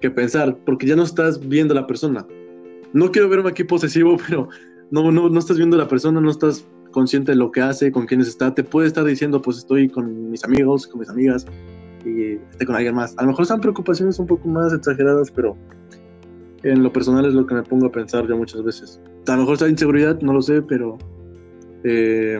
que 0.00 0.10
pensar, 0.10 0.56
porque 0.64 0.86
ya 0.86 0.96
no 0.96 1.02
estás 1.02 1.46
viendo 1.46 1.72
a 1.72 1.80
la 1.80 1.86
persona. 1.86 2.26
No 2.92 3.10
quiero 3.10 3.28
verme 3.28 3.50
aquí 3.50 3.64
posesivo, 3.64 4.16
pero 4.28 4.48
no, 4.90 5.10
no, 5.10 5.28
no 5.28 5.38
estás 5.38 5.56
viendo 5.56 5.76
a 5.76 5.80
la 5.80 5.88
persona, 5.88 6.20
no 6.20 6.30
estás 6.30 6.66
consciente 6.90 7.32
de 7.32 7.36
lo 7.36 7.50
que 7.50 7.60
hace, 7.60 7.92
con 7.92 8.06
quiénes 8.06 8.28
está. 8.28 8.54
Te 8.54 8.64
puede 8.64 8.88
estar 8.88 9.04
diciendo, 9.04 9.40
pues 9.40 9.58
estoy 9.58 9.88
con 9.88 10.30
mis 10.30 10.44
amigos, 10.44 10.86
con 10.86 11.00
mis 11.00 11.08
amigas, 11.08 11.46
y 12.04 12.32
esté 12.50 12.66
con 12.66 12.76
alguien 12.76 12.94
más. 12.94 13.14
A 13.18 13.22
lo 13.22 13.28
mejor 13.28 13.46
son 13.46 13.60
preocupaciones 13.60 14.18
un 14.18 14.26
poco 14.26 14.48
más 14.48 14.72
exageradas, 14.72 15.30
pero 15.30 15.56
en 16.62 16.82
lo 16.82 16.92
personal 16.92 17.24
es 17.26 17.34
lo 17.34 17.46
que 17.46 17.54
me 17.54 17.62
pongo 17.62 17.86
a 17.86 17.92
pensar 17.92 18.28
ya 18.28 18.34
muchas 18.34 18.62
veces. 18.62 19.00
A 19.26 19.32
lo 19.32 19.38
mejor 19.38 19.54
está 19.54 19.68
inseguridad, 19.68 20.20
no 20.20 20.32
lo 20.32 20.42
sé, 20.42 20.62
pero 20.62 20.98
eh, 21.84 22.38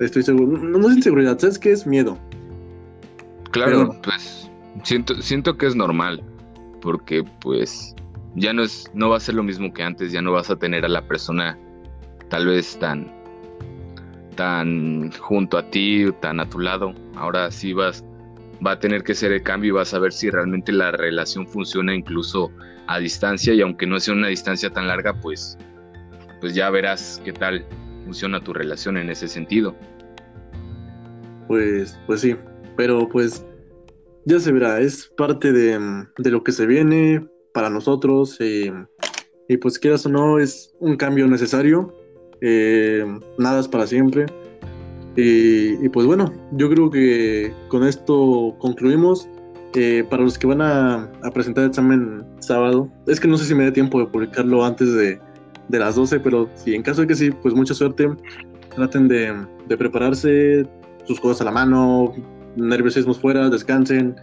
estoy 0.00 0.22
seguro. 0.22 0.58
No, 0.58 0.88
es 0.88 0.96
inseguridad, 0.96 1.38
¿sabes 1.38 1.58
qué 1.58 1.72
es 1.72 1.86
miedo? 1.86 2.18
Claro, 3.50 3.96
pues 4.02 4.50
siento, 4.82 5.14
siento 5.22 5.56
que 5.56 5.66
es 5.66 5.76
normal, 5.76 6.22
porque 6.80 7.24
pues 7.40 7.94
ya 8.34 8.52
no 8.52 8.62
es, 8.62 8.90
no 8.94 9.10
va 9.10 9.16
a 9.18 9.20
ser 9.20 9.36
lo 9.36 9.42
mismo 9.42 9.72
que 9.72 9.82
antes, 9.82 10.10
ya 10.12 10.20
no 10.20 10.32
vas 10.32 10.50
a 10.50 10.56
tener 10.56 10.84
a 10.84 10.88
la 10.88 11.06
persona 11.06 11.58
tal 12.28 12.46
vez 12.46 12.76
tan, 12.78 13.12
tan 14.36 15.12
junto 15.12 15.58
a 15.58 15.70
ti, 15.70 16.06
tan 16.20 16.40
a 16.40 16.48
tu 16.48 16.58
lado. 16.58 16.94
Ahora 17.16 17.50
sí 17.50 17.72
vas, 17.72 18.04
va 18.64 18.72
a 18.72 18.78
tener 18.78 19.02
que 19.02 19.14
ser 19.14 19.32
el 19.32 19.42
cambio 19.42 19.68
y 19.68 19.72
vas 19.72 19.94
a 19.94 19.98
ver 19.98 20.12
si 20.12 20.30
realmente 20.30 20.72
la 20.72 20.92
relación 20.92 21.46
funciona 21.46 21.94
incluso 21.94 22.50
a 22.86 22.98
distancia 22.98 23.54
y 23.54 23.60
aunque 23.60 23.86
no 23.86 23.98
sea 24.00 24.14
una 24.14 24.28
distancia 24.28 24.70
tan 24.70 24.88
larga, 24.88 25.14
pues, 25.20 25.58
pues 26.40 26.54
ya 26.54 26.70
verás 26.70 27.20
qué 27.24 27.32
tal 27.32 27.64
funciona 28.04 28.42
tu 28.42 28.52
relación 28.52 28.96
en 28.96 29.10
ese 29.10 29.28
sentido. 29.28 29.74
Pues, 31.48 31.98
pues 32.06 32.20
sí, 32.20 32.36
pero 32.76 33.08
pues 33.08 33.44
ya 34.24 34.38
se 34.40 34.52
verá, 34.52 34.80
es 34.80 35.06
parte 35.16 35.52
de, 35.52 35.78
lo 36.18 36.42
que 36.42 36.52
se 36.52 36.66
viene 36.66 37.26
para 37.52 37.70
nosotros 37.70 38.36
eh, 38.40 38.72
y 39.48 39.56
pues 39.58 39.78
quieras 39.78 40.06
o 40.06 40.08
no, 40.08 40.38
es 40.38 40.74
un 40.80 40.96
cambio 40.96 41.26
necesario, 41.26 41.94
eh, 42.46 43.04
nada 43.38 43.62
para 43.70 43.86
siempre. 43.86 44.26
Y, 45.16 45.88
pues 45.88 46.06
bueno, 46.06 46.32
yo 46.52 46.68
creo 46.68 46.90
que 46.90 47.52
con 47.68 47.86
esto 47.86 48.54
concluimos. 48.58 49.28
Eh, 49.76 50.04
para 50.08 50.22
los 50.22 50.38
que 50.38 50.46
van 50.46 50.62
a, 50.62 51.10
presentar 51.32 51.64
el 51.64 51.70
examen 51.70 52.24
sábado, 52.38 52.88
es 53.08 53.18
que 53.18 53.26
no 53.26 53.36
sé 53.36 53.44
si 53.44 53.56
me 53.56 53.64
dé 53.64 53.72
tiempo 53.72 53.98
de 53.98 54.06
publicarlo 54.06 54.64
antes 54.64 54.92
de, 54.94 55.18
las 55.68 55.96
12, 55.96 56.20
pero 56.20 56.48
si 56.54 56.76
en 56.76 56.82
caso 56.82 57.00
de 57.00 57.08
que 57.08 57.16
sí, 57.16 57.30
pues 57.30 57.54
mucha 57.54 57.74
suerte. 57.74 58.08
Traten 58.76 59.08
de, 59.08 59.34
prepararse, 59.76 60.66
sus 61.06 61.18
cosas 61.18 61.40
a 61.40 61.44
la 61.44 61.50
mano, 61.50 62.12
nerviosismos 62.56 63.18
fuera, 63.18 63.48
descansen. 63.48 64.14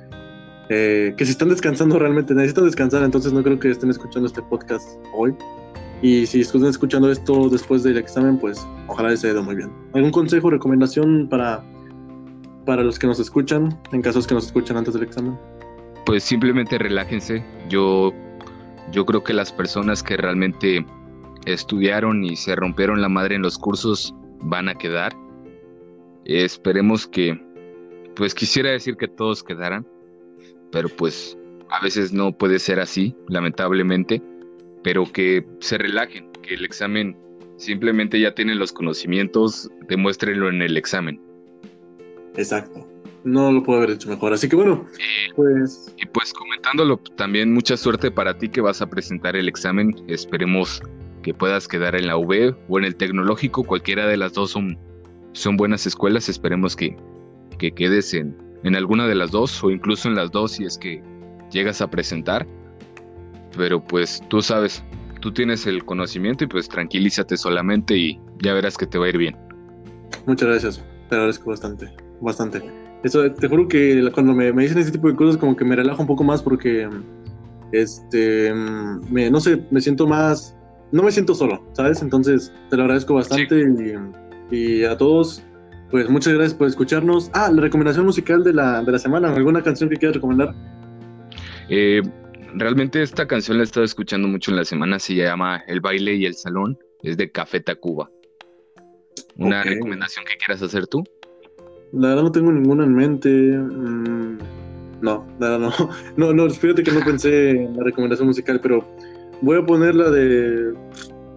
Eh, 0.69 1.13
que 1.17 1.25
si 1.25 1.31
están 1.31 1.49
descansando 1.49 1.99
realmente 1.99 2.33
necesitan 2.33 2.65
descansar, 2.65 3.03
entonces 3.03 3.33
no 3.33 3.43
creo 3.43 3.59
que 3.59 3.71
estén 3.71 3.89
escuchando 3.89 4.27
este 4.27 4.41
podcast 4.43 4.87
hoy. 5.13 5.35
Y 6.01 6.25
si 6.25 6.41
están 6.41 6.65
escuchando 6.65 7.11
esto 7.11 7.49
después 7.49 7.83
del 7.83 7.97
examen, 7.97 8.39
pues 8.39 8.65
ojalá 8.87 9.09
les 9.09 9.23
haya 9.23 9.33
ido 9.33 9.43
muy 9.43 9.55
bien. 9.55 9.71
¿Algún 9.93 10.11
consejo, 10.11 10.49
recomendación 10.49 11.27
para 11.29 11.63
para 12.65 12.83
los 12.83 12.99
que 12.99 13.07
nos 13.07 13.19
escuchan, 13.19 13.77
en 13.91 14.01
casos 14.01 14.27
que 14.27 14.33
nos 14.33 14.45
escuchan 14.45 14.77
antes 14.77 14.93
del 14.93 15.03
examen? 15.03 15.37
Pues 16.05 16.23
simplemente 16.23 16.77
relájense. 16.77 17.43
Yo, 17.69 18.13
yo 18.91 19.05
creo 19.05 19.23
que 19.23 19.33
las 19.33 19.51
personas 19.51 20.03
que 20.03 20.17
realmente 20.17 20.85
estudiaron 21.45 22.23
y 22.23 22.35
se 22.35 22.55
rompieron 22.55 23.01
la 23.01 23.09
madre 23.09 23.35
en 23.35 23.41
los 23.41 23.57
cursos 23.57 24.13
van 24.41 24.69
a 24.69 24.75
quedar. 24.75 25.13
esperemos 26.25 27.07
que, 27.07 27.39
pues 28.15 28.35
quisiera 28.35 28.71
decir 28.71 28.95
que 28.95 29.07
todos 29.07 29.43
quedaran, 29.43 29.85
pero 30.71 30.89
pues 30.89 31.37
a 31.69 31.83
veces 31.83 32.13
no 32.13 32.31
puede 32.31 32.59
ser 32.59 32.79
así, 32.79 33.15
lamentablemente, 33.27 34.21
pero 34.83 35.05
que 35.11 35.45
se 35.59 35.77
relajen, 35.77 36.31
que 36.41 36.55
el 36.55 36.65
examen 36.65 37.17
simplemente 37.57 38.19
ya 38.19 38.33
tienen 38.33 38.59
los 38.59 38.73
conocimientos, 38.73 39.69
demuéstrenlo 39.87 40.49
en 40.49 40.61
el 40.61 40.77
examen. 40.77 41.21
Exacto. 42.35 42.87
No 43.23 43.51
lo 43.51 43.61
puedo 43.61 43.79
haber 43.79 43.91
hecho 43.91 44.09
mejor. 44.09 44.33
Así 44.33 44.49
que 44.49 44.55
bueno, 44.55 44.85
pues. 45.35 45.93
Y 45.97 46.05
pues 46.07 46.33
comentándolo, 46.33 46.97
también 47.15 47.53
mucha 47.53 47.77
suerte 47.77 48.09
para 48.09 48.37
ti 48.37 48.49
que 48.49 48.61
vas 48.61 48.81
a 48.81 48.89
presentar 48.89 49.35
el 49.35 49.47
examen. 49.47 49.93
Esperemos 50.07 50.81
que 51.21 51.33
puedas 51.33 51.67
quedar 51.67 51.95
en 51.95 52.07
la 52.07 52.17
UB 52.17 52.55
o 52.67 52.79
en 52.79 52.85
el 52.85 52.95
tecnológico. 52.95 53.63
Cualquiera 53.63 54.07
de 54.07 54.17
las 54.17 54.33
dos 54.33 54.51
son, 54.51 54.77
son 55.33 55.55
buenas 55.55 55.85
escuelas. 55.85 56.29
Esperemos 56.29 56.75
que, 56.75 56.97
que 57.59 57.71
quedes 57.71 58.13
en, 58.15 58.35
en 58.63 58.75
alguna 58.75 59.07
de 59.07 59.15
las 59.15 59.29
dos 59.29 59.63
o 59.63 59.69
incluso 59.69 60.07
en 60.07 60.15
las 60.15 60.31
dos 60.31 60.53
si 60.53 60.63
es 60.63 60.79
que 60.79 61.03
llegas 61.51 61.81
a 61.81 61.91
presentar. 61.91 62.47
Pero 63.55 63.83
pues 63.83 64.21
tú 64.29 64.41
sabes, 64.41 64.83
tú 65.19 65.31
tienes 65.31 65.67
el 65.67 65.83
conocimiento 65.85 66.43
y 66.43 66.47
pues 66.47 66.69
tranquilízate 66.69 67.37
solamente 67.37 67.97
y 67.97 68.19
ya 68.41 68.53
verás 68.53 68.77
que 68.77 68.87
te 68.87 68.97
va 68.97 69.05
a 69.05 69.09
ir 69.09 69.17
bien. 69.17 69.37
Muchas 70.25 70.49
gracias, 70.49 70.83
te 71.09 71.15
agradezco 71.15 71.49
bastante 71.49 71.93
bastante. 72.21 72.61
Eso, 73.03 73.29
te 73.31 73.47
juro 73.47 73.67
que 73.67 74.09
cuando 74.13 74.33
me, 74.33 74.51
dicen 74.51 74.77
ese 74.77 74.91
tipo 74.91 75.07
de 75.09 75.15
cosas 75.15 75.37
como 75.37 75.55
que 75.55 75.65
me 75.65 75.75
relajo 75.75 76.01
un 76.01 76.07
poco 76.07 76.23
más 76.23 76.41
porque, 76.41 76.87
este, 77.71 78.53
me, 78.53 79.29
no 79.29 79.39
sé, 79.39 79.63
me 79.71 79.81
siento 79.81 80.07
más, 80.07 80.55
no 80.91 81.03
me 81.03 81.11
siento 81.11 81.33
solo, 81.33 81.63
¿sabes? 81.73 82.01
Entonces, 82.01 82.53
te 82.69 82.77
lo 82.77 82.83
agradezco 82.83 83.15
bastante 83.15 83.65
y, 84.51 84.83
a 84.83 84.97
todos, 84.97 85.43
pues 85.89 86.09
muchas 86.09 86.33
gracias 86.33 86.53
por 86.53 86.67
escucharnos. 86.67 87.31
Ah, 87.33 87.49
la 87.51 87.61
recomendación 87.61 88.05
musical 88.05 88.43
de 88.43 88.53
la, 88.53 88.83
de 88.83 88.91
la 88.91 88.99
semana, 88.99 89.33
¿alguna 89.33 89.63
canción 89.63 89.89
que 89.89 89.97
quieras 89.97 90.15
recomendar? 90.15 90.53
Eh, 91.69 92.01
realmente 92.55 93.01
esta 93.01 93.27
canción 93.27 93.57
la 93.57 93.63
he 93.63 93.65
estado 93.65 93.85
escuchando 93.85 94.27
mucho 94.27 94.51
en 94.51 94.57
la 94.57 94.65
semana, 94.65 94.99
se 94.99 95.15
llama 95.15 95.63
El 95.67 95.81
baile 95.81 96.15
y 96.15 96.25
el 96.25 96.35
salón, 96.35 96.77
es 97.03 97.17
de 97.17 97.31
Café 97.31 97.59
Tacuba. 97.59 98.09
¿Una 99.37 99.63
recomendación 99.63 100.25
que 100.25 100.37
quieras 100.37 100.61
hacer 100.61 100.87
tú? 100.87 101.03
La 101.93 102.09
verdad 102.09 102.23
no 102.23 102.31
tengo 102.31 102.51
ninguna 102.51 102.83
en 102.83 102.95
mente. 102.95 103.29
Mm, 103.29 104.37
no, 105.01 105.25
nada, 105.39 105.57
no. 105.57 105.71
No, 106.17 106.33
no, 106.33 106.49
fíjate 106.49 106.83
que 106.83 106.91
no 106.91 107.03
pensé 107.03 107.51
en 107.51 107.77
la 107.77 107.83
recomendación 107.83 108.27
musical, 108.27 108.59
pero 108.61 108.85
voy 109.41 109.57
a 109.57 109.65
poner 109.65 109.95
la 109.95 110.09
de 110.09 110.73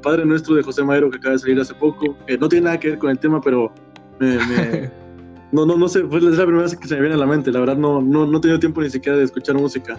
Padre 0.03 0.25
Nuestro 0.27 0.55
de 0.55 0.63
José 0.63 0.85
Madero 0.85 1.11
que 1.11 1.17
acaba 1.17 1.33
de 1.33 1.39
salir 1.39 1.61
hace 1.61 1.75
poco. 1.75 2.17
no 2.39 2.49
tiene 2.49 2.67
nada 2.67 2.79
que 2.79 2.91
ver 2.91 2.99
con 2.99 3.11
el 3.11 3.19
tema, 3.19 3.41
pero 3.41 3.73
me, 4.21 4.39
no, 5.53 5.65
no, 5.65 5.77
no 5.77 5.89
sé, 5.89 6.05
fue 6.05 6.21
la 6.21 6.45
primera 6.45 6.63
vez 6.63 6.77
que 6.77 6.87
se 6.87 6.95
me 6.95 7.01
viene 7.01 7.15
a 7.15 7.19
la 7.19 7.27
mente. 7.27 7.51
La 7.51 7.61
verdad 7.61 7.77
no, 7.77 8.03
no, 8.03 8.27
no 8.27 8.39
he 8.39 8.41
tenido 8.41 8.61
tiempo 8.61 8.83
ni 8.83 8.91
siquiera 8.91 9.19
de 9.19 9.25
escuchar 9.25 9.57
música. 9.57 9.99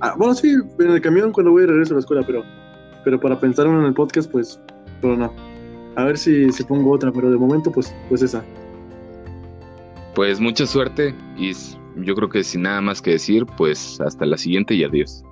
Ah, 0.00 0.14
bueno, 0.16 0.34
sí, 0.34 0.54
en 0.78 0.90
el 0.90 1.00
camión 1.00 1.32
cuando 1.32 1.52
voy 1.52 1.62
de 1.62 1.68
regreso 1.68 1.94
a 1.94 1.96
la 1.96 2.00
escuela, 2.00 2.22
pero, 2.26 2.42
pero 3.04 3.20
para 3.20 3.38
pensar 3.38 3.66
en 3.66 3.84
el 3.84 3.94
podcast, 3.94 4.30
pues, 4.30 4.60
pero 5.00 5.16
no. 5.16 5.32
A 5.96 6.04
ver 6.04 6.16
si, 6.16 6.50
si 6.52 6.64
pongo 6.64 6.92
otra, 6.92 7.12
pero 7.12 7.30
de 7.30 7.36
momento, 7.36 7.70
pues, 7.70 7.94
pues 8.08 8.22
esa. 8.22 8.42
Pues 10.14 10.40
mucha 10.40 10.66
suerte 10.66 11.14
y 11.36 11.52
yo 11.96 12.14
creo 12.14 12.28
que 12.28 12.42
sin 12.42 12.62
nada 12.62 12.80
más 12.80 13.02
que 13.02 13.12
decir, 13.12 13.44
pues 13.56 14.00
hasta 14.00 14.26
la 14.26 14.36
siguiente 14.36 14.74
y 14.74 14.84
adiós. 14.84 15.22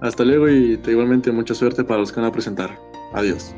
Hasta 0.00 0.24
luego 0.24 0.48
y 0.48 0.80
igualmente 0.86 1.32
mucha 1.32 1.54
suerte 1.54 1.82
para 1.84 2.00
los 2.00 2.12
que 2.12 2.20
van 2.20 2.28
a 2.28 2.32
presentar. 2.32 2.78
Adiós. 3.14 3.54